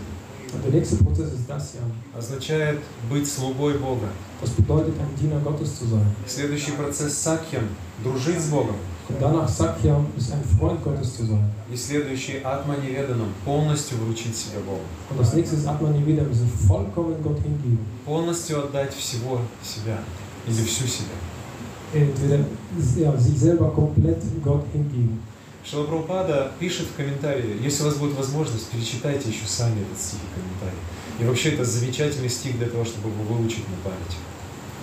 Und 0.53 0.63
der 0.63 0.71
nächste 0.71 0.97
Prozess 0.97 1.33
ist 1.33 1.49
das 1.49 1.73
ja. 1.73 1.81
Означает 2.17 2.79
быть 3.09 3.27
слугой 3.27 3.73
Бога. 3.73 4.09
Das 4.39 4.51
bedeutet, 4.51 4.93
ein 4.99 5.15
Diener 5.19 5.39
Gottes 5.39 5.79
zu 5.79 5.87
sein. 5.87 6.05
Следующий 6.27 6.71
процесс 6.71 7.17
сакьям– 7.17 7.63
дружить 8.03 8.39
с 8.39 8.49
Богом. 8.49 8.75
Und 9.09 9.19
danach 9.19 9.49
Sakyam 9.49 10.05
ist 10.15 10.31
ein 10.31 10.43
Freund 10.59 10.83
Gottes 10.83 11.17
zu 11.17 11.25
sein. 11.25 11.49
И 11.71 11.75
следующий 11.75 12.37
атма 12.43 12.75
неведанам– 12.75 13.33
полностью 13.45 13.97
вручить 13.97 14.35
себя 14.35 14.59
Богу. 14.63 14.81
Und 15.09 15.19
das 15.19 15.33
nächste 15.33 15.55
ist 15.55 15.65
Atman 15.65 15.93
Nivedam, 15.93 16.31
sich 16.31 16.51
vollkommen 16.67 17.15
Gott 17.23 17.39
hingeben. 17.39 17.79
Полностью 18.05 18.59
отдать 18.59 18.93
всего 18.93 19.39
себя 19.63 19.97
или 20.45 20.63
всю 20.63 20.85
себя. 20.85 21.15
Entweder 21.93 22.39
ja, 22.97 23.17
sich 23.17 23.39
selber 23.39 23.69
komplett 23.69 24.17
Gott 24.43 24.65
hingeben. 24.73 25.19
Шила 25.63 25.85
Прабхупада 25.85 26.51
пишет 26.59 26.87
в 26.87 26.95
комментарии, 26.97 27.55
если 27.63 27.83
у 27.83 27.85
вас 27.85 27.95
будет 27.95 28.17
возможность, 28.17 28.67
перечитайте 28.69 29.29
еще 29.29 29.47
сами 29.47 29.79
этот 29.79 29.97
стих 29.97 30.19
и 30.19 30.35
комментарий. 30.35 30.79
И 31.19 31.23
вообще 31.23 31.53
это 31.53 31.63
замечательный 31.63 32.29
стих 32.29 32.57
для 32.57 32.67
того, 32.67 32.83
чтобы 32.83 33.09
его 33.09 33.23
выучить 33.33 33.63
на 33.69 33.77
память. 33.81 34.17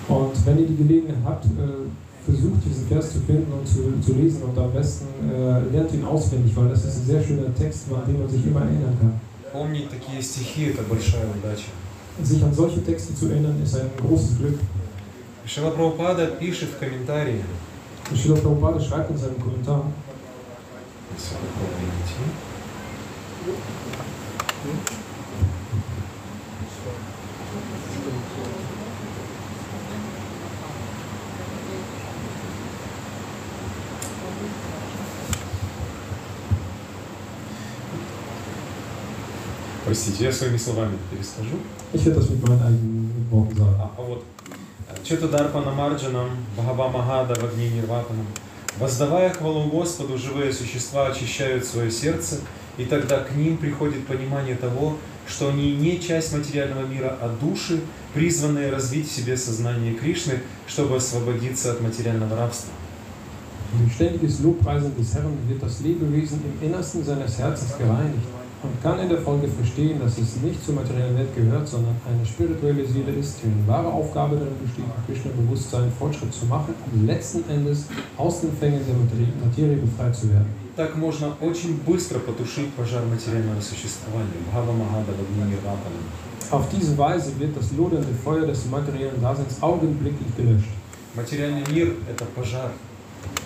Und 0.08 0.34
wenn 0.46 0.58
ihr 0.58 0.66
die 0.66 0.76
Gelegenheit 0.76 1.22
habt, 1.24 1.44
äh, 1.44 1.84
versucht 2.24 2.64
diesen 2.64 2.86
Vers 2.88 3.12
zu 3.12 3.20
finden 3.20 3.52
und 3.52 3.68
zu, 3.68 3.92
zu 4.04 4.18
lesen 4.18 4.42
und 4.42 4.56
am 4.58 4.72
besten 4.72 5.06
äh, 5.30 5.61
lernt 5.70 5.92
ihn 5.92 6.04
auswendig, 6.04 6.56
weil 6.56 6.68
das 6.68 6.84
ist 6.84 6.98
ein 6.98 7.06
sehr 7.06 7.22
schöner 7.22 7.54
Text, 7.54 7.84
an 7.92 8.06
den 8.06 8.18
man 8.20 8.28
sich 8.28 8.46
immer 8.46 8.62
erinnern 8.62 8.96
kann. 9.00 9.20
Помнить 9.52 9.90
такие 9.90 10.22
стихи– 10.22 10.64
это 10.70 10.82
большая 10.82 11.26
удача. 11.26 11.70
Sich 12.22 12.42
an 12.42 12.54
solche 12.54 12.84
Texte 12.84 13.14
zu 13.14 13.26
erinnern, 13.28 13.61
ist 13.62 13.76
ein 13.76 13.90
großes 14.00 14.38
Glück. 14.38 14.58
Шила 15.53 15.72
Прабхупада 15.72 16.28
пишет 16.28 16.68
в 16.68 16.78
комментарии, 16.78 17.44
seinem 19.18 19.34
Kommentar, 19.40 19.82
Если 21.12 21.34
попробую 21.34 21.88
найти. 21.88 22.14
Простите, 39.84 40.24
я 40.26 40.32
своими 40.32 40.57
словами 40.57 40.96
перескажу. 41.11 41.57
ich 41.92 42.07
werde 42.07 42.20
das 42.20 42.30
mit 42.30 42.40
meinen 42.40 42.62
eigenen 42.62 43.26
Worten 43.32 43.57
sagen. 43.57 43.74
А, 43.80 43.90
а 43.98 44.03
вот. 44.03 44.22
Чета 45.03 45.28
Дарпана 45.28 45.70
Марджанам, 45.70 46.28
Бхагава 46.57 46.88
Магада 46.88 47.34
в 47.34 47.44
огне 47.44 47.70
Нирватанам. 47.70 48.26
Воздавая 48.78 49.30
хвалу 49.30 49.64
Господу, 49.70 50.18
живые 50.18 50.53
существа 50.53 51.09
очищают 51.09 51.64
свое 51.64 51.90
сердце, 51.90 52.40
и 52.76 52.84
тогда 52.84 53.20
к 53.20 53.34
ним 53.34 53.57
приходит 53.57 54.07
понимание 54.07 54.57
того, 54.57 54.96
что 55.26 55.48
они 55.48 55.74
не 55.76 56.01
часть 56.01 56.32
материального 56.36 56.86
мира, 56.86 57.16
а 57.20 57.28
души, 57.40 57.80
призванные 58.14 58.70
развить 58.70 59.09
в 59.09 59.12
себе 59.12 59.36
сознание 59.36 59.94
Кришны, 59.94 60.40
чтобы 60.66 60.96
освободиться 60.96 61.72
от 61.72 61.80
материального 61.80 62.36
рабства. 62.36 62.70
Durch 63.72 63.92
ständiges 63.92 64.40
Lobpreisen 64.40 64.96
des 64.96 65.14
Herrn 65.14 65.38
wird 65.48 65.62
das 65.62 65.80
Lebewesen 65.80 66.40
im 66.42 66.68
Innersten 66.68 67.05
seines 67.05 67.38
Herzens 67.38 67.78
gereinigt 67.78 68.26
und 68.63 68.81
kann 68.81 68.99
in 68.99 69.09
der 69.09 69.19
Folge 69.19 69.47
verstehen, 69.47 69.99
dass 69.99 70.17
es 70.17 70.38
nicht 70.38 70.63
zur 70.65 70.75
materiellen 70.75 71.17
Welt 71.17 71.36
gehört, 71.36 71.67
sondern 71.67 71.95
eine 72.07 72.25
spirituelle 72.25 72.86
Seele 72.86 73.11
ist, 73.11 73.38
deren 73.43 73.67
wahre 73.67 73.88
Aufgabe 73.88 74.36
darin 74.38 74.57
besteht, 74.61 74.86
im 74.86 75.05
Krishna-Bewusstsein 75.05 75.91
Fortschritt 75.97 76.33
zu 76.33 76.45
machen 76.45 76.73
und 76.91 77.05
letzten 77.05 77.47
Endes 77.49 77.86
aus 78.17 78.41
den 78.41 78.51
Fängen 78.57 78.81
der 78.88 78.95
Materie, 78.95 79.33
Materie 79.43 79.77
befreit 79.77 80.15
zu 80.15 80.29
werden. 80.29 80.49
Так 80.75 80.97
можно 80.97 81.33
очень 81.39 81.77
быстро 81.86 82.19
потушить 82.19 82.73
пожар 82.73 83.05
материального 83.05 83.61
существования. 83.61 84.36
Бхава 84.49 84.73
Магада 84.73 85.13
в 85.13 85.21
огне 85.21 85.55
Нирватанам. 85.55 86.03
Auf 86.51 86.67
diese 86.69 86.97
Weise 86.97 87.31
wird 87.39 87.55
das 87.55 87.71
lodernde 87.71 88.13
Feuer 88.23 88.45
des 88.45 88.65
materiellen 88.65 89.21
Daseins 89.21 89.61
augenblicklich 89.61 90.36
gelöscht. 90.36 90.69
Материальный 91.15 91.63
мир – 91.71 92.09
это 92.09 92.25
пожар. 92.25 92.71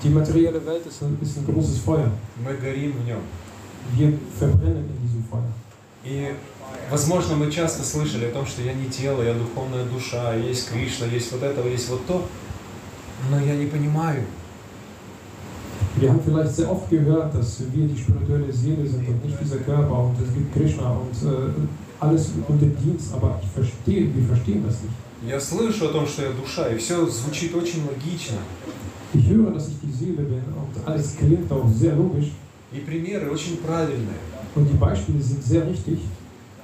Die 0.04 0.10
materielle 0.10 0.66
Welt 0.66 0.86
ist 0.88 1.04
ein, 1.04 1.18
ist 1.22 1.38
ein 1.38 1.46
großes 1.46 1.78
Feuer. 1.80 2.10
Мы 2.44 2.56
горим 2.56 2.94
в 2.94 3.06
нем. 3.06 3.22
Wir 3.93 4.13
verbrennen 4.39 4.85
in 4.89 5.03
diesem 5.07 5.25
Feuer. 5.31 5.43
И, 6.05 6.35
возможно, 6.91 7.37
мы 7.37 7.51
часто 7.51 7.83
слышали 7.83 8.27
о 8.27 8.31
том, 8.31 8.47
что 8.47 8.63
я 8.63 8.75
не 8.75 8.91
тело, 8.91 9.23
я 9.23 9.35
духовная 9.35 9.85
душа, 9.85 10.35
есть 10.35 10.71
Кришна, 10.71 11.07
есть 11.07 11.33
вот 11.33 11.43
это, 11.43 11.67
есть 11.67 11.89
вот 11.89 12.07
то. 12.07 12.27
Но 13.31 13.41
я 13.41 13.57
не 13.57 13.67
понимаю, 13.67 14.25
Wir 15.97 16.11
haben 16.11 16.21
vielleicht 16.25 16.57
sehr 16.57 16.71
oft 16.71 16.91
gehört, 16.91 17.33
dass 17.35 17.61
wir 17.73 17.87
die 17.87 17.97
spirituelle 17.97 18.53
Seele 18.53 18.85
sind 18.85 19.07
und 19.09 19.25
nicht 19.25 19.41
dieser 19.41 19.59
Körper 19.59 19.97
und 20.07 20.17
es 20.21 20.35
gibt 20.35 20.53
Krishna 20.53 20.91
und 20.91 21.15
äh, 21.29 21.51
alles 22.01 22.33
unter 22.49 22.67
Dienst, 22.67 23.15
aber 23.15 23.41
ich 23.41 23.49
verstehe, 23.51 24.13
wir 24.13 24.27
verstehen 24.27 24.65
das 24.67 24.83
nicht. 24.83 24.95
я 25.27 25.41
слышу 25.41 25.87
о 25.87 25.89
том, 25.89 26.07
что 26.07 26.23
я 26.23 26.33
душа, 26.33 26.69
и 26.69 26.79
все 26.79 27.07
звучит 27.07 27.55
очень 27.55 27.85
логично. 27.87 28.39
Ich 29.15 29.29
höre, 29.29 29.53
dass 29.53 29.69
ich 29.69 29.75
die 29.81 29.93
Seele 29.93 30.23
bin 30.23 30.43
und 30.43 30.89
alles 30.89 31.15
klingt 31.17 31.51
auch 31.53 31.69
sehr 31.69 31.95
logisch 31.95 32.33
И 32.75 32.81
примеры 32.81 33.31
очень 33.31 33.57
правильные. 33.59 34.19
und 34.55 34.67
die 34.69 34.77
Beispiele 34.77 35.21
sind 35.23 35.43
sehr 35.43 35.67
richtig, 35.67 35.99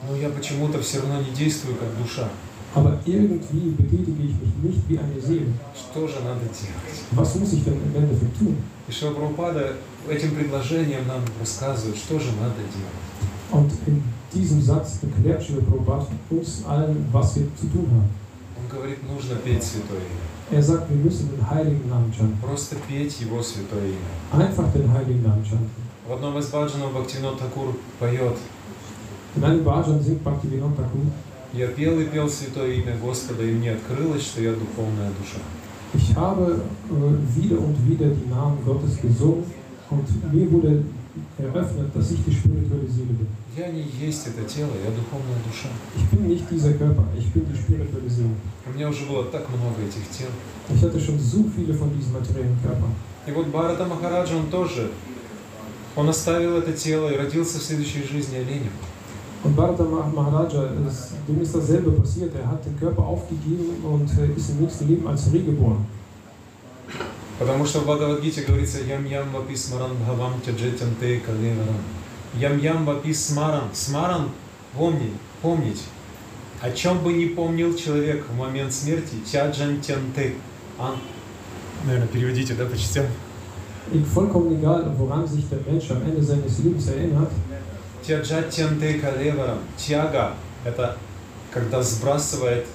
Но 0.08 0.16
я 0.16 0.28
почему-то 0.30 0.80
все 0.80 0.98
равно 1.00 1.20
не 1.20 1.30
действую 1.34 1.76
как 1.76 1.88
душа. 2.02 2.28
aber 2.74 2.98
irgendwie 3.04 3.70
betätige 3.70 4.22
ich 4.22 4.34
mich 4.40 4.54
nicht 4.62 4.88
wie 4.88 4.98
eine 4.98 5.20
Seele. 5.20 5.52
Что 5.74 6.06
же 6.06 6.16
надо 6.24 6.40
делать? 6.46 6.98
Was 7.12 7.34
muss 7.34 7.52
ich 7.52 7.64
denn 7.64 7.74
im 7.74 7.94
Endeffekt 7.96 8.38
tun? 8.38 8.56
И 8.88 8.92
Шила 8.92 9.12
Прабхупада 9.12 9.74
этим 10.08 10.34
предложением 10.34 11.06
нам 11.06 11.22
рассказывает, 11.40 11.96
что 11.96 12.18
же 12.18 12.30
надо 12.40 12.61
делать. 12.74 13.11
Und 13.52 13.72
in 13.86 14.02
diesem 14.32 14.62
Satz 14.62 14.98
erklärt 15.02 15.44
Prabhupada 15.66 16.06
uns 16.30 16.62
allen, 16.66 17.06
was 17.12 17.36
wir 17.36 17.46
zu 17.61 17.66
tun 17.66 17.86
haben. 17.90 18.08
Он 18.56 18.68
говорит, 18.68 18.98
нужно 19.08 19.34
петь 19.36 19.62
Святое 19.64 19.98
Имя. 19.98 20.58
Er 20.58 20.62
sagt, 20.62 20.88
wir 20.90 20.96
müssen 20.96 21.28
den 21.30 21.48
heiligen 21.50 21.88
Namen 21.88 22.12
chanten. 22.16 22.38
Просто 22.40 22.76
петь 22.88 23.20
Его 23.20 23.42
Святое 23.42 23.86
Имя. 23.94 24.44
Einfach 24.46 24.72
den 24.72 24.90
heiligen 24.92 25.22
Namen 25.22 25.44
chanten. 25.44 25.70
В 26.11 26.12
одном 26.12 26.36
из 26.38 26.48
баджанов 26.48 26.92
Бхактивинод 26.92 27.38
Такур 27.38 27.76
поет 28.00 28.36
Я 31.52 31.68
пел 31.68 32.00
и 32.00 32.04
пел 32.06 32.28
святое 32.28 32.72
имя 32.72 32.96
Господа, 33.00 33.44
и 33.44 33.52
мне 33.52 33.70
открылось, 33.70 34.22
что 34.22 34.42
я 34.42 34.52
духовная 34.54 35.12
душа. 35.20 35.38
Ich 35.94 36.12
habe 36.16 36.62
äh, 36.90 37.36
wieder 37.36 37.61
und 37.61 37.76
wieder 37.88 38.08
die 38.08 38.28
Namen 38.28 38.58
Gottes 38.64 39.00
gesungen 39.00 39.44
und 39.88 40.32
mir 40.34 40.50
wurde 40.50 40.82
eröffnet, 41.38 41.94
dass 41.94 42.11
ich 42.11 42.24
die 42.24 42.32
spirituelle 42.32 42.88
Seele 42.88 43.12
bin. 43.12 43.28
Я 43.56 43.68
не 43.68 43.82
есть 43.82 44.26
это 44.26 44.42
тело, 44.42 44.72
я 44.84 44.90
духовная 44.90 45.38
душа. 45.46 45.68
Ich 45.96 46.08
bin 46.11 46.26
nicht 46.26 46.50
dieser 46.50 46.72
Körper, 46.72 47.04
ich 47.16 47.30
bin 47.32 47.46
die 47.48 47.56
spirituelle 47.56 48.11
Seele. 48.11 48.34
У 48.66 48.76
меня 48.76 48.88
уже 48.88 49.06
было 49.06 49.26
так 49.26 49.48
много 49.48 49.80
этих 49.80 50.11
тел. 50.11 50.30
Ich 50.74 50.82
hatte 50.82 50.98
schon 50.98 51.20
so 51.20 51.44
viele 51.54 51.72
von 51.72 51.88
diesen 51.96 52.12
materiellen 52.12 52.58
Körpern. 52.64 52.90
И 53.28 53.30
вот 53.30 53.46
Бхарата 53.46 53.84
Махараджа, 53.84 54.34
он 54.34 54.50
тоже, 54.50 54.90
он 55.97 56.09
оставил 56.09 56.59
это 56.59 56.72
тело 56.72 57.09
и 57.09 57.16
родился 57.16 57.59
в 57.59 57.62
следующей 57.62 58.05
жизни 58.05 58.36
оленем. 58.36 58.72
Und 59.43 59.57
Bharata 59.57 59.84
Mah- 59.84 60.12
Maharaja, 60.14 60.68
es, 60.86 61.12
dem 61.26 61.41
ist 61.41 61.55
dasselbe 61.55 61.93
passiert. 61.93 62.34
Er 62.34 62.47
hat 62.47 62.64
den 62.64 62.78
Körper 62.78 63.03
aufgegeben 63.03 63.82
und 63.82 64.11
äh, 64.18 64.36
ist 64.36 64.51
im 64.51 64.61
nächsten 64.61 64.86
Leben 64.86 65.09
als 65.09 65.32
Reh 65.32 65.41
geboren. 65.41 65.86
Потому 67.38 67.64
что 67.64 67.80
в 67.80 67.84
Бхагавадгите 67.86 68.43
говорится 68.43 68.80
«Ям 68.80 69.07
ям 69.07 69.32
вапи 69.32 69.57
смаран 69.57 69.93
бхавам 69.97 70.43
тяджетям 70.45 70.95
те 71.01 71.20
калеварам». 71.20 71.78
«Ям 72.34 72.59
ям 72.59 72.84
вапи 72.84 73.14
смаран». 73.14 73.70
Смаран– 73.72 74.28
помни, 74.76 75.11
помнить. 75.41 75.82
О 76.61 76.70
чем 76.70 76.99
бы 76.99 77.14
не 77.14 77.24
помнил 77.24 77.74
человек 77.74 78.26
в 78.28 78.36
момент 78.36 78.74
смерти, 78.74 79.14
тяджан 79.24 79.80
тянты. 79.80 80.34
Ан. 80.78 80.97
Наверное, 81.86 82.09
переведите, 82.09 82.53
да, 82.53 82.66
по 82.66 82.76
частям? 82.76 83.07
Ihm 83.93 84.05
vollkommen 84.05 84.59
egal, 84.59 84.93
woran 84.99 85.26
sich 85.26 85.49
der 85.49 85.59
Mensch 85.70 85.91
am 85.91 86.03
Ende 86.03 86.22
seines 86.22 86.59
Lebens 86.59 86.88
erinnert. 86.88 87.30
Тяга– 89.76 90.32
это 90.64 90.97
когда 91.53 91.82
сбрасывает 91.82 92.66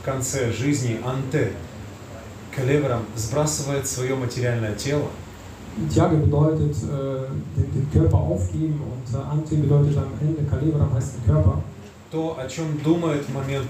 в 0.00 0.04
конце 0.04 0.52
жизни 0.52 1.00
анте. 1.04 1.52
Калеверам 2.54 3.02
сбрасывает 3.16 3.86
свое 3.86 4.14
материальное 4.14 4.74
тело. 4.74 5.08
Tjage 5.92 6.16
bedeutet 6.16 6.74
äh, 6.84 7.26
den, 7.54 7.72
den 7.72 7.90
Körper 7.92 8.16
aufgeben 8.16 8.80
und 8.80 9.14
äh, 9.14 9.22
Ante 9.22 9.56
bedeutet 9.56 9.98
am 9.98 10.08
Ende, 10.20 10.42
Kalibram 10.48 10.92
heißt 10.94 11.16
den 11.16 11.26
Körper. 11.26 11.62
То, 12.10 12.38
о 12.38 12.48
чем 12.48 12.78
думает 12.82 13.24
в 13.24 13.34
момент 13.34 13.68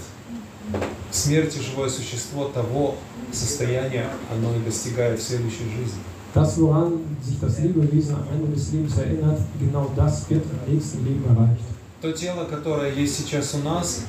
смерти 1.11 1.59
живое 1.59 1.89
существо, 1.89 2.45
того 2.45 2.95
состояния 3.33 4.07
оно 4.33 4.55
и 4.55 4.61
достигает 4.61 5.19
в 5.19 5.23
следующей 5.23 5.65
жизни. 5.65 6.01
Das, 6.37 6.61
woran 6.61 6.93
sich 7.23 7.41
das 7.41 7.61
Lebewesen 7.61 8.15
am 8.15 8.25
Ende 8.31 8.55
des 8.55 8.71
Lebens 8.71 8.99
erinnert, 8.99 9.39
genau 9.59 9.91
das 9.97 10.29
wird 10.29 10.45
im 10.45 10.75
nächsten 10.75 11.03
Leben 11.03 11.25
erreicht. 11.25 11.63
То 12.03 12.13
тело, 12.13 12.45
которое 12.45 12.93
есть 12.93 13.17
сейчас 13.17 13.55
у 13.55 13.59
нас, 13.65 14.03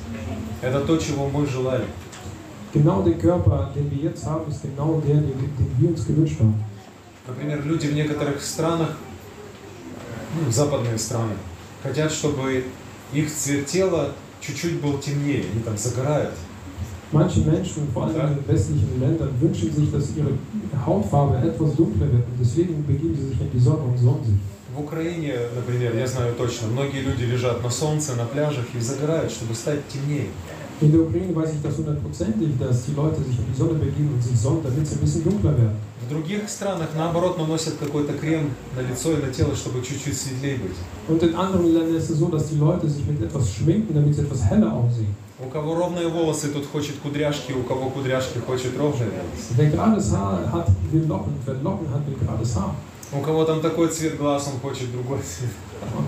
это 0.60 0.80
то, 0.80 0.98
чего 0.98 1.26
мы 1.30 1.46
желали. 1.46 1.86
Genau 2.74 3.02
der 3.02 3.14
Körper, 3.14 3.70
den 3.74 3.90
wir 3.90 4.10
jetzt 4.10 4.26
haben, 4.26 4.50
ist 4.50 4.60
genau 4.60 5.00
der, 5.06 5.14
den, 5.14 5.38
den 5.58 5.74
wir 5.78 5.88
uns 5.88 6.06
gewünscht 6.06 6.38
haben. 6.38 6.62
Например, 7.26 7.62
люди 7.64 7.86
в 7.86 7.94
некоторых 7.94 8.42
странах, 8.42 8.90
ну, 10.34 10.52
западные 10.52 10.98
страны, 10.98 11.32
хотят, 11.82 12.12
чтобы 12.12 12.64
их 13.14 13.34
цвет 13.34 13.64
тела 13.64 14.12
чуть-чуть 14.42 14.82
был 14.82 14.98
темнее, 14.98 15.46
они 15.50 15.62
там 15.62 15.78
загорают. 15.78 16.34
Manche 17.10 17.40
Menschen, 17.40 17.88
vor 17.94 18.04
allem 18.04 18.20
in 18.20 18.34
den 18.36 18.48
westlichen 18.48 19.00
Ländern, 19.00 19.30
wünschen 19.40 19.72
sich, 19.72 19.90
dass 19.90 20.14
ihre 20.14 20.32
Hautfarbe 20.84 21.38
etwas 21.38 21.74
dunkler 21.74 22.06
wird 22.12 22.26
und 22.28 22.38
deswegen 22.38 22.86
begeben 22.86 23.16
sie 23.16 23.28
sich 23.28 23.40
in 23.40 23.50
die 23.50 23.58
Sonne 23.58 23.82
und 23.84 23.96
sonnen 23.98 24.24
sich. 24.24 24.34
В 24.76 24.80
Украине, 24.80 25.34
например, 25.56 25.96
я 25.96 26.06
знаю 26.06 26.34
точно, 26.36 26.68
многие 26.68 27.00
люди 27.00 27.24
лежат 27.24 27.62
на 27.62 27.70
солнце, 27.70 28.14
на 28.14 28.26
пляжах 28.26 28.66
и 28.74 28.78
загорают, 28.78 29.32
чтобы 29.32 29.54
стать 29.54 29.88
темнее. 29.88 30.26
In 30.81 30.91
der 30.91 31.01
Ukraine 31.01 31.35
weiß 31.35 31.53
ich 31.53 31.61
das 31.61 31.77
hundertprozentig, 31.77 32.49
dass 32.59 32.85
die 32.85 32.93
Leute 32.93 33.23
sich 33.23 33.37
in 33.39 33.45
die 33.51 33.57
Sonne 33.57 33.75
begeben 33.75 34.11
und 34.15 34.23
sich 34.23 34.37
sonnen, 34.37 34.61
damit 34.63 34.85
sie 34.85 34.95
ein 34.95 35.01
bisschen 35.01 35.23
dunkler 35.23 35.57
werden. 35.57 35.77
В 36.05 36.09
других 36.09 36.49
странах, 36.49 36.89
наоборот, 36.97 37.37
наносят 37.37 37.75
какой-то 37.77 38.13
крем 38.13 38.49
на 38.75 38.81
лицо 38.81 39.13
и 39.13 39.21
на 39.21 39.31
тело, 39.31 39.55
чтобы 39.55 39.81
чуть-чуть 39.81 40.17
светлее 40.17 40.57
быть. 40.57 40.75
Und 41.07 41.23
in 41.23 41.33
anderen 41.35 41.73
Ländern 41.73 41.95
ist 41.95 42.09
es 42.09 42.17
so, 42.17 42.27
dass 42.27 42.49
die 42.49 42.57
Leute 42.57 42.89
sich 42.89 43.05
mit 43.05 43.21
etwas 43.21 43.49
schminken, 43.53 43.93
damit 43.93 44.13
sie 44.13 44.21
etwas 44.21 44.43
heller 44.43 44.73
aussehen. 44.73 45.15
У 45.39 45.49
кого 45.49 45.75
ровные 45.75 46.07
волосы, 46.07 46.49
тот 46.49 46.65
хочет 46.65 46.95
кудряшки, 46.97 47.53
у 47.53 47.63
кого 47.63 47.89
кудряшки, 47.89 48.39
хочет 48.39 48.77
ровные 48.77 49.09
волосы. 49.09 49.53
Wer 49.57 49.69
gerades 49.71 50.11
Haar 50.11 50.51
hat, 50.51 50.67
will 50.91 51.07
Locken, 51.07 51.33
wer 51.45 51.55
Locken 51.55 51.89
hat, 51.93 52.05
will 52.05 52.17
gerades 52.19 52.55
Haar. 52.55 52.75
У 53.10 53.20
кого 53.20 53.44
там 53.44 53.60
такой 53.60 53.88
цвет 53.88 54.18
глаз, 54.18 54.50
он 54.52 54.60
хочет 54.60 54.92
другой 54.92 55.18
цвет. 55.20 55.50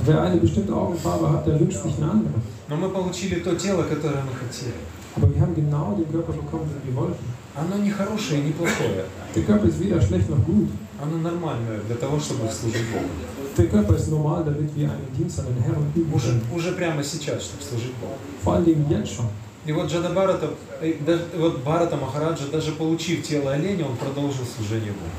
Wer 0.05 0.21
eine 0.23 0.37
bestimmte 0.37 0.75
Augenfarbe 0.75 1.33
hat, 1.33 1.47
der 1.47 1.59
wünscht 1.59 1.83
sich 1.83 1.97
eine 1.97 2.11
andere. 2.11 2.35
Но 2.69 2.77
мы 2.77 2.89
получили 2.91 3.37
то 3.41 3.55
тело, 3.57 3.85
которое 3.85 4.23
мы 4.23 4.35
хотели. 4.35 4.75
Aber 5.17 5.33
wir 5.35 5.41
haben 5.41 5.55
genau 5.55 5.97
den 5.97 6.11
Körper 6.11 6.33
bekommen, 6.33 6.69
den 6.69 6.83
wir 6.87 7.01
wollten. 7.01 7.25
Оно 7.57 7.77
не 7.79 7.91
хорошее 7.91 8.43
не 8.43 8.53
плохое. 8.53 9.05
Der 9.35 9.43
Körper 9.45 9.67
ist 9.69 9.81
weder 9.81 10.01
schlecht 10.01 10.29
noch 10.29 10.45
gut. 10.45 10.69
Оно 11.03 11.17
нормальное 11.19 11.81
для 11.87 11.97
того, 11.97 12.21
чтобы 12.21 12.51
служить 12.51 12.87
Богу. 12.93 13.09
Der 13.57 13.67
Körper 13.67 13.97
ist 13.97 14.09
normal, 14.09 14.45
damit 14.45 14.75
wir 14.77 14.91
einen 14.91 15.09
Dienst 15.17 15.41
an 15.41 15.47
den 15.47 15.63
Herrn 15.63 15.93
üben 15.95 16.13
Уже, 16.13 16.41
уже 16.55 16.73
прямо 16.73 17.03
сейчас, 17.03 17.45
чтобы 17.45 17.63
служить 17.63 17.95
Богу. 17.95 18.15
Vor 18.45 18.55
allen 18.55 18.65
Dingen 18.67 18.87
jetzt 18.91 19.15
schon. 19.15 19.27
И 19.67 19.73
вот 19.73 19.91
Джада 19.91 20.11
Барата, 20.11 20.51
э, 20.81 20.95
вот 21.37 21.63
Барата 21.63 21.97
Махараджа, 21.97 22.47
даже 22.51 22.73
получив 22.73 23.23
тело 23.23 23.53
оленя, 23.53 23.85
он 23.87 23.97
продолжил 23.97 24.45
служение 24.45 24.93
Богу. 24.93 25.11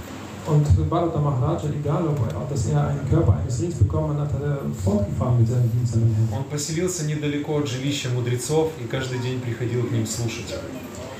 Und 0.47 0.89
Bharata 0.89 1.19
Maharaja, 1.19 1.69
egal 1.69 2.07
ob 2.07 2.19
er, 2.27 2.49
dass 2.49 2.67
er 2.67 2.87
einen 2.87 3.07
Körper 3.09 3.37
eines 3.37 3.61
Rings 3.61 3.75
bekommen 3.75 4.19
hat, 4.19 4.33
hat 4.33 4.41
er 4.41 4.59
fortgefahren 4.83 5.39
mit 5.39 5.47
seinem 5.47 5.71
Dienst 5.71 5.93
an 5.93 6.01
den 6.01 6.15
Herrn. 6.15 6.39
Он 6.39 6.43
поселился 6.45 7.05
недалеко 7.05 7.57
от 7.57 7.67
жилища 7.67 8.09
мудрецов 8.09 8.71
и 8.83 8.87
каждый 8.87 9.19
день 9.19 9.39
приходил 9.39 9.83
к 9.83 9.91
ним 9.91 10.05
слушать. 10.05 10.55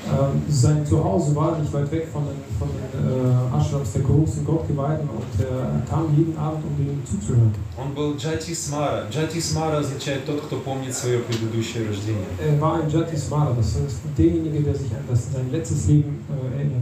Ähm, 0.04 0.42
sein 0.48 0.84
Zuhause 0.84 1.34
war 1.36 1.56
nicht 1.58 1.72
weit 1.72 1.90
weg 1.92 2.08
von 2.12 2.24
den, 2.24 2.34
von 2.58 2.68
den 2.68 2.82
äh, 3.06 3.56
Ashrams 3.56 3.92
der 3.92 4.02
großen 4.02 4.44
Gottgeweihten 4.44 5.08
und 5.08 5.44
er 5.44 5.80
kam 5.88 6.12
jeden 6.16 6.36
Abend, 6.36 6.64
um 6.64 6.76
denen 6.76 7.02
zuzuhören. 7.06 7.54
Он 7.78 7.94
был 7.94 8.16
Джати 8.16 8.52
Смара. 8.52 9.06
Джати 9.08 9.40
Смара 9.40 9.78
означает 9.78 10.26
тот, 10.26 10.40
кто 10.40 10.56
помнит 10.56 10.92
свое 10.92 11.20
предыдущее 11.20 11.86
рождение. 11.86 12.26
Er 12.40 12.60
war 12.60 12.82
ein 12.82 12.90
Jatismara, 12.90 13.54
das 13.56 13.76
ist 13.76 14.00
derjenige, 14.18 14.60
der 14.64 14.74
sich 14.74 14.90
an 14.90 15.04
das, 15.08 15.32
sein 15.32 15.48
letztes 15.52 15.86
Leben 15.86 16.18
äh, 16.28 16.56
erinnern 16.56 16.81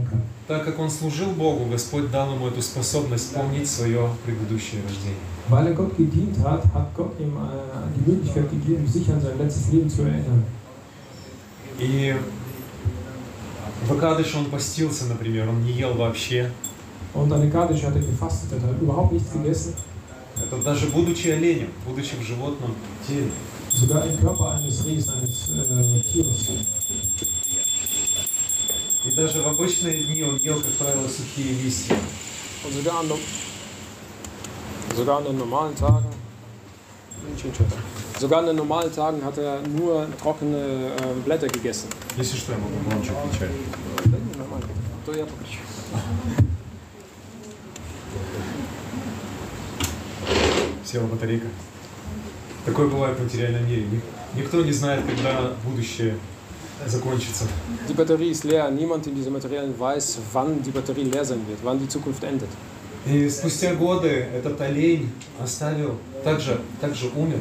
Так 0.51 0.65
как 0.65 0.79
он 0.79 0.89
служил 0.89 1.29
Богу, 1.29 1.63
Господь 1.71 2.11
дал 2.11 2.33
ему 2.33 2.47
эту 2.49 2.61
способность 2.61 3.33
помнить 3.33 3.69
свое 3.69 4.09
предыдущее 4.25 4.81
рождение. 4.83 5.15
Weil 5.47 5.67
er 5.67 5.73
Gott 5.73 5.95
gedient 5.95 6.37
hat, 6.39 6.65
hat 6.73 6.93
Gott 6.93 7.17
ihm 7.21 7.37
äh, 7.37 7.95
die 7.95 8.11
Möglichkeit 8.11 8.51
gegeben, 8.51 8.85
sich 8.85 9.09
an 9.09 9.21
sein 9.21 9.37
letztes 9.37 9.71
Leben 9.71 9.89
zu 9.89 10.01
erinnern. 10.01 10.43
И 11.79 12.13
в 13.87 13.93
Акадыше 13.93 14.39
он 14.39 14.47
постился, 14.47 15.05
например, 15.05 15.47
он 15.47 15.63
не 15.63 15.71
ел 15.71 15.93
вообще. 15.93 16.51
Und 17.13 17.31
an 17.31 17.43
Ekadisch 17.43 17.83
hat 17.83 17.95
er 17.95 18.01
gefastet, 18.01 18.51
er 18.51 18.61
hat 18.61 18.81
überhaupt 18.81 19.13
nichts 19.13 19.31
gegessen. 19.31 19.73
Это 20.35 20.61
даже 20.61 20.87
будучи 20.87 21.29
оленем, 21.29 21.69
будучи 21.87 22.17
в 22.17 22.23
животном 22.23 22.75
теле. 23.07 23.31
Sogar 23.69 24.05
im 24.05 24.19
Körper 24.19 24.51
eines 24.51 24.83
Rehs, 24.83 25.07
eines 25.07 25.49
äh, 25.51 26.01
Tieres. 26.11 26.49
И 29.05 29.11
даже 29.11 29.41
в 29.41 29.47
обычные 29.47 30.03
дни 30.03 30.23
он 30.23 30.37
ел, 30.37 30.61
как 30.61 30.71
правило, 30.73 31.07
сухие 31.07 31.53
листья. 31.53 31.95
Und 32.63 32.73
sogar 32.73 32.99
an, 32.99 33.09
sogar 34.95 35.17
an 35.17 35.23
den 35.23 35.37
normalen 35.37 35.75
Tagen. 35.75 36.05
Sogar 38.19 38.39
an 38.39 38.45
den 38.45 38.55
normalen 38.57 38.93
Tagen 38.93 39.23
hat 39.25 39.37
er 39.39 39.61
nur 39.67 40.05
trockene 40.21 40.91
äh, 40.95 41.13
Blätter 41.25 41.47
gegessen. 41.47 41.87
Если 42.17 42.37
что, 42.37 42.51
я 42.51 42.59
могу 42.59 42.75
громче 42.87 43.11
кричать. 43.31 43.49
То 45.05 45.13
я 45.13 45.25
покричу. 45.25 45.59
Села 50.85 51.07
батарейка. 51.07 51.47
Такое 52.65 52.87
бывает 52.87 53.17
в 53.17 53.23
материальном 53.23 53.65
мире. 53.67 53.85
Ни- 53.87 54.01
Никто 54.33 54.63
не 54.63 54.71
знает, 54.71 55.03
когда 55.05 55.53
будущее 55.65 56.17
закончится. 56.87 57.45
Die 57.87 57.93
Batterie 57.93 58.31
ist 58.31 58.43
leer. 58.43 58.69
Niemand 58.71 59.07
in 59.07 59.15
diesem 59.15 59.33
Materiellen 59.33 59.77
weiß, 59.77 60.19
wann 60.33 60.61
die 60.61 60.71
Batterie 60.71 61.03
leer 61.03 61.25
sein 61.25 61.41
wird, 61.47 61.59
wann 61.63 61.79
die 61.79 61.87
Zukunft 61.87 62.23
endet. 62.23 62.49
И 63.05 63.27
спустя 63.29 63.73
годы 63.73 64.27
этот 64.31 64.61
олень 64.61 65.09
оставил, 65.41 65.97
также, 66.23 66.59
также 66.79 67.07
умер. 67.15 67.39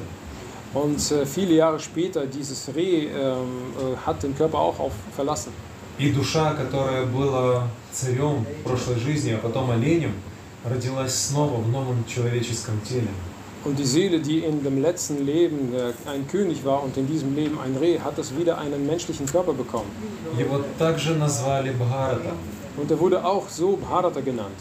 Und 0.73 1.11
äh, 1.11 1.27
viele 1.27 1.55
Jahre 1.55 1.81
später, 1.81 2.27
dieses 2.27 2.69
Reh 2.75 3.09
ähm, 3.09 3.11
äh, 3.13 3.97
hat 4.07 4.23
den 4.23 4.37
Körper 4.37 4.59
auch 4.59 4.79
auf, 4.79 4.93
verlassen. 5.15 5.53
И 5.99 6.11
душа, 6.13 6.55
которая 6.55 7.05
была 7.05 7.69
царем 7.93 8.47
в 8.61 8.69
прошлой 8.69 8.99
жизни, 8.99 9.33
а 9.33 9.39
потом 9.39 9.71
оленем, 9.71 10.15
родилась 10.65 11.15
снова 11.15 11.61
в 11.61 11.69
новом 11.69 12.07
человеческом 12.07 12.81
теле. 12.89 13.09
Und 13.65 13.79
die 13.79 13.85
Seele, 13.85 14.21
die 14.21 14.39
in 14.39 14.63
dem 14.65 14.81
letzten 14.81 15.25
Leben 15.27 15.75
äh, 15.75 15.93
ein 16.09 16.27
König 16.27 16.65
war 16.65 16.83
und 16.83 16.97
in 16.97 17.07
diesem 17.07 17.35
Leben 17.37 17.59
ein 17.61 17.77
Reh, 17.77 17.99
hat 17.99 18.19
es 18.19 18.37
wieder 18.37 18.57
einen 18.57 18.87
menschlichen 18.87 19.27
Körper 19.27 19.53
bekommen. 19.53 19.91
Und 22.77 22.91
er 22.91 22.99
wurde 22.99 23.23
auch 23.23 23.49
so 23.49 23.77
Bharata 23.77 24.21
genannt. 24.21 24.57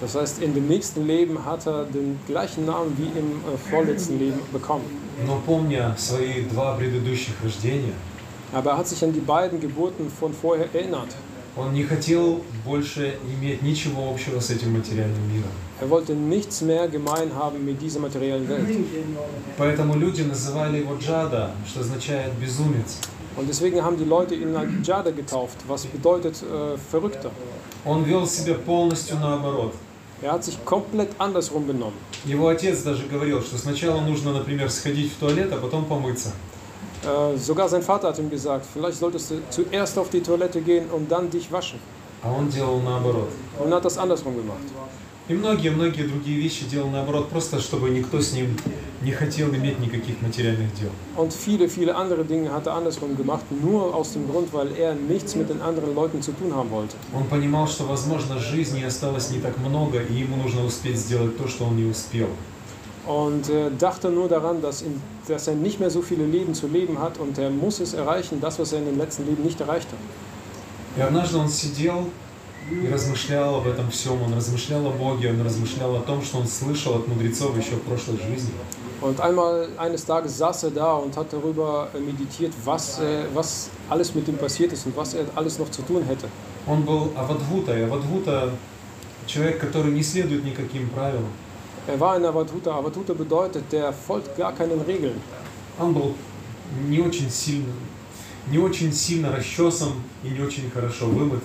Das 0.00 0.14
heißt, 0.14 0.42
in 0.42 0.54
dem 0.54 0.68
nächsten 0.68 1.06
Leben 1.06 1.44
hat 1.44 1.66
er 1.66 1.84
den 1.84 2.18
gleichen 2.26 2.64
Namen 2.66 2.96
wie 2.96 3.18
im 3.18 3.40
äh, 3.52 3.56
vorletzten 3.70 4.18
Leben 4.20 4.38
bekommen. 4.52 4.84
Aber 8.52 8.70
er 8.70 8.78
hat 8.78 8.86
sich 8.86 9.02
an 9.02 9.12
die 9.12 9.20
beiden 9.20 9.60
Geburten 9.60 10.10
von 10.10 10.32
vorher 10.32 10.68
erinnert. 10.74 11.08
Он 11.56 11.74
не 11.74 11.84
хотел 11.84 12.42
больше 12.64 13.16
иметь 13.34 13.62
ничего 13.62 14.10
общего 14.10 14.40
с 14.40 14.50
этим 14.50 14.72
материальным 14.72 15.22
миром. 15.32 15.50
Er 15.80 15.90
wollte 15.90 16.14
nichts 16.14 16.60
mehr 16.62 16.86
gemein 16.88 17.34
haben 17.34 17.64
mit 17.64 17.80
dieser 17.82 17.98
materiellen 18.00 18.48
Welt. 18.48 18.68
Поэтому 19.58 19.96
люди 19.98 20.22
называли 20.22 20.78
его 20.78 20.94
Джада, 20.96 21.50
что 21.66 21.80
означает 21.80 22.32
безумец. 22.34 22.98
Und 23.36 23.48
deswegen 23.48 23.82
haben 23.82 23.96
die 23.96 24.04
Leute 24.04 24.34
ihn 24.34 24.54
Jada 24.84 25.10
getauft, 25.10 25.56
was 25.66 25.86
bedeutet 25.86 26.42
äh, 26.42 26.76
Verrückter. 26.90 27.30
Он 27.84 28.04
вел 28.04 28.26
себя 28.26 28.54
полностью 28.54 29.18
наоборот. 29.18 29.74
Er 30.22 30.32
hat 30.32 30.44
sich 30.44 30.64
komplett 30.64 31.08
andersrum 31.18 31.66
benommen. 31.66 31.98
Его 32.24 32.46
отец 32.48 32.82
даже 32.82 33.06
говорил, 33.06 33.42
что 33.42 33.58
сначала 33.58 34.00
нужно, 34.00 34.32
например, 34.32 34.70
сходить 34.70 35.12
в 35.12 35.16
туалет, 35.16 35.52
а 35.52 35.56
потом 35.56 35.84
помыться. 35.84 36.32
Äh, 37.03 37.37
sogar 37.37 37.69
sein 37.69 37.81
Vater 37.81 38.09
hat 38.09 38.19
ihm 38.19 38.29
gesagt, 38.29 38.65
vielleicht 38.73 38.97
solltest 38.97 39.31
du 39.31 39.35
zuerst 39.49 39.97
auf 39.97 40.09
die 40.09 40.21
Toilette 40.21 40.61
gehen 40.61 40.89
und 40.89 41.11
dann 41.11 41.29
dich 41.29 41.51
waschen. 41.51 41.79
А 42.23 42.31
он 42.31 42.49
делал 42.49 42.79
наоборот. 42.79 43.29
Und 43.59 43.69
er 43.71 43.77
hat 43.77 43.85
das 43.85 43.97
andersrum 43.97 44.35
gemacht. 44.35 44.65
И 45.29 45.33
многие-многие 45.33 46.03
другие 46.03 46.39
вещи 46.39 46.63
делал 46.65 46.89
наоборот, 46.89 47.27
просто 47.27 47.59
чтобы 47.59 47.89
никто 47.89 48.21
с 48.21 48.31
ним 48.31 48.55
не 49.01 49.11
хотел 49.11 49.53
иметь 49.53 49.77
никаких 49.77 50.21
материальных 50.21 50.73
дел. 50.73 50.89
Und 51.17 51.33
viele, 51.33 51.67
viele 51.67 51.95
andere 51.95 52.23
Dinge 52.23 52.51
hat 52.53 52.65
er 52.65 52.75
andersrum 52.75 53.17
gemacht, 53.17 53.43
nur 53.51 53.93
aus 53.93 54.13
dem 54.13 54.29
Grund, 54.29 54.53
weil 54.53 54.73
er 54.77 54.95
nichts 54.95 55.35
mit 55.35 55.49
den 55.49 55.61
anderen 55.61 55.93
Leuten 55.93 56.21
zu 56.21 56.31
tun 56.31 56.55
haben 56.55 56.71
wollte. 56.71 56.95
Он 57.13 57.25
понимал, 57.25 57.67
что, 57.67 57.83
возможно, 57.83 58.39
жизни 58.39 58.81
осталось 58.83 59.29
не 59.29 59.39
так 59.39 59.57
много, 59.57 60.01
и 60.01 60.13
ему 60.13 60.37
нужно 60.37 60.63
успеть 60.65 60.97
сделать 60.97 61.37
то, 61.37 61.47
что 61.49 61.65
он 61.65 61.75
не 61.75 61.89
успел. 61.91 62.29
Und 63.05 63.49
er 63.49 63.69
dachte 63.69 64.09
nur 64.09 64.27
daran, 64.27 64.61
dass, 64.61 64.81
ihm, 64.81 65.01
dass 65.27 65.47
er 65.47 65.55
nicht 65.55 65.79
mehr 65.79 65.89
so 65.89 66.01
viele 66.01 66.25
Leben 66.25 66.53
zu 66.53 66.67
leben 66.67 66.99
hat 66.99 67.17
und 67.19 67.37
er 67.37 67.49
muss 67.49 67.79
es 67.79 67.93
erreichen, 67.93 68.41
das, 68.41 68.59
was 68.59 68.73
er 68.73 68.79
in 68.79 68.85
dem 68.85 68.97
letzten 68.97 69.25
Leben 69.25 69.43
nicht 69.43 69.59
erreicht 69.61 69.87
hat. 69.87 69.99
И 70.97 71.01
однажды 71.01 71.37
он 71.37 71.47
сидел 71.47 72.09
и 72.71 72.91
размышлял 72.91 73.55
об 73.57 73.67
этом 73.67 73.89
всем, 73.91 74.21
он 74.21 74.33
размышлял 74.33 74.85
о 74.87 74.91
Боге, 74.91 75.29
он 75.29 75.41
размышлял 75.41 75.95
о 75.95 75.99
том, 75.99 76.21
что 76.21 76.39
он 76.39 76.47
слышал 76.47 76.95
от 76.95 77.07
мудрецов 77.07 77.55
еще 77.57 77.75
в 77.75 77.83
прошлой 77.83 78.17
жизни. 78.17 78.51
Und 78.99 79.21
einmal 79.21 79.67
eines 79.77 80.05
Tages 80.05 80.37
saß 80.39 80.63
er 80.63 80.71
da 80.71 80.95
und 80.95 81.15
hat 81.15 81.31
darüber 81.31 81.87
äh, 81.93 81.99
meditiert, 81.99 82.51
was, 82.65 82.99
äh, 82.99 83.25
was 83.33 83.69
alles 83.89 84.15
mit 84.15 84.27
ihm 84.27 84.37
passiert 84.37 84.73
ist 84.73 84.87
und 84.87 84.97
was 84.97 85.13
er 85.13 85.25
alles 85.35 85.59
noch 85.59 85.69
zu 85.69 85.83
tun 85.83 86.03
hätte. 86.03 86.27
Он 86.65 86.81
был 86.83 87.11
Авадвута, 87.15 87.77
и 87.77 87.83
Авадвута – 87.83 88.61
человек, 89.27 89.59
который 89.59 89.91
не 89.91 90.01
следует 90.01 90.43
никаким 90.43 90.89
правилам. 90.89 91.31
Er 91.87 91.99
war 91.99 92.15
ein 92.15 92.25
Avatuta. 92.25 92.71
Avatuta 92.75 93.13
bedeutet, 93.13 93.71
der 93.71 93.93
folgt 93.93 94.35
gar 94.37 94.53
keinen 94.53 94.81
Regeln. 94.81 95.19
Он 95.79 95.93
был 95.93 96.13
не 96.89 96.99
очень 96.99 97.29
сильно, 97.29 97.71
не 98.51 98.57
очень 98.57 98.91
сильно 98.91 99.31
расчесан 99.31 99.93
и 100.23 100.29
не 100.29 100.41
очень 100.41 100.69
хорошо 100.71 101.05
вымыт. 101.05 101.41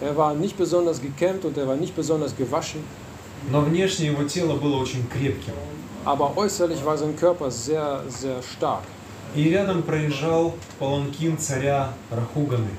Er 0.00 0.16
war 0.16 0.34
nicht 0.34 0.56
besonders 0.58 1.00
gekämmt 1.00 1.44
und 1.44 1.56
er 1.56 1.66
war 1.66 1.76
nicht 1.76 1.94
besonders 1.96 2.34
gewaschen, 2.36 2.82
Но 3.50 3.60
внешне 3.60 4.06
его 4.06 4.24
тело 4.24 4.56
было 4.56 4.76
очень 4.78 5.06
крепким. 5.08 5.54
aber 6.04 6.36
äußerlich 6.36 6.84
war 6.84 6.96
sein 6.98 7.14
Körper 7.16 7.50
sehr, 7.50 8.02
sehr 8.08 8.42
stark. 8.42 8.82
И 9.34 9.50
рядом 9.50 9.82
проезжал 9.82 10.54
паланкин 10.78 11.36
царя 11.38 11.92
Рахуганы. 12.10 12.70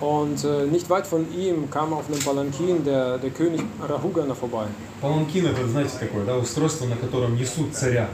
Und 0.00 0.42
äh, 0.44 0.66
nicht 0.66 0.90
weit 0.90 1.06
von 1.06 1.26
ihm 1.32 1.70
kam 1.70 1.92
auf 1.92 2.08
einem 2.08 2.18
Palankin 2.18 2.84
der, 2.84 3.18
der 3.18 3.30
König 3.30 3.62
Rahugana 3.88 4.34
vorbei. 4.34 4.66
Паланкин 5.00 5.46
это, 5.46 5.68
знаете, 5.68 5.92
такое, 5.98 6.24
да, 6.24 6.36
устройство, 6.36 6.86
на 6.86 6.96
котором 6.96 7.36
несут 7.36 7.72
царя. 7.74 8.08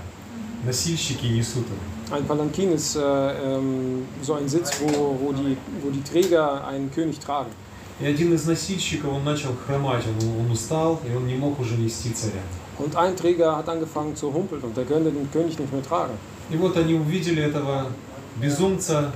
Носильщики 0.67 1.27
несут 1.27 1.65
его. 1.67 2.17
Ein 2.17 2.27
Palankin 2.27 2.73
ist 2.73 2.97
äh, 2.97 3.01
ähm, 3.01 4.07
so 4.23 4.35
ein 4.35 4.49
Sitz, 4.49 4.71
wo, 4.81 5.19
wo, 5.21 5.33
die, 5.33 5.57
wo 5.83 5.91
die 5.91 6.03
Träger 6.03 6.67
einen 6.67 6.91
König 6.91 7.19
tragen. 7.21 7.51
И 8.01 8.07
один 8.07 8.33
из 8.33 8.47
носильщиков, 8.47 9.13
он 9.13 9.25
начал 9.25 9.51
хромать, 9.67 10.05
он, 10.07 10.41
он 10.41 10.51
устал, 10.53 11.01
и 11.09 11.17
он 11.17 11.27
не 11.27 11.35
мог 11.35 11.59
уже 11.59 11.77
нести 11.77 12.13
царя. 12.13 12.43
Und 12.79 12.97
ein 12.97 13.17
Träger 13.17 13.57
hat 13.57 13.69
angefangen 13.69 14.15
zu 14.15 14.33
humpeln 14.33 14.63
und 14.63 14.77
der 14.77 14.85
konnte 14.85 15.11
den 15.11 15.31
König 15.33 15.59
nicht 15.59 15.73
mehr 15.73 15.83
tragen. 15.83 16.13
И 16.51 16.57
вот 16.57 16.77
они 16.77 16.95
увидели 16.95 17.43
этого 17.43 17.87
безумца, 18.37 19.13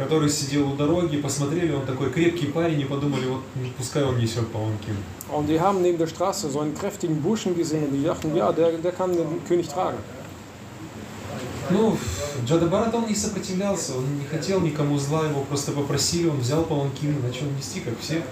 который 0.00 0.30
сидел 0.30 0.72
у 0.72 0.76
дороги, 0.76 1.18
посмотрели, 1.18 1.72
он 1.72 1.84
такой 1.84 2.10
крепкий 2.10 2.46
парень, 2.46 2.80
и 2.80 2.84
подумали, 2.84 3.26
вот 3.26 3.42
ну, 3.54 3.68
пускай 3.76 4.02
он 4.02 4.18
несет 4.18 4.48
паланкин. 4.48 4.96
Und 5.30 5.46
die 5.46 5.60
haben 5.60 5.82
neben 5.82 5.98
der 5.98 6.08
Straße 6.08 6.50
so 6.50 6.60
einen 6.60 6.74
kräftigen 6.74 7.22
Burschen 7.22 7.56
gesehen 7.56 7.92
die 7.92 8.02
dachten, 8.02 8.34
ja, 8.34 8.50
der, 8.50 8.72
der 8.72 8.92
kann 8.92 9.12
den 9.12 9.44
König 9.46 9.68
tragen. 9.68 9.98
Ну, 11.68 11.96
Джадабарат, 12.44 12.92
он 12.94 13.06
не 13.06 13.14
сопротивлялся, 13.14 13.92
он 13.96 14.18
не 14.18 14.24
хотел 14.24 14.60
никому 14.60 14.98
зла, 14.98 15.24
его 15.26 15.42
просто 15.42 15.70
попросили, 15.72 16.28
он 16.28 16.38
взял 16.40 16.64
паланкин 16.64 17.18
и 17.18 17.22
начал 17.26 17.46
нести, 17.56 17.80
как 17.80 17.94
все. 18.00 18.22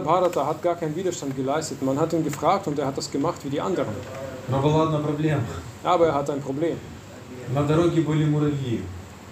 Bharata 0.00 0.46
hat 0.46 0.62
gar 0.62 0.76
keinen 0.76 0.96
Widerstand 0.96 1.36
geleistet. 1.36 1.82
Man 1.82 1.98
hat 2.00 2.12
ihn 2.12 2.24
gefragt 2.24 2.66
und 2.66 2.78
er 2.78 2.86
hat 2.86 2.96
das 2.96 3.10
gemacht 3.10 3.40
wie 3.44 3.50
die 3.50 3.60
anderen. 3.60 3.94
Но 4.48 4.60
была 4.60 4.84
одна 4.84 4.98
проблема. 4.98 5.44
Aber 5.84 6.06
er 6.06 6.14
hat 6.14 6.30
ein 6.30 6.40
Problem. 6.40 6.78
На 7.54 7.62
дороге 7.64 8.00
были 8.00 8.24
муравьи, 8.24 8.80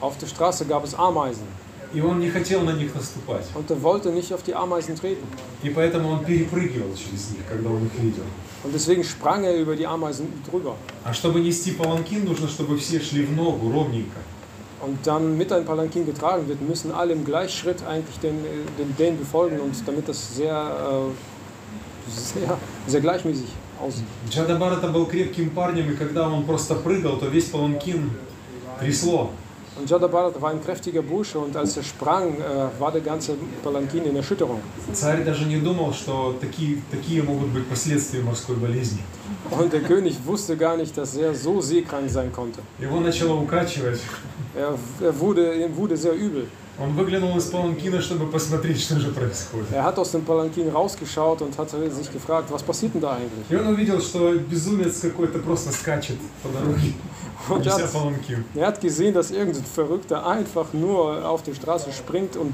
Auf 0.01 0.17
der 0.17 0.28
Straße 0.28 0.65
gab 0.65 0.84
es 0.84 0.93
Ameisen 0.93 1.47
и 1.95 2.01
он 2.01 2.19
не 2.19 2.30
хотел 2.30 2.61
на 2.61 2.71
них 2.71 2.93
наступать. 2.93 3.45
und 3.53 3.71
er 3.71 3.82
wollte 3.82 4.09
nicht 4.09 4.34
auf 4.34 4.43
die 4.43 4.53
Ameisen 4.53 4.95
treten. 4.95 5.26
И 5.63 5.69
поэтому 5.69 6.09
он 6.09 6.26
перепрыгивал 6.26 6.93
через 6.93 7.32
них, 7.32 7.43
когда 7.49 7.69
он 7.69 7.86
их 7.86 7.95
видел. 7.95 8.23
Und 8.63 8.73
deswegen 8.73 9.03
sprang 9.03 9.43
er 9.45 9.55
über 9.55 9.76
die 9.76 9.88
Ameisen 9.88 10.28
drüber. 10.49 10.76
А 11.03 11.13
чтобы 11.13 11.39
нести 11.39 11.71
паланкин, 11.71 12.26
нужно, 12.26 12.47
чтобы 12.47 12.78
все 12.78 12.99
шли 12.99 13.23
в 13.26 13.32
ногу 13.32 13.71
ровненько. 13.71 14.19
Und 14.82 14.97
dann 15.07 15.38
mit 15.38 15.51
ein 15.53 15.65
Palankin 15.65 16.05
getragen 16.05 16.47
wird, 16.49 16.61
müssen 16.61 16.91
alle 16.91 17.13
im 17.13 17.23
Gleichschritt 17.23 17.84
eigentlich 17.88 18.19
den, 18.19 18.36
äh, 18.43 18.49
den, 18.78 18.95
den 18.97 19.17
befolgen 19.17 19.59
und 19.59 19.73
damit 19.88 20.07
das 20.09 20.36
sehr, 20.36 20.53
äh, 20.53 22.11
sehr, 22.11 22.57
sehr 22.88 23.01
gleichmäßig 23.01 23.47
aussieht. 23.80 24.05
Джадабарата 24.30 24.89
был 24.89 25.05
крепким 25.05 25.51
парнем, 25.51 25.91
и 25.91 25.95
когда 25.95 26.28
он 26.30 26.45
просто 26.45 26.76
прыгал, 26.76 27.17
то 27.17 27.28
весь 27.28 27.45
паланкин 27.45 28.11
трясло. 28.82 29.32
Und 29.78 29.89
Jada 29.89 30.07
Bharat 30.07 30.41
war 30.41 30.51
ein 30.51 30.63
kräftiger 30.63 31.01
Bursche 31.01 31.38
und 31.38 31.53
als 31.57 31.76
er 31.76 31.84
sprang, 31.84 32.36
äh, 32.36 32.80
war 32.80 32.91
der 32.93 33.01
ganze 33.01 33.36
Palankin 33.61 34.05
in 34.05 34.15
Erschütterung. 34.15 34.61
Царь 34.93 35.26
даже 35.26 35.45
не 35.45 35.57
думал, 35.57 35.93
что 35.93 36.34
такие, 36.39 36.82
такие 36.89 37.21
могут 37.21 37.49
быть 37.49 37.67
последствия 37.67 38.21
морской 38.21 38.55
болезни. 38.55 38.99
Und 39.51 39.73
der 39.73 39.82
König 39.82 40.15
wusste 40.26 40.55
gar 40.55 40.78
nicht, 40.78 40.97
dass 40.97 41.17
er 41.17 41.36
so 41.36 41.59
seekrank 41.59 42.09
sein 42.09 42.32
konnte. 42.32 42.61
Его 42.80 43.01
начало 43.01 43.34
укачивать. 43.41 43.99
Er, 44.55 44.76
er 45.01 45.19
wurde, 45.19 45.53
ihm 45.55 45.76
wurde 45.76 45.97
sehr 45.97 46.13
übel. 46.13 46.47
Он 46.78 46.93
выглянул 46.93 47.38
из 47.38 47.45
паланкина, 47.45 48.01
чтобы 48.01 48.28
посмотреть, 48.28 48.82
что 48.82 48.99
же 48.99 49.11
происходит. 49.11 49.71
Er 49.71 49.84
hat 49.84 49.97
aus 49.97 50.11
dem 50.11 50.23
Palankin 50.23 50.69
rausgeschaut 50.69 51.41
und 51.41 51.57
hat 51.57 51.69
sich 51.69 52.11
gefragt, 52.11 52.49
was 52.51 52.63
passiert 52.63 52.93
denn 52.93 53.01
da 53.01 53.13
eigentlich? 53.13 53.49
И 53.49 53.55
он 53.55 53.67
увидел, 53.67 54.01
что 54.01 54.34
безумец 54.36 54.99
какой-то 54.99 55.39
просто 55.39 55.71
скачет 55.71 56.17
по 56.43 56.49
дороге, 56.49 56.93
Und 57.49 57.65
er 57.65 57.73
неся 57.76 57.84
hat, 57.86 57.93
паланкин. 57.93 58.45
er 58.55 58.67
hat 58.67 58.82
gesehen, 58.82 59.13
dass 59.13 59.32
irgendein 59.32 59.63
Verrückter 59.65 60.26
einfach 60.26 60.73
nur 60.73 61.28
auf 61.28 61.43
die 61.43 61.53
Straße 61.53 61.91
springt 61.91 62.36
und 62.38 62.53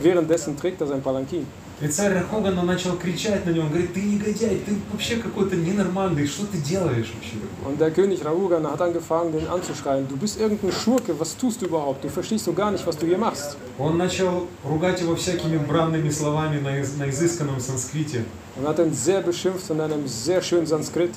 währenddessen 0.00 0.56
trägt 0.56 0.80
er 0.80 0.86
sein 0.86 1.02
Palankin. 1.02 1.46
И 1.80 1.88
царь 1.88 2.14
Рахогана 2.14 2.62
начал 2.62 2.96
кричать 2.96 3.44
на 3.46 3.50
него, 3.50 3.64
он 3.64 3.70
говорит, 3.70 3.92
ты 3.92 4.00
негодяй, 4.00 4.58
ты 4.64 4.76
вообще 4.92 5.16
какой-то 5.16 5.56
ненормальный, 5.56 6.24
что 6.24 6.46
ты 6.46 6.58
делаешь 6.58 7.12
вообще 7.12 7.32
такое? 7.32 7.68
Und 7.72 7.80
der 7.80 7.90
König 7.90 8.24
Rahugan 8.24 8.64
hat 8.70 8.80
angefangen, 8.80 9.32
den 9.32 9.48
anzuschreien. 9.48 10.06
Du 10.08 10.16
bist 10.16 10.38
irgendein 10.40 10.70
Schurke, 10.70 11.18
was 11.18 11.36
tust 11.36 11.62
du 11.62 11.66
überhaupt? 11.66 12.04
Du 12.04 12.08
verstehst 12.08 12.44
so 12.44 12.52
gar 12.52 12.70
nicht, 12.70 12.86
was 12.86 12.96
du 12.96 13.06
hier 13.06 13.18
machst. 13.18 13.56
Он 13.76 13.98
начал 13.98 14.46
ругать 14.64 15.00
его 15.00 15.16
всякими 15.16 15.58
бранными 15.58 16.10
словами 16.10 16.60
на, 16.60 16.78
из- 16.80 16.96
на 16.96 17.10
изысканном 17.10 17.58
санскрите 17.58 18.24
Und 18.56 18.68
hat 18.68 18.78
ihn 18.78 18.92
sehr 18.94 19.20
beschimpft 19.20 19.68
in 19.68 19.80
einem 19.80 20.06
sehr 20.06 20.40
schönen 20.42 20.66
Sanskrit. 20.66 21.10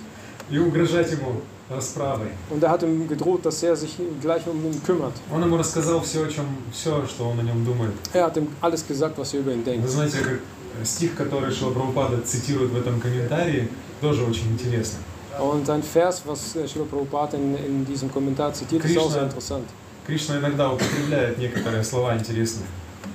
и 0.50 0.58
угрожать 0.58 1.12
ему 1.12 1.42
Расправой. 1.75 2.29
Und 2.51 2.63
er 2.63 2.71
hat 2.71 2.83
ihm 2.83 3.09
gedroht, 3.09 3.45
dass 3.45 3.63
er 3.63 3.75
sich 3.77 3.97
gleich 4.21 4.47
um 4.47 4.65
ihn 4.65 4.83
kümmert. 4.85 5.15
Он 5.33 5.43
ему 5.43 5.57
рассказал 5.57 6.01
все, 6.03 6.25
о 6.25 6.29
чем, 6.29 6.47
все, 6.73 7.05
что 7.07 7.29
он 7.29 7.39
о 7.41 7.43
нем 7.43 7.65
думает. 7.65 7.93
Er 8.13 8.25
hat 8.27 8.37
ihm 8.37 8.49
alles 8.61 8.87
gesagt, 8.87 9.19
was 9.19 9.33
er 9.35 9.41
über 9.41 9.53
ihn 9.53 9.61
Вы 9.65 9.71
denkt. 9.73 9.89
знаете, 9.89 10.19
как 10.19 10.87
стих, 10.87 11.15
который 11.17 11.51
Шила 11.53 11.73
Прабхупада 11.73 12.21
цитирует 12.23 12.71
в 12.71 12.77
этом 12.77 13.01
комментарии, 13.01 13.69
тоже 14.01 14.25
очень 14.25 14.53
интересно. 14.53 14.99
Und 15.41 15.69
ein 15.71 15.83
Vers, 15.83 16.23
was 16.27 16.55
äh, 16.57 16.67
Srila 16.69 16.85
Prabhupada 16.85 17.39
in, 17.39 17.57
in 17.57 17.85
diesem 17.87 18.13
Kommentar 18.13 18.53
zitiert, 18.53 18.85
ist 18.85 18.99
auch 18.99 19.11
sehr 19.11 19.23
Krishna. 19.23 19.25
interessant. 19.29 19.65
Кришна 20.07 20.39
иногда 20.39 20.71
употребляет 20.73 21.39
некоторые 21.39 21.83
слова 21.85 22.15
интересные. 22.17 22.67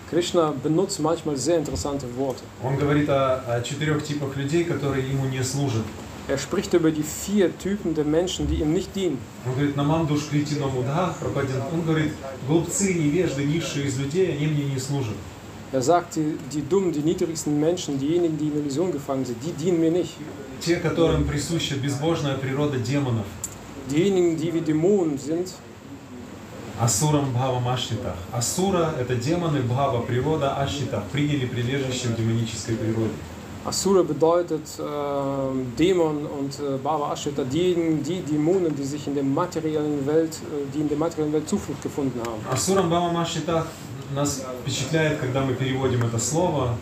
Krishna 0.10 0.54
benutzt 0.64 1.00
manchmal 1.00 1.36
sehr 1.36 1.58
interessante 1.60 2.06
Worte. 2.18 2.42
Он 2.64 2.78
говорит 2.78 3.10
о, 3.10 3.44
о 3.46 3.62
четырех 3.62 4.04
типах 4.04 4.36
людей, 4.38 4.64
которые 4.64 5.08
ему 5.08 5.26
не 5.26 5.44
служат. 5.44 5.84
Er 6.30 6.38
spricht 6.38 6.74
über 6.74 6.92
die 6.92 7.04
vier 7.04 7.58
Typen 7.58 7.96
der 7.96 8.04
Menschen, 8.04 8.48
die 8.48 8.56
ihm 8.56 8.74
nicht 8.74 8.94
dienen. 8.96 9.18
Он 9.46 9.54
говорит, 9.54 9.78
намам 9.78 10.08
душ 10.08 10.28
критино 10.30 10.68
мудха, 10.68 11.16
пропаден. 11.20 11.62
Он 11.74 11.84
говорит, 11.84 12.12
глупцы, 12.48 12.94
невежды, 12.94 13.46
низшие 13.46 13.86
из 13.88 13.98
людей, 13.98 14.34
они 14.36 14.48
мне 14.48 14.66
не 14.66 14.80
служат. 14.80 15.16
Er 15.72 15.82
sagt, 15.82 16.16
die, 16.16 16.38
die 16.54 16.62
dummen, 16.62 16.92
die 16.92 17.00
niedrigsten 17.02 17.60
Menschen, 17.60 17.98
diejenigen, 18.00 18.38
die 18.38 18.48
in 18.48 18.60
Illusion 18.60 18.92
gefangen 18.92 19.26
sind, 19.26 19.38
die 19.44 19.52
dienen 19.52 19.80
mir 19.80 19.92
nicht. 19.92 20.16
Те, 20.60 20.78
которым 20.78 21.26
присуща 21.26 21.76
безбожная 21.76 22.36
природа 22.36 22.78
демонов, 22.78 23.26
Diejenigen, 23.90 24.36
die 24.36 24.54
wie 24.54 24.62
Dämonen 24.62 25.18
sind, 25.18 25.54
асурам 26.80 27.32
бхава 27.32 27.60
машнитах. 27.60 28.16
Асура– 28.34 28.94
это 29.00 29.16
демоны, 29.16 29.62
бхава– 29.62 30.02
природа, 30.08 30.58
ашнитах– 30.58 31.04
приняли 31.12 31.46
прилежище 31.46 32.10
в 32.10 32.18
демонической 32.18 32.76
природе. 32.76 33.14
Asura 33.67 34.03
bedeutet 34.03 34.67
äh, 34.79 34.83
Dämon 35.79 36.27
und 36.27 36.59
äh, 36.59 36.79
Baba 36.83 37.13
Ashita, 37.13 37.45
diejenigen, 37.45 38.03
die 38.03 38.21
Dämonen, 38.21 38.75
die 38.75 38.83
sich 38.85 39.07
in 39.07 39.15
der 39.15 39.23
materiellen 39.23 40.05
Welt, 40.05 40.35
äh, 40.35 40.67
die 40.75 40.81
in 40.81 40.89
der 40.89 40.99
materiellen 40.99 41.33
Welt 41.33 41.49
Zuflucht 41.49 41.81
gefunden 41.81 42.21
haben. 42.27 42.43
Асурам 42.51 42.91
бхава 42.91 43.13
машнитах 43.13 43.67
нас 44.17 44.43
впечатляет, 44.63 45.21
когда 45.21 45.43
мы 45.43 45.55
переводим 45.55 46.03
это 46.05 46.19
слово. 46.19 46.77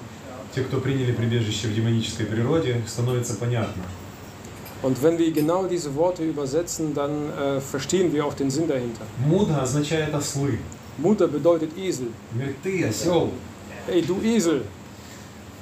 Те, 0.55 0.63
кто 0.63 0.79
приняли 0.79 1.13
прибежище 1.13 1.69
в 1.69 1.75
демонической 1.75 2.25
природе, 2.27 2.83
становится 2.87 3.35
понятно. 3.35 3.83
Und 4.83 5.03
wenn 5.03 5.19
wir 5.19 5.31
genau 5.33 5.67
diese 5.67 5.95
Worte 5.95 6.25
übersetzen, 6.25 6.95
dann 6.95 7.29
äh, 7.39 7.61
verstehen 7.61 8.11
wir 8.15 8.25
auch 8.25 8.33
den 8.33 8.51
Sinn 8.51 8.67
dahinter. 8.67 9.05
Муда 9.27 9.63
означает 9.63 10.15
ослы. 10.15 10.59
Mutter 10.97 11.29
bedeutet 11.29 11.77
Esel. 11.77 12.09
Он 12.33 12.39
Говорит, 12.39 12.57
ты 12.63 12.85
осел. 12.85 13.31
Ey, 13.87 14.03
du 14.03 14.21
Esel! 14.23 14.63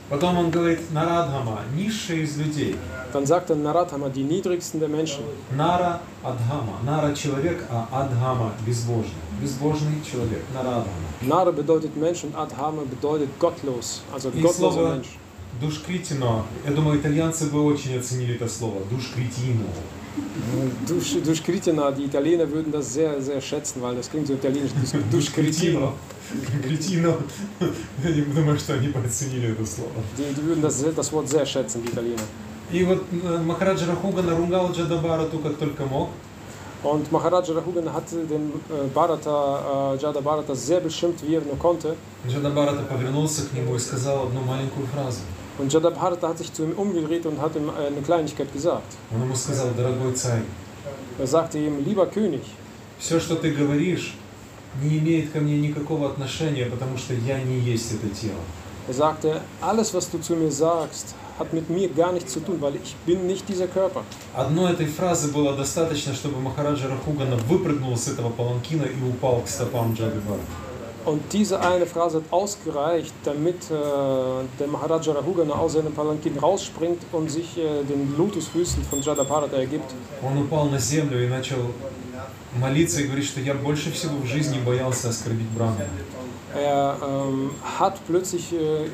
Потом 0.09 0.37
он 0.37 0.51
говорит 0.51 0.79
Нарадхама, 0.91 1.61
низший 1.75 2.23
из 2.23 2.37
людей. 2.37 2.75
Dann 3.13 3.27
sagt 3.27 3.51
er 3.51 3.55
Naradhama, 3.55 4.09
die 4.09 4.23
niedrigsten 4.23 4.79
der 4.79 4.89
Menschen. 4.89 5.23
Нара 5.55 6.01
Адхама. 6.23 6.79
Нара 6.83 7.13
человек, 7.13 7.63
а 7.69 7.87
Адхама 7.91 8.53
безбожный. 8.65 9.13
Безбожный 9.39 10.01
человек. 10.03 10.41
Нарадхама. 10.53 10.87
Nara 11.21 11.51
bedeutet 11.51 11.95
Mensch 11.95 12.23
und 12.23 12.35
Adhama 12.35 12.81
bedeutet 12.83 13.29
gottlos, 13.39 14.01
also 14.11 14.29
И 14.29 14.41
gottloser 14.41 14.53
слово 14.53 14.93
Mensch. 14.95 15.07
Душкритино, 15.61 16.45
я 16.65 16.71
думаю, 16.71 16.99
итальянцы 16.99 17.45
бы 17.45 17.63
очень 17.63 17.95
оценили 17.95 18.35
это 18.35 18.47
слово. 18.47 18.81
Душкритино. 18.89 19.67
Dusch, 20.87 21.21
Duschkritina, 21.23 21.91
die 21.91 22.05
Italiener 22.05 22.49
würden 22.49 22.71
das 22.71 22.93
sehr, 22.93 23.19
sehr 23.21 23.41
schätzen, 23.41 23.81
weil 23.81 23.95
das 23.95 24.09
klingt 24.09 24.27
so 24.27 24.33
italienisch. 24.33 24.71
Duschkritino. 25.11 25.93
Я 28.03 28.11
не 28.11 28.21
думаю, 28.21 28.57
что 28.57 28.73
они 28.73 28.87
бы 28.87 28.99
оценили 28.99 29.51
это 29.51 29.65
слово. 29.65 29.91
Das, 30.61 31.11
Wort 31.11 31.29
sehr 31.29 31.45
schätzen, 31.45 31.83
die 31.83 31.89
Italiener. 31.89 32.23
И 32.71 32.83
вот 32.83 33.03
э, 33.11 33.37
Махараджа 33.37 33.85
Рахуга 33.85 34.23
наругал 34.23 34.71
Джадабарату 34.71 35.37
как 35.39 35.57
только 35.57 35.85
мог. 35.85 36.09
Und 36.83 37.09
Maharaja 37.13 37.53
Rahugan 37.53 37.93
hatte 37.93 38.25
den 38.25 38.51
äh, 38.69 38.87
Bharata, 38.93 39.93
äh, 39.95 40.01
Jada 40.01 40.19
Bharata 40.19 40.53
sehr 40.53 40.81
beschimpft, 40.81 41.25
wie 41.25 41.35
er 41.35 41.41
nur 41.41 41.57
konnte. 41.57 41.95
Джадабарата 42.27 42.83
повернулся 42.83 43.43
к 43.43 43.53
нему 43.53 43.75
и 43.75 43.79
сказал 43.79 44.27
одну 44.27 44.41
маленькую 44.41 44.87
фразу. 44.87 45.19
Und 45.59 45.71
Jada 45.71 45.91
Bharata 45.91 46.29
hat 46.29 46.39
sich 46.39 46.51
zu 46.51 46.63
ihm 46.63 46.73
umgedreht 46.73 47.25
und 47.25 47.39
hat 47.39 47.55
ihm 47.55 47.69
äh, 47.69 47.87
eine 47.87 48.01
Kleinigkeit 48.01 48.51
gesagt. 48.51 48.91
Он 49.13 49.21
ему 49.21 49.35
сказал, 49.35 49.69
дорогой 49.77 50.13
царь, 50.13 50.41
Er 51.19 51.27
sagte 51.27 51.57
ihm, 51.59 51.85
lieber 51.85 52.05
König, 52.07 52.41
все, 52.99 53.19
что 53.19 53.35
ты 53.35 53.51
говоришь, 53.51 54.15
не 54.82 54.98
имеет 54.98 55.30
ко 55.32 55.40
мне 55.40 55.58
никакого 55.58 56.08
отношения, 56.08 56.66
потому 56.66 56.96
что 56.98 57.14
я 57.14 57.42
не 57.42 57.58
есть 57.58 57.92
это 57.92 58.08
тело. 58.14 58.40
er 58.88 58.94
sagte, 58.94 59.40
alles, 59.60 59.92
was 59.92 60.10
du 60.10 60.18
zu 60.18 60.34
mir 60.34 60.50
sagst, 60.50 61.14
hat 61.38 61.52
mit 61.52 61.68
mir 61.68 61.88
gar 61.88 62.12
nichts 62.12 62.32
zu 62.32 62.40
tun, 62.40 62.56
weil 62.60 62.76
ich 62.76 62.96
bin 63.06 63.26
nicht 63.26 63.48
dieser 63.48 63.68
Körper. 63.68 64.02
Одной 64.34 64.72
этой 64.72 64.86
фразы 64.86 65.30
было 65.30 65.54
достаточно, 65.54 66.14
чтобы 66.14 66.40
Махараджа 66.40 66.88
Рахугана 66.88 67.36
выпрыгнул 67.36 67.96
с 67.96 68.08
этого 68.08 68.30
паланкина 68.30 68.84
и 68.84 69.10
упал 69.10 69.42
к 69.42 69.48
стопам 69.48 69.94
Джадабара. 69.94 70.40
Und 71.04 71.22
diese 71.32 71.60
eine 71.60 71.86
Phrase 71.86 72.18
hat 72.18 72.24
ausgereicht, 72.30 73.14
damit 73.24 73.70
äh, 73.70 73.74
der 74.58 74.66
Maharaja 74.66 75.12
Rahugana 75.12 75.54
aus 75.54 75.72
seinem 75.74 75.92
Palankin 75.92 76.36
rausspringt 76.38 77.00
und 77.12 77.30
sich 77.30 77.56
äh, 77.56 77.82
den 77.84 78.14
Lotusfüßen 78.18 78.82
von 78.90 79.00
Jada 79.00 79.22
Bharata 79.22 79.56
ergibt. 79.56 79.90
Он 80.22 80.36
упал 80.38 80.66
на 80.66 80.78
землю 80.78 81.24
и 81.24 81.28
начал 81.28 81.58
молиться 82.57 83.01
и 83.01 83.05
говорить, 83.05 83.25
что 83.25 83.39
я 83.39 83.53
больше 83.53 83.91
всего 83.91 84.17
в 84.17 84.25
жизни 84.25 84.59
боялся 84.59 85.09
оскорбить 85.09 85.49
Брахмана. 85.49 85.89
Er 86.55 86.97
ähm, 87.01 87.51
hat 87.79 87.99
plötzlich 88.05 88.53
äh, 88.53 88.87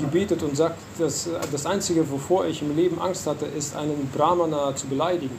gebetet 0.00 0.42
und 0.42 0.56
sagt, 0.56 0.78
dass 0.98 1.28
das 1.52 1.66
Einzige, 1.66 2.10
wovor 2.10 2.46
ich 2.46 2.62
im 2.62 2.74
Leben 2.74 2.98
Angst 2.98 3.26
hatte, 3.26 3.44
ist, 3.44 3.76
einen 3.76 4.10
Brahmana 4.14 4.74
zu 4.74 4.86
beleidigen. 4.86 5.38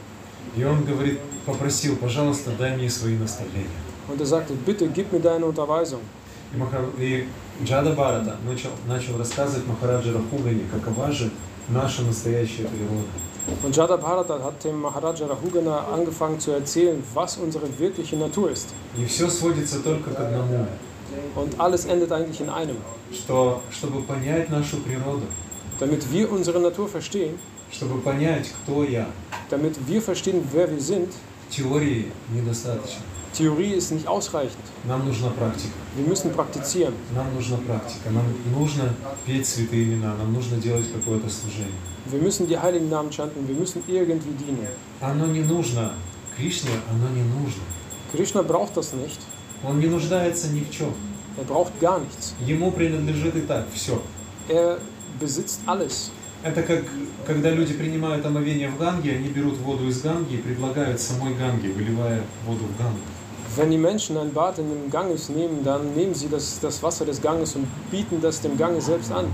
И 0.56 0.64
он 0.64 0.84
говорит, 0.84 1.18
попросил, 1.44 1.96
пожалуйста, 1.96 2.52
дай 2.56 2.76
мне 2.76 2.88
свои 2.88 3.16
наставления. 3.16 3.82
Und 4.08 4.20
er 4.20 4.26
sagte, 4.26 4.54
bitte 4.54 4.86
gib 4.88 5.12
mir 5.12 5.20
deine 5.20 5.44
Unterweisung. 5.44 6.00
И, 6.52 6.56
Маха... 6.56 6.84
и 6.98 7.26
Джада 7.64 7.92
Барата 7.92 8.36
начал, 8.48 8.70
начал 8.86 9.18
рассказывать 9.18 9.66
Махараджа 9.66 10.12
Рахугане, 10.12 10.62
какова 10.70 11.10
же 11.10 11.30
наша 11.68 12.02
настоящая 12.02 12.68
природа. 12.68 13.08
Und 13.63 13.75
Jada 13.75 13.97
Bharata 13.97 14.39
hat 14.43 14.63
dem 14.63 14.79
Maharaja 14.81 15.25
Rahugana 15.27 15.87
angefangen 15.93 16.39
zu 16.39 16.51
erzählen, 16.51 17.03
was 17.13 17.37
unsere 17.37 17.67
wirkliche 17.79 18.15
Natur 18.15 18.51
ist. 18.51 18.69
И 18.97 19.05
все 19.05 19.29
сводится 19.29 19.79
только 19.79 20.11
к 20.11 20.19
одному, 20.19 20.67
Und 21.35 21.59
alles 21.59 21.85
endet 21.85 22.11
eigentlich 22.11 22.39
in 22.39 22.49
einem. 22.49 22.77
что 23.13 23.61
чтобы 23.71 24.01
понять 24.03 24.49
нашу 24.49 24.77
природу, 24.77 25.23
Damit 25.79 26.11
wir 26.11 26.31
unsere 26.31 26.59
Natur 26.59 26.87
verstehen, 26.87 27.37
чтобы 27.71 27.99
понять, 28.01 28.51
кто 28.63 28.83
я, 28.83 29.07
damit 29.49 29.75
wir 29.87 30.01
verstehen, 30.01 30.47
wer 30.53 30.69
wir 30.69 30.79
sind, 30.79 31.11
теории 31.49 32.11
недостаточно. 32.31 33.01
Theorie 33.36 33.74
ist 33.74 33.92
nicht 33.92 34.08
ausreichend. 34.08 34.64
Нам 34.84 35.04
нужна 35.04 35.28
практика. 35.28 35.74
Wir 35.94 36.06
müssen 36.08 36.32
praktizieren. 36.32 36.94
Нам 37.14 37.34
нужна 37.34 37.58
практика. 37.58 38.10
Нам 38.10 38.24
нужно 38.58 38.94
петь 39.26 39.46
святые 39.46 39.84
имена, 39.84 40.14
нам 40.16 40.32
нужно 40.32 40.56
делать 40.56 40.86
какое-то 40.90 41.28
служение. 41.28 41.74
Wir 42.06 42.22
müssen 42.22 42.46
die 42.48 42.58
heiligen 42.58 42.88
Namen 42.88 43.10
chanten. 43.10 43.46
Wir 43.46 43.54
müssen 43.54 43.82
irgendwie 43.86 44.32
dienen. 44.42 44.66
Оно 45.02 45.26
не 45.26 45.40
нужно. 45.40 45.92
Кришне 46.36 46.70
оно 46.90 47.08
не 47.10 47.22
нужно. 47.22 47.62
Krishna 48.10 48.40
braucht 48.40 48.74
das 48.74 48.94
nicht. 48.94 49.20
Он 49.62 49.80
не 49.80 49.86
нуждается 49.86 50.48
ни 50.48 50.60
в 50.60 50.70
чем. 50.70 50.94
Er 51.36 51.44
braucht 51.44 51.78
gar 51.78 52.00
nichts. 52.00 52.34
Ему 52.40 52.70
принадлежит 52.70 53.36
и 53.36 53.42
так 53.42 53.66
все. 53.74 54.00
Er 54.48 54.78
besitzt 55.20 55.60
alles. 55.66 56.10
Это 56.42 56.62
как 56.62 56.84
когда 57.26 57.50
люди 57.50 57.74
принимают 57.74 58.24
омовение 58.24 58.70
в 58.70 58.78
Ганге, 58.78 59.16
они 59.16 59.28
берут 59.28 59.58
воду 59.58 59.88
из 59.88 60.00
Ганги 60.00 60.36
и 60.36 60.38
предлагают 60.38 61.00
самой 61.00 61.34
Ганге, 61.34 61.72
выливая 61.72 62.22
воду 62.46 62.64
в 62.64 62.78
Гангу. 62.78 63.00
Wenn 63.57 63.69
die 63.69 63.77
Menschen 63.77 64.17
ein 64.17 64.31
Bad 64.33 64.59
in 64.59 64.69
dem 64.69 64.89
Ganges 64.89 65.27
nehmen, 65.29 65.63
dann 65.63 65.93
nehmen 65.93 66.13
sie 66.13 66.29
das, 66.29 66.59
das 66.61 66.81
Wasser 66.81 67.05
des 67.05 67.21
Ganges 67.21 67.55
und 67.55 67.67
bieten 67.91 68.21
das 68.21 68.39
dem 68.41 68.57
Ganges 68.57 68.85
selbst 68.85 69.11
an. 69.11 69.25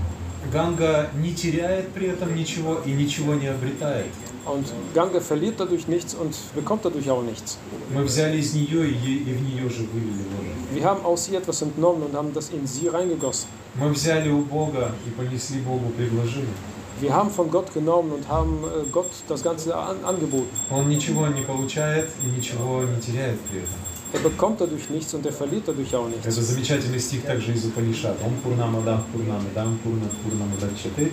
Ганга 0.52 1.08
не 1.22 1.32
теряет 1.34 1.92
при 1.92 2.06
этом 2.08 2.34
ничего 2.34 2.78
и 2.86 2.90
ничего 2.92 3.34
не 3.34 3.46
обретает. 3.48 4.10
Und 4.46 4.66
Gange 4.94 5.20
verliert 5.20 5.60
dadurch 5.60 5.86
nichts 5.88 6.14
und 6.14 6.34
bekommt 6.54 6.84
dadurch 6.84 7.08
auch 7.10 7.22
nichts. 7.22 7.58
Мы 7.94 8.02
взяли 8.04 8.38
из 8.38 8.54
нее 8.54 8.88
и, 8.88 8.94
е- 8.94 9.22
и 9.28 9.32
в 9.34 9.42
нее 9.42 9.68
же 9.68 9.82
вылили 9.92 10.24
воду. 10.32 10.50
Wir 10.74 10.84
haben 10.84 11.04
aus 11.04 11.28
ihr 11.28 11.38
etwas 11.38 11.60
entnommen 11.62 12.02
und 12.02 12.14
haben 12.14 12.32
das 12.32 12.48
in 12.50 12.66
sie 12.66 12.88
reingegossen. 12.88 13.46
Мы 13.74 13.90
взяли 13.90 14.30
у 14.30 14.40
Бога 14.40 14.92
и 15.06 15.10
понесли 15.10 15.60
Богу 15.60 15.90
предложение. 15.96 16.54
Wir 17.00 17.12
haben 17.14 17.30
von 17.30 17.50
Gott 17.50 17.72
genommen 17.74 18.10
und 18.12 18.26
haben 18.28 18.64
äh, 18.64 18.88
Gott 18.90 19.10
das 19.28 19.42
Ganze 19.42 19.76
an, 19.76 19.96
angeboten. 20.04 20.48
Он 20.70 20.88
ничего 20.88 21.26
не 21.28 21.42
получает 21.42 22.08
и 22.24 22.26
ничего 22.36 22.82
не 22.84 23.00
теряет 23.00 23.38
при 23.50 23.58
этом. 23.58 23.76
Er 24.13 24.19
bekommt 24.19 24.61
dadurch 24.61 24.89
nichts 24.91 25.13
und 25.15 25.25
er 25.25 25.33
verliert 25.33 25.67
dadurch 25.67 25.95
auch 25.95 26.07
nichts. 26.07 26.25
Это 26.25 26.41
замечательный 26.41 26.99
стих 26.99 27.23
также 27.23 27.51
из 27.53 27.65
Упанишат. 27.65 28.15
Он 28.23 28.35
Пурнамадам 28.43 29.03
Пурнамадам 29.11 29.79
Пурна 29.79 30.07
Пурнамадачаты 30.23 31.11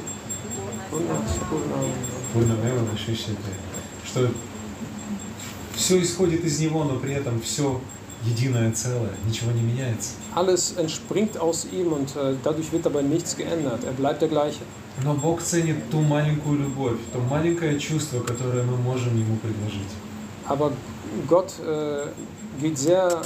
Пурнамева 2.33 2.85
Вашишяте. 2.93 3.37
Что 4.05 4.29
все 5.75 6.03
исходит 6.03 6.45
из 6.45 6.61
него, 6.61 6.85
но 6.85 6.97
при 6.97 7.15
этом 7.15 7.41
все 7.41 7.81
единое 8.25 8.71
целое, 8.73 9.13
ничего 9.27 9.51
не 9.53 9.63
меняется. 9.63 10.11
Alles 10.35 10.75
entspringt 10.77 11.39
aus 11.39 11.67
ihm 11.73 11.95
und 11.95 12.15
äh, 12.17 12.35
dadurch 12.45 12.71
wird 12.71 12.87
aber 12.87 13.01
nichts 13.01 13.35
geändert. 13.35 13.83
Er 13.85 13.93
bleibt 13.93 14.21
der 14.21 14.29
gleiche. 14.29 14.61
Но 15.03 15.15
Бог 15.15 15.41
ценит 15.41 15.89
ту 15.91 16.03
маленькую 16.03 16.59
любовь, 16.59 16.99
то 17.15 17.19
маленькое 17.19 17.79
чувство, 17.79 18.21
которое 18.21 18.63
мы 18.63 18.77
можем 18.77 19.17
Ему 19.17 19.37
предложить. 19.37 19.89
Aber 20.47 20.73
Gott 21.29 21.53
äh, 21.61 22.63
geht 22.63 22.79
sehr 22.79 23.23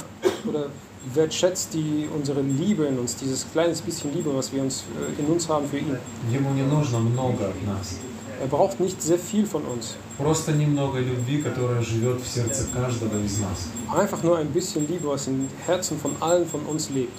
oder 0.47 0.67
wertschätzt 1.13 1.73
die, 1.73 2.07
unsere 2.15 2.41
Liebe 2.41 2.85
in 2.85 2.97
uns, 2.97 3.15
dieses 3.15 3.45
kleines 3.51 3.81
bisschen 3.81 4.13
Liebe, 4.13 4.35
was 4.35 4.51
wir 4.51 4.61
uns, 4.63 4.85
äh, 5.17 5.21
in 5.21 5.27
uns 5.27 5.47
haben 5.47 5.67
für 5.67 5.77
ihn. 5.77 5.97
Er 8.41 8.47
braucht 8.47 8.79
nicht 8.79 9.01
sehr 9.01 9.17
viel 9.17 9.45
von 9.45 9.63
uns. 9.63 9.95
Einfach 13.95 14.23
nur 14.23 14.37
ein 14.37 14.47
bisschen 14.47 14.87
Liebe, 14.87 15.07
was 15.07 15.27
im 15.27 15.47
Herzen 15.65 15.97
von 15.99 16.11
allen 16.19 16.45
von 16.47 16.61
uns 16.61 16.89
lebt. 16.89 17.17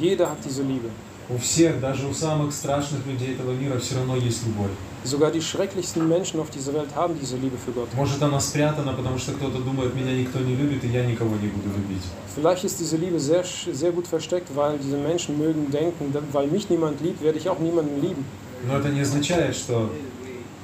Jeder 0.00 0.30
hat 0.30 0.38
diese 0.44 0.62
Liebe. 0.62 0.88
У 1.28 1.38
всех, 1.38 1.80
даже 1.80 2.06
у 2.06 2.14
самых 2.14 2.52
страшных 2.52 3.04
людей 3.04 3.34
этого 3.34 3.52
мира, 3.52 3.78
все 3.78 3.96
равно 3.96 4.16
есть 4.16 4.46
любовь. 4.46 4.70
Sogar 5.04 5.30
die 5.30 5.40
schrecklichsten 5.40 6.08
Menschen 6.08 6.40
auf 6.40 6.50
dieser 6.50 6.72
Welt 6.74 6.88
haben 6.94 7.16
diese 7.20 7.36
Liebe 7.36 7.56
für 7.56 7.72
Gott. 7.72 7.88
Может, 7.94 8.22
она 8.22 8.40
спрятана, 8.40 8.92
потому 8.92 9.18
что 9.18 9.32
кто-то 9.32 9.58
думает, 9.58 9.94
меня 9.94 10.12
никто 10.12 10.38
не 10.40 10.54
любит, 10.56 10.84
и 10.84 10.88
я 10.88 11.04
никого 11.04 11.36
не 11.36 11.48
буду 11.48 11.68
любить. 11.68 12.02
Vielleicht 12.34 12.64
ist 12.64 12.78
diese 12.78 12.96
Liebe 12.96 13.18
sehr, 13.18 13.44
sehr 13.72 13.92
gut 13.92 14.06
versteckt, 14.06 14.48
weil 14.54 14.78
diese 14.78 14.96
Menschen 14.96 15.38
mögen 15.38 15.70
denken, 15.70 16.14
weil 16.32 16.46
mich 16.48 16.68
niemand 16.70 17.00
liebt, 17.00 17.22
werde 17.22 17.38
ich 17.38 17.48
auch 17.48 17.58
niemanden 17.58 18.00
lieben. 18.00 18.24
Но 18.66 18.78
это 18.78 18.88
не 18.88 19.00
означает, 19.00 19.54
что 19.54 19.90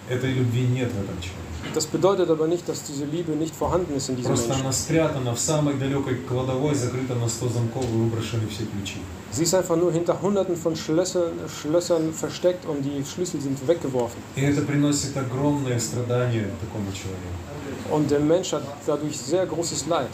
этой 0.08 0.32
любви 0.32 0.62
нет 0.66 0.90
в 0.90 1.02
этом 1.02 1.20
человеке. 1.20 1.51
Das 1.74 1.86
bedeutet 1.86 2.28
aber 2.28 2.46
nicht, 2.48 2.68
dass 2.68 2.82
diese 2.82 3.04
Liebe 3.04 3.32
nicht 3.32 3.54
vorhanden 3.54 3.94
ist 3.96 4.08
in 4.08 4.16
diesem 4.16 4.32
Просто 4.32 4.48
Menschen. 4.48 4.62
она 4.64 4.72
спрятана 4.72 5.34
в 5.34 5.40
самой 5.40 5.74
далекой 5.74 6.16
кладовой, 6.28 6.74
закрыта 6.74 7.14
на 7.14 7.28
сто 7.28 7.48
замков 7.48 7.84
и 7.84 7.96
выброшены 7.96 8.46
все 8.48 8.64
ключи. 8.64 8.98
Sie 9.32 9.44
ist 9.44 9.54
einfach 9.54 9.76
nur 9.76 9.90
hinter 9.92 10.20
hunderten 10.20 10.56
von 10.56 10.76
Schlössern, 10.76 11.32
Schlössern 11.48 12.12
versteckt 12.12 12.66
und 12.66 12.82
die 12.82 13.02
Schlüssel 13.04 13.40
sind 13.40 13.56
weggeworfen. 13.66 14.20
И 14.36 14.42
это 14.42 14.60
приносит 14.62 15.16
огромное 15.16 15.78
страдание 15.78 16.48
такому 16.60 16.92
человеку. 16.92 17.90
Und 17.90 18.10
der 18.10 18.20
Mensch 18.20 18.52
hat 18.52 18.62
dadurch 18.86 19.16
sehr 19.16 19.46
großes 19.46 19.86
Leid. 19.86 20.10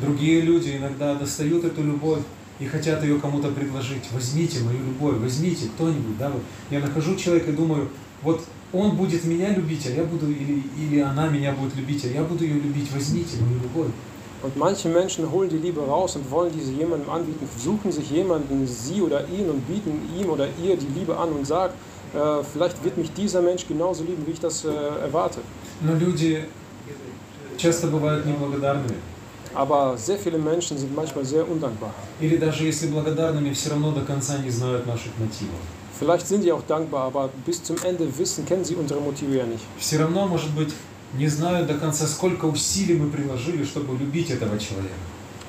Другие 0.00 0.40
люди 0.40 0.76
иногда 0.76 1.14
достают 1.14 1.64
эту 1.64 1.82
любовь 1.82 2.22
и 2.58 2.66
хотят 2.66 3.02
ее 3.02 3.18
кому-то 3.18 3.48
предложить. 3.48 4.04
Возьмите 4.12 4.60
мою 4.60 4.78
любовь, 4.78 5.16
возьмите 5.18 5.66
кто-нибудь. 5.74 6.16
Да? 6.18 6.32
Я 6.70 6.80
нахожу 6.80 7.16
человека 7.16 7.50
и 7.50 7.54
думаю, 7.54 7.88
вот 8.22 8.42
он 8.73 8.95
будет 8.95 9.23
меня 9.23 9.49
любить, 9.49 9.85
а 9.87 9.91
я 9.91 10.03
буду, 10.03 10.29
или, 10.29 10.63
или 10.77 10.99
она 10.99 11.27
меня 11.27 11.53
будет 11.53 11.75
любить, 11.75 12.03
а 12.05 12.07
я 12.07 12.23
буду 12.23 12.43
ее 12.43 12.55
любить. 12.55 12.91
Возьмите 12.91 13.37
мою 13.37 13.59
любовь. 13.61 13.91
Und 14.43 14.55
manche 14.55 14.87
Menschen 14.87 15.31
holen 15.31 15.49
die 15.49 15.57
Liebe 15.57 15.81
raus 15.81 16.15
und 16.15 16.29
wollen 16.29 16.51
diese 16.53 16.71
jemandem 16.71 17.09
anbieten, 17.09 17.47
suchen 17.57 17.91
sich 17.91 18.11
jemanden, 18.11 18.67
sie 18.67 19.01
oder 19.01 19.27
ihn, 19.29 19.49
und 19.49 19.67
bieten 19.67 19.99
ihm 20.15 20.29
oder 20.29 20.47
ihr 20.61 20.77
die 20.77 20.87
Liebe 20.99 21.17
an 21.17 21.29
und 21.29 21.47
sagen, 21.47 21.73
äh, 22.13 22.43
vielleicht 22.53 22.83
wird 22.83 22.97
mich 22.97 23.11
dieser 23.13 23.41
Mensch 23.41 23.67
genauso 23.67 24.03
lieben, 24.03 24.25
wie 24.27 24.31
ich 24.31 24.39
das 24.39 24.63
äh, 24.63 24.69
erwarte. 24.69 25.39
Но 25.81 25.93
люди 25.93 26.45
часто 27.57 27.87
бывают 27.87 28.25
неблагодарными. 28.25 28.97
Aber 29.55 29.97
sehr 29.97 30.19
viele 30.19 30.37
Menschen 30.37 30.77
sind 30.77 30.95
manchmal 30.95 31.25
sehr 31.25 31.49
undankbar. 31.49 31.91
Или 32.21 32.37
даже 32.37 32.63
если 32.63 32.87
благодарными, 32.87 33.51
все 33.53 33.71
равно 33.71 33.91
до 33.91 34.01
конца 34.01 34.37
не 34.37 34.51
знают 34.51 34.85
наших 34.85 35.17
мотивов. 35.17 35.59
Vielleicht 35.98 36.26
sind 36.26 36.42
die 36.44 36.52
auch 36.52 36.62
dankbar, 36.66 37.04
aber 37.06 37.30
bis 37.46 37.62
zum 37.62 37.76
Ende 37.84 38.06
wissen, 38.18 38.44
kennen 38.44 38.64
sie 38.64 38.74
unsere 38.74 39.00
Motive 39.00 39.36
ja 39.36 39.46
nicht. 39.46 39.64
Все 39.78 39.98
равно, 39.98 40.26
может 40.26 40.50
быть, 40.50 40.72
не 41.16 41.28
знают 41.28 41.66
до 41.68 41.74
конца, 41.74 42.06
сколько 42.06 42.46
усилий 42.46 42.94
мы 42.94 43.10
приложили, 43.10 43.64
чтобы 43.64 43.96
любить 43.98 44.30
этого 44.30 44.58
человека. 44.58 44.94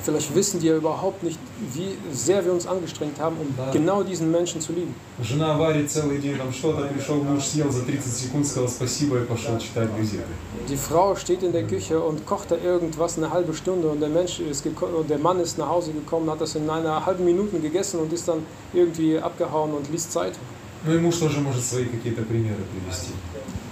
Vielleicht 0.02 0.32
wissen 0.34 0.60
die 0.60 0.68
ja 0.68 0.76
überhaupt 0.76 1.22
nicht, 1.22 1.38
wie 1.74 1.90
sehr 2.12 2.42
wir 2.44 2.52
uns 2.52 2.66
angestrengt 2.66 3.18
haben, 3.20 3.36
um 3.42 3.48
Да. 3.56 3.70
genau 3.72 4.02
diesen 4.02 4.30
Menschen 4.30 4.60
zu 4.60 4.72
lieben. 4.72 4.94
Жена 5.20 5.58
варит 5.58 5.90
целый 5.90 6.18
день 6.18 6.38
там 6.38 6.52
что-то, 6.52 6.86
пришел 6.86 7.16
муж, 7.22 7.42
съел 7.44 7.70
за 7.70 7.82
30 7.84 8.12
секунд, 8.12 8.46
сказал 8.46 8.68
спасибо 8.68 9.18
и 9.18 9.24
пошел 9.24 9.58
читать 9.58 9.90
газеты. 9.98 10.24
Die 10.68 10.76
Frau 10.76 11.14
steht 11.16 11.42
in 11.42 11.52
der 11.52 11.64
Küche 11.64 12.00
und 12.00 12.24
kocht 12.26 12.50
da 12.52 12.56
irgendwas 12.56 13.18
eine 13.18 13.30
halbe 13.30 13.52
Stunde 13.54 13.88
und 13.88 14.00
der, 14.00 14.08
Mensch 14.08 14.38
ist 14.40 14.64
geko- 14.64 14.86
und 15.00 15.10
der 15.10 15.18
Mann 15.18 15.40
ist 15.40 15.58
nach 15.58 15.68
Hause 15.68 15.92
gekommen, 15.92 16.30
hat 16.30 16.40
das 16.40 16.54
in 16.54 16.70
einer 16.70 17.04
halben 17.04 17.24
Minute 17.24 17.58
gegessen 17.58 17.98
und 18.00 18.10
ist 18.12 18.28
dann 18.28 18.44
irgendwie 18.72 19.18
abgehauen 19.18 19.72
und 19.74 19.90
liest 19.90 20.12
Zeitung. 20.12 20.40
Ну 20.86 20.94
и 20.94 20.98
муж 20.98 21.16
тоже 21.16 21.40
может 21.40 21.64
свои 21.64 21.84
какие-то 21.86 22.22
примеры 22.22 22.62
привести. 22.72 23.12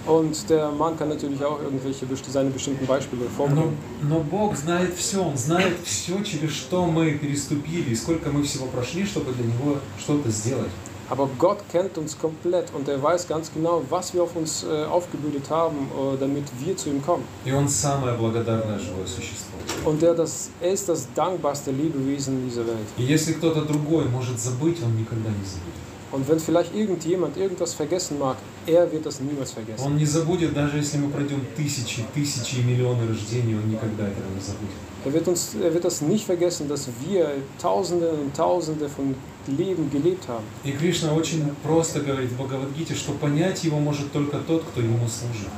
Und 0.05 0.49
der 0.49 0.71
Mann 0.71 0.97
kann 0.97 1.09
natürlich 1.09 1.43
auch 1.43 1.61
irgendwelche 1.61 2.05
besti- 2.05 2.31
seine 2.31 2.49
bestimmten 2.49 2.85
Beispiele 2.85 3.23
Но, 3.23 3.29
vorbringen. 3.37 3.77
но 4.09 4.19
Бог 4.19 4.55
знает 4.55 4.93
все, 4.95 5.19
Он 5.21 5.35
знает 5.37 5.75
все, 5.83 6.21
через 6.23 6.51
что 6.51 6.85
мы 6.85 7.11
переступили, 7.13 7.89
и 7.91 7.95
сколько 7.95 8.29
мы 8.29 8.43
всего 8.43 8.67
прошли, 8.67 9.05
чтобы 9.05 9.33
для 9.33 9.45
Него 9.45 9.77
что-то 9.99 10.29
сделать. 10.29 10.71
Aber 11.09 11.29
Gott 11.39 11.59
kennt 11.71 11.97
uns 11.97 12.17
komplett 12.19 12.65
und 12.75 12.89
er 12.89 13.01
weiß 13.01 13.27
ganz 13.29 13.49
genau, 13.53 13.81
was 13.89 14.13
wir 14.13 14.23
auf 14.23 14.35
uns 14.35 14.63
äh, 14.65 14.83
aufgebürdet 14.85 15.49
haben, 15.49 15.77
äh, 15.87 16.17
damit 16.19 16.43
wir 16.59 16.75
zu 16.75 16.89
ihm 16.89 17.01
kommen. 17.01 17.23
И 17.45 17.51
Он 17.53 17.67
самое 17.69 18.17
благодарное 18.17 18.77
живое 18.77 19.07
существо. 19.07 19.55
Und 19.85 20.03
er, 20.03 20.13
das, 20.13 20.49
er 20.61 20.71
ist 20.71 20.87
das 20.89 21.07
dankbarste 21.15 21.71
Lebewesen 21.71 22.45
dieser 22.45 22.65
Welt. 22.67 22.87
И 22.97 23.03
если 23.03 23.33
кто-то 23.33 23.61
другой 23.61 24.05
может 24.05 24.37
забыть, 24.39 24.81
Он 24.83 24.97
никогда 24.97 25.29
не 25.29 25.45
забудет. 25.45 25.80
Und 26.11 26.27
wenn 26.29 26.39
vielleicht 26.39 26.73
irgendjemand 26.73 27.35
irgendwas 27.35 27.73
vergessen 27.73 28.17
mag, 28.17 28.37
er 28.65 28.89
wird 28.91 29.05
das 29.05 29.19
niemals 29.19 29.51
vergessen. 29.51 29.85
Он 29.85 29.97
не 29.97 30.05
забудет, 30.05 30.53
даже 30.53 30.77
если 30.77 30.97
мы 30.97 31.09
пройдем 31.09 31.41
тысячи, 31.55 32.03
тысячи 32.13 32.59
и 32.59 32.63
миллионы 32.63 33.07
рождений, 33.07 33.55
Он 33.55 33.69
никогда 33.69 34.07
этого 34.07 34.25
не 34.33 34.39
забудет. 34.39 34.75
Er 35.05 35.13
wird, 35.13 35.27
uns, 35.27 35.55
er 35.61 35.73
wird 35.73 35.83
das 35.83 36.01
nicht 36.01 36.25
vergessen, 36.25 36.67
dass 36.69 36.87
wir 37.05 37.29
Tausende 37.61 38.09
und 38.11 38.35
Tausende 38.35 38.87
von 38.89 39.15
Leben 39.47 39.89
gelebt 39.91 40.27
haben. 40.29 40.43
И 40.63 40.71
Кришна 40.71 41.13
очень 41.13 41.43
просто 41.61 41.99
говорит 41.99 42.29
в 42.31 42.37
Бхагавадгите, 42.37 42.95
что 42.95 43.11
понять 43.13 43.63
его 43.65 43.79
может 43.79 44.11
только 44.13 44.37
тот, 44.39 44.63
кто 44.63 44.81
ему 44.81 45.07
служит. 45.07 45.49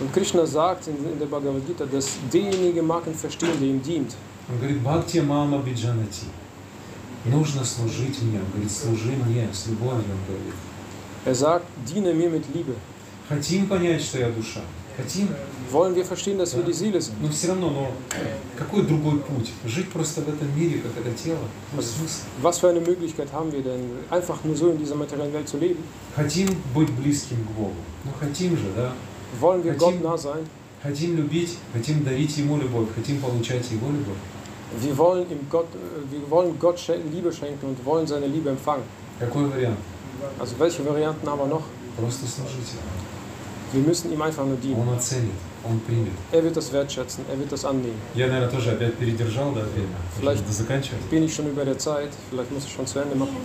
Und 0.00 0.12
Krishna 0.12 0.44
sagt 0.46 0.88
in, 0.88 0.94
in 1.12 1.18
der 1.18 1.26
Bhagavad 1.26 1.66
Gita, 1.66 1.86
dass 1.86 2.08
derjenige 2.32 2.82
mag 2.82 3.06
ihn 3.06 3.14
verstehen, 3.14 3.52
der 3.60 3.68
ihm 3.68 3.82
dient. 3.82 4.14
Он 4.50 4.58
говорит, 4.58 4.82
Бхакти 4.82 5.20
мама 5.20 5.58
биджанати. 5.58 6.26
Нужно 7.25 7.63
служить 7.63 8.21
мне. 8.21 8.39
Он 8.39 8.45
говорит, 8.51 8.71
служи 8.71 9.11
мне 9.25 9.47
с 9.53 9.67
любовью, 9.67 10.03
он 10.11 10.19
говорит. 10.27 10.53
Er 11.25 11.35
sagt, 11.35 11.65
diene 11.87 12.13
mir 12.13 12.29
mit 12.29 12.43
Liebe. 12.53 12.75
Хотим 13.29 13.67
понять, 13.67 14.01
что 14.03 14.19
я 14.19 14.29
душа. 14.29 14.59
Хотим, 14.97 15.29
Wollen 15.71 15.95
wir 15.95 16.05
verstehen, 16.05 16.37
dass 16.37 16.53
wir 16.55 16.63
die 16.63 16.73
Seele 16.73 17.01
sind? 17.01 17.15
но 17.21 17.29
все 17.29 17.47
равно, 17.47 17.69
но 17.71 17.91
какой 18.57 18.83
другой 18.83 19.17
путь? 19.21 19.49
Жить 19.65 19.89
просто 19.89 20.21
в 20.21 20.27
этом 20.29 20.53
мире, 20.55 20.81
как 20.81 20.91
это 21.03 21.11
тело? 21.17 21.39
Смысл? 21.71 22.21
Was 22.43 22.59
für 22.59 22.69
eine 22.69 22.81
Möglichkeit 22.81 23.31
haben 23.33 23.51
wir 23.51 23.61
denn, 23.63 23.89
einfach 24.11 24.43
nur 24.43 24.55
so 24.55 24.69
in 24.69 24.77
dieser 24.77 24.95
materiellen 24.95 25.33
Welt 25.33 25.47
zu 25.49 25.57
leben? 25.57 25.81
Хотим 26.15 26.49
быть 26.75 26.91
близким 26.91 27.37
к 27.45 27.51
Богу. 27.57 27.73
Ну, 28.03 28.11
хотим 28.19 28.55
же, 28.57 28.65
да? 28.75 28.91
Wollen 29.41 29.63
wir 29.63 29.71
Хотим- 29.73 29.79
Gott 29.79 30.03
nah 30.03 30.17
sein? 30.17 30.45
Хотим 30.83 31.15
любить, 31.15 31.57
хотим 31.71 32.03
дарить 32.03 32.37
Ему 32.37 32.57
любовь, 32.57 32.89
хотим 32.93 33.19
получать 33.19 33.71
Его 33.71 33.87
любовь. 33.87 34.17
Wir 34.80 34.96
wollen, 34.98 35.22
ihm 35.30 35.46
Gott, 35.50 35.66
äh, 35.74 36.12
wir 36.12 36.30
wollen 36.30 36.58
Gott 36.58 36.76
schen- 36.78 37.10
Liebe 37.10 37.32
schenken 37.32 37.66
und 37.66 37.84
wollen 37.84 38.06
seine 38.06 38.26
Liebe 38.26 38.50
empfangen. 38.50 38.82
Какой 39.18 39.48
вариант? 39.50 39.78
Also 40.38 40.54
welche 40.58 40.84
Varianten 40.84 41.26
haben 41.28 41.38
wir 41.40 41.46
noch? 41.46 41.62
Просто 41.96 42.26
служите. 42.26 42.76
Wir 43.72 43.82
müssen 43.82 44.12
ihm 44.12 44.20
einfach 44.22 44.44
nur 44.44 44.56
dienen. 44.56 44.80
Он 44.80 44.94
оценит, 44.94 45.32
Он 45.64 45.78
примет. 45.80 46.12
Er 46.32 46.42
wird 46.44 46.56
das 46.56 46.72
wertschätzen, 46.72 47.24
er 47.30 47.38
wird 47.38 47.50
das 47.50 47.64
annehmen. 47.64 47.98
Я, 48.14 48.26
наверное, 48.28 48.48
тоже 48.50 48.70
опять 48.72 48.94
передержал, 48.94 49.52
да, 49.52 49.60
время. 49.74 49.96
Vielleicht- 50.18 50.46
Нужно 50.46 50.52
заканчивать. 50.64 51.02
Bin 51.10 51.22
ich 51.24 51.34
schon 51.34 51.46
über 51.48 51.64
der 51.64 51.78
Zeit, 51.78 52.10
vielleicht 52.30 52.50
muss 52.52 52.64
ich 52.64 52.72
schon 52.72 52.86
zu 52.86 52.98
Ende 53.00 53.16
machen. 53.16 53.36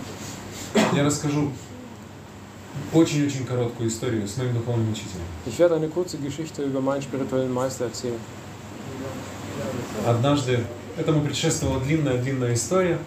Я 0.94 1.04
расскажу 1.04 1.50
очень-очень 2.92 3.44
короткую 3.46 3.88
историю 3.88 4.26
с 4.26 4.36
моим 4.36 4.54
духовным 4.54 4.90
учителем. 4.92 5.24
Ich 5.46 5.58
werde 5.58 5.74
eine 5.76 5.88
kurze 5.88 6.16
Geschichte 6.18 6.62
über 6.62 6.80
meinen 6.80 7.02
spirituellen 7.02 7.52
Meister 7.52 7.84
erzählen. 7.86 8.18
Однажды 10.06 10.60
этому 10.97 11.21
предшествовала 11.23 11.79
длинная-длинная 11.79 12.53
история. 12.53 12.99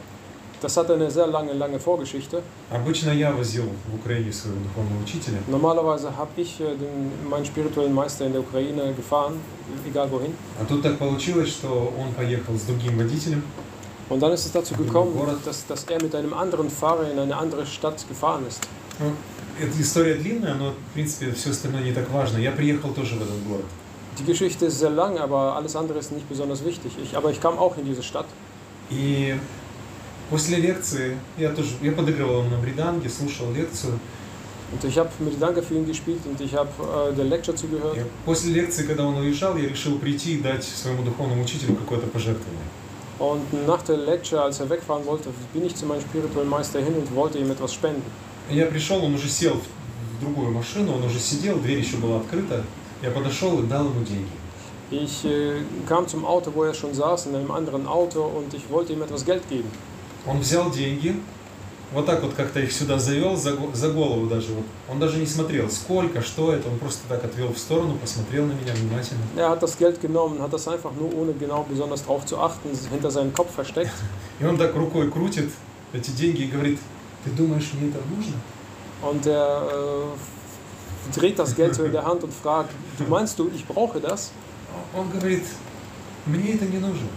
Das 0.63 0.77
hat 0.77 0.89
eine 0.93 1.11
sehr 1.11 1.27
lange, 1.27 1.53
lange 1.55 1.81
Vorgeschichte. 1.81 2.41
Обычно 2.71 3.11
я 3.11 3.33
возил 3.33 3.65
в 3.91 3.97
Украине 3.97 4.33
своего 4.33 4.61
духовного 4.61 5.03
учителя. 5.03 5.39
Normalerweise 5.49 6.17
habe 6.17 6.31
ich 6.37 6.61
äh, 6.61 6.77
den, 6.77 7.11
meinen 7.29 7.45
spirituellen 7.45 7.93
Meister 7.93 8.27
in 8.27 8.33
der 8.33 8.43
Ukraine 8.43 8.93
gefahren, 8.95 9.41
egal 9.85 10.09
wohin. 10.13 10.33
А 10.61 10.65
тут 10.65 10.83
так 10.83 10.99
получилось, 10.99 11.49
что 11.49 11.93
он 11.99 12.15
поехал 12.15 12.55
с 12.57 12.63
другим 12.63 12.97
водителем. 12.97 13.43
Und 14.09 14.21
dann 14.21 14.33
ist 14.33 14.47
es 14.47 14.53
dazu 14.53 14.75
gekommen, 14.75 15.19
dass, 15.45 15.67
dass 15.67 15.85
er 15.85 16.01
mit 16.01 16.15
einem 16.15 16.33
anderen 16.33 16.71
Fahrer 16.71 17.11
in 17.11 17.19
eine 17.19 17.37
andere 17.37 17.67
Stadt 17.67 18.07
gefahren 18.09 18.47
ist. 18.47 18.63
Ну, 19.01 19.13
эта 19.61 19.81
история 19.81 20.15
длинная, 20.15 20.55
но, 20.55 20.71
в 20.71 20.95
принципе, 20.95 21.33
все 21.33 21.51
остальное 21.51 21.83
не 21.83 21.93
так 21.93 22.09
важно. 22.11 22.39
Я 22.39 22.53
приехал 22.53 22.91
тоже 22.91 23.17
в 23.17 23.23
этот 23.23 23.43
город. 23.49 23.65
Die 24.20 24.24
Geschichte 24.24 24.66
ist 24.66 24.80
sehr 24.80 24.90
lang, 24.90 25.18
aber 25.20 25.56
alles 25.56 25.76
andere 25.76 26.00
ist 26.00 26.12
nicht 26.12 26.28
besonders 26.28 26.66
wichtig. 26.66 26.92
Ich, 27.04 27.16
aber 27.16 27.30
ich 27.30 27.40
kam 27.40 27.58
auch 27.58 27.78
in 27.78 27.86
diese 27.86 28.04
Stadt. 28.04 28.26
И 28.90 29.36
после 30.30 30.58
лекции 30.58 31.18
я 31.38 31.50
тоже 31.50 31.72
я 31.82 31.92
подыгрывал 31.92 32.40
ему 32.40 32.50
на 32.50 32.58
бриданге, 32.58 33.10
слушал 33.10 33.52
лекцию. 33.52 34.00
Und 34.72 34.84
ich 34.84 34.98
habe 34.98 35.10
Danke 35.40 35.62
für 35.62 35.76
ihn 35.76 35.86
gespielt 35.86 36.20
und 36.26 36.42
ich 36.42 36.54
habe 36.54 36.70
äh, 37.12 37.16
der 37.16 37.26
Lecture 37.26 37.56
zugehört. 37.56 37.98
И 37.98 38.02
после 38.26 38.54
лекции, 38.54 38.86
когда 38.86 39.06
он 39.06 39.16
уезжал, 39.18 39.56
я 39.58 39.70
решил 39.70 40.00
прийти 40.00 40.36
и 40.36 40.40
дать 40.40 40.64
своему 40.64 41.04
духовному 41.04 41.44
учителю 41.44 41.76
какое-то 41.76 42.08
пожертвование. 42.08 42.68
Und 43.20 43.66
nach 43.66 43.82
der 43.84 43.98
Lecture, 43.98 44.42
als 44.42 44.60
er 44.60 44.70
wegfahren 44.70 45.06
wollte, 45.06 45.30
bin 45.54 45.66
ich 45.66 45.76
zu 45.76 45.86
meinem 45.86 46.02
spirituellen 46.02 46.50
Meister 46.50 46.80
hin 46.80 46.94
und 46.96 47.14
wollte 47.16 47.38
ihm 47.38 47.52
etwas 47.52 47.74
spenden. 47.74 48.04
И 48.50 48.56
Я 48.56 48.66
пришел, 48.66 49.04
он 49.04 49.14
уже 49.16 49.28
сел 49.28 49.54
в 49.56 49.78
в 50.18 50.22
другую 50.22 50.52
машину, 50.52 50.96
он 50.96 51.04
уже 51.04 51.20
сидел, 51.20 51.60
дверь 51.60 51.80
еще 51.80 51.98
была 51.98 52.18
открыта. 52.18 52.64
Я 53.03 53.11
подошел 53.11 53.59
и 53.61 53.67
дал 53.67 53.87
ему 53.87 54.05
деньги. 54.05 54.31
Ich 54.91 55.25
äh, 55.25 55.63
kam 55.89 56.07
zum 56.07 56.25
Auto, 56.25 56.53
wo 56.55 56.65
er 56.65 56.75
schon 56.75 56.95
saß, 56.95 57.27
in 57.27 57.35
einem 57.35 57.51
anderen 57.51 57.87
Auto 57.87 58.23
und 58.23 58.53
ich 58.55 58.69
wollte 58.71 58.93
ihm 58.93 59.03
etwas 59.03 59.25
Geld 59.25 59.49
geben. 59.49 59.71
Он 60.27 60.39
взял 60.39 60.71
деньги, 60.71 61.17
вот 61.93 62.07
так 62.07 62.23
вот 62.23 62.35
как-то 62.35 62.61
их 62.61 62.71
сюда 62.71 62.99
завел, 62.99 63.35
за, 63.37 63.57
за 63.73 63.91
голову 63.91 64.27
даже. 64.27 64.53
Вот. 64.53 64.65
Он 64.89 65.01
даже 65.01 65.19
не 65.19 65.27
смотрел, 65.27 65.69
сколько, 65.69 66.23
что 66.23 66.53
это. 66.53 66.69
Он 66.69 66.79
просто 66.79 67.01
так 67.09 67.25
отвел 67.25 67.53
в 67.53 67.59
сторону, 67.59 67.97
посмотрел 68.01 68.47
на 68.47 68.53
меня 68.53 68.73
внимательно. 68.75 69.23
Er 69.37 69.51
hat 69.51 69.63
das 69.63 69.77
Geld 69.79 70.01
genommen, 70.01 70.41
hat 70.41 70.53
das 70.53 70.69
einfach 70.69 70.93
nur 70.93 71.13
ohne 71.15 71.33
genau 71.33 71.67
besonders 71.69 72.05
drauf 72.05 72.25
zu 72.25 72.39
achten, 72.39 72.71
hinter 72.91 73.11
seinem 73.11 73.33
Kopf 73.33 73.53
versteckt. 73.55 73.93
И 74.41 74.45
он 74.45 74.57
так 74.57 74.77
рукой 74.77 75.11
крутит 75.11 75.51
эти 75.93 76.11
деньги 76.11 76.43
и 76.43 76.47
говорит, 76.47 76.79
ты 77.25 77.31
думаешь, 77.31 77.71
мне 77.75 77.91
это 77.91 77.99
нужно? 78.15 78.35
Und 79.03 79.27
er 79.27 79.69
äh, 79.73 80.32
dreht 81.16 81.40
das 81.40 81.56
Geld 81.56 81.76
so 81.76 81.84
in 81.84 81.92
der 81.92 82.06
Hand 82.06 82.24
und 82.24 82.34
fragt, 82.34 82.72
du 82.98 83.04
meinst 83.06 83.38
du, 83.40 83.50
ich 83.54 83.66
brauche 83.66 84.00
das? 84.00 84.32
Он 84.94 85.10
говорит, 85.10 85.44
мне 86.26 86.54
это 86.54 86.66
не 86.66 86.80
нужно. 86.80 87.08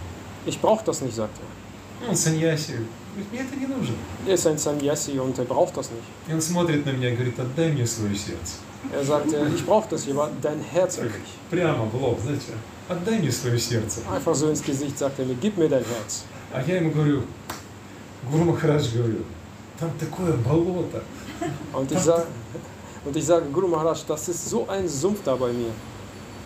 Ich 0.45 0.59
brauche 0.59 0.83
das 0.85 1.01
nicht, 1.01 1.15
sagt 1.15 1.37
er. 1.37 2.09
Он 2.09 2.15
саньяси. 2.15 2.79
Говорит, 3.13 3.31
мне 3.31 3.41
это 3.41 3.55
не 3.55 3.67
нужно. 3.67 3.95
Er 4.25 4.33
ist 4.33 4.47
ein 4.47 4.57
Sannyasi 4.57 5.19
und 5.19 5.37
er 5.37 5.45
braucht 5.45 5.75
das 5.77 5.91
nicht. 5.91 6.03
И 6.27 6.33
он 6.33 6.41
смотрит 6.41 6.85
на 6.85 6.91
меня 6.91 7.09
и 7.11 7.15
говорит, 7.15 7.39
отдай 7.39 7.71
мне 7.71 7.85
свое 7.85 8.15
сердце. 8.15 8.55
Er 8.91 9.03
sagt, 9.03 9.31
äh, 9.31 9.47
ich 9.53 9.65
brauche 9.65 9.89
das 9.89 10.03
hier, 10.05 10.15
dein 10.41 10.59
Herz 10.61 10.97
will 10.97 11.07
ich. 11.07 11.33
Прямо 11.49 11.85
в 11.85 12.01
лоб, 12.01 12.19
знаете, 12.21 12.53
отдай 12.89 13.19
мне 13.19 13.31
свое 13.31 13.59
сердце. 13.59 14.01
Einfach 14.11 14.33
so 14.33 14.49
ins 14.49 14.63
Gesicht 14.63 14.97
sagt 14.97 15.19
er 15.19 15.25
mir, 15.25 15.35
gib 15.35 15.57
mir 15.57 15.69
dein 15.69 15.83
Herz. 15.83 16.23
А 16.51 16.61
я 16.63 16.77
ему 16.77 16.91
говорю, 16.91 17.23
Гуру 18.29 18.45
Махарадж 18.45 18.93
говорю, 18.93 19.23
там 19.79 19.91
такое 19.99 20.33
болото. 20.33 21.03
Und 21.73 21.91
ich, 21.91 21.99
sag, 21.99 22.25
und 23.05 23.15
ich 23.15 23.25
sage, 23.25 23.45
Guru 23.51 23.67
Maharaj, 23.67 24.03
das 24.07 24.29
ist 24.29 24.49
so 24.49 24.67
ein 24.67 24.87
Sumpf 24.87 25.19
da 25.23 25.35
bei 25.35 25.51
mir. 25.51 25.71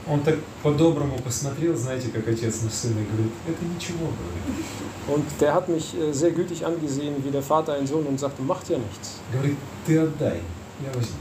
Он 0.07 0.21
так 0.21 0.35
по-доброму 0.61 1.17
посмотрел, 1.17 1.75
знаете, 1.75 2.09
как 2.09 2.27
отец 2.27 2.61
на 2.61 2.69
сына, 2.69 2.99
и 2.99 3.05
говорит, 3.05 3.31
это 3.47 3.65
ничего, 3.65 4.05
говорит. 4.05 4.65
Und 5.07 5.25
der 5.39 5.53
hat 5.55 5.67
mich 5.67 5.95
äh, 5.95 6.13
sehr 6.13 6.31
gütig 6.31 6.63
angesehen, 6.63 7.15
wie 7.23 7.31
der 7.31 7.41
Vater 7.41 7.73
einen 7.73 7.87
Sohn, 7.87 8.05
und 8.05 8.19
sagte, 8.19 8.43
macht 8.43 8.69
ja 8.69 8.77
nichts. 8.77 9.19
Говорит, 9.33 9.57
ты 9.87 9.97
отдай, 9.97 10.41
я 10.83 10.93
возьму. 10.93 11.17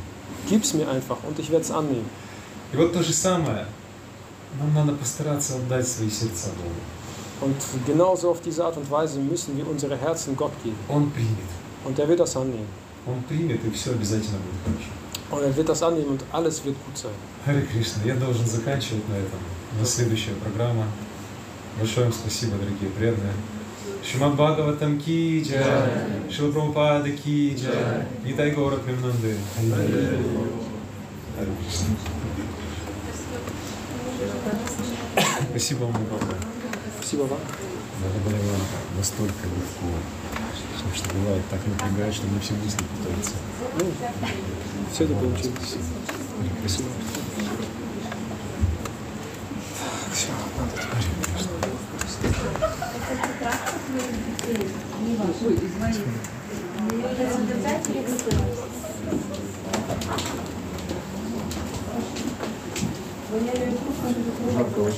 Gib's 0.48 0.74
mir 0.74 0.86
einfach 0.86 1.16
und 1.26 1.38
ich 1.38 1.50
werde 1.50 1.64
es 1.64 1.70
annehmen. 1.70 2.08
И 2.72 2.76
вот 2.76 2.92
то 2.92 3.02
же 3.02 3.14
самое, 3.14 3.66
нам 4.58 4.74
надо 4.74 4.92
постараться 4.92 5.56
отдать 5.56 5.88
свои 5.88 6.10
сердца 6.10 6.50
Богу. 6.50 7.48
Und 7.48 7.56
genauso 7.86 8.30
auf 8.30 8.42
diese 8.42 8.64
Art 8.64 8.76
und 8.76 8.90
Weise 8.90 9.18
müssen 9.18 9.56
wir 9.56 9.66
unsere 9.66 9.96
Herzen 9.96 10.36
Gott 10.36 10.52
geben. 10.62 10.76
Он 10.88 11.10
примет. 11.10 11.50
Und 11.84 11.98
er 11.98 12.06
wird 12.06 12.20
das 12.20 12.36
annehmen. 12.36 12.68
Он 13.06 13.22
примет, 13.22 13.64
и 13.64 13.70
все 13.70 13.92
обязательно 13.92 14.38
будет 14.38 14.60
хорошо. 14.64 14.90
Und 15.31 15.43
er 15.43 15.55
wird 15.55 15.69
das 15.69 15.83
annehmen 15.83 16.09
und 16.09 16.23
alles 16.31 16.63
wird 16.65 16.75
gut 16.85 16.97
sein. 16.97 17.11
Харе 17.45 17.61
Кришна, 17.61 18.03
я 18.03 18.15
должен 18.15 18.45
заканчивать 18.45 19.07
на 19.09 19.13
этом. 19.13 19.39
У 19.75 19.79
нас 19.79 19.93
следующая 19.93 20.33
программа. 20.43 20.85
Большое 21.77 22.07
вам 22.07 22.13
спасибо, 22.13 22.57
дорогие 22.57 22.89
преданные. 22.89 23.33
Шимад 24.03 24.33
Бхагаватам 24.33 24.99
ки 24.99 25.43
джай, 25.43 25.61
Шила 26.31 26.51
Прабхупада 26.51 27.11
ки 27.11 27.55
джай, 27.55 28.05
Нитай 28.25 28.51
Гора 28.51 28.77
Премнанды. 28.77 29.37
Харе 29.55 31.51
Кришна. 31.59 31.95
Спасибо 35.51 35.83
вам 35.85 35.95
огромное. 35.95 36.39
Спасибо 36.97 37.21
вам. 37.23 37.39
Благодаря 38.01 38.43
вам 38.51 38.61
настолько 38.97 39.43
легко. 39.45 40.18
Потому 40.79 40.95
что 40.95 41.13
бывает 41.13 41.43
так 41.49 41.59
напрягает, 41.67 42.13
что 42.13 42.25
мне 42.27 42.39
все 42.39 42.53
мысли 42.53 42.79
путаются. 42.83 43.31
Ну, 43.79 43.85
все 44.93 45.03
это 45.03 45.13
получилось. 45.15 45.75
Спасибо. 46.61 46.89
Все, 50.13 50.31
надо 50.57 50.71
Жарко 64.53 64.79
очень. 64.79 64.87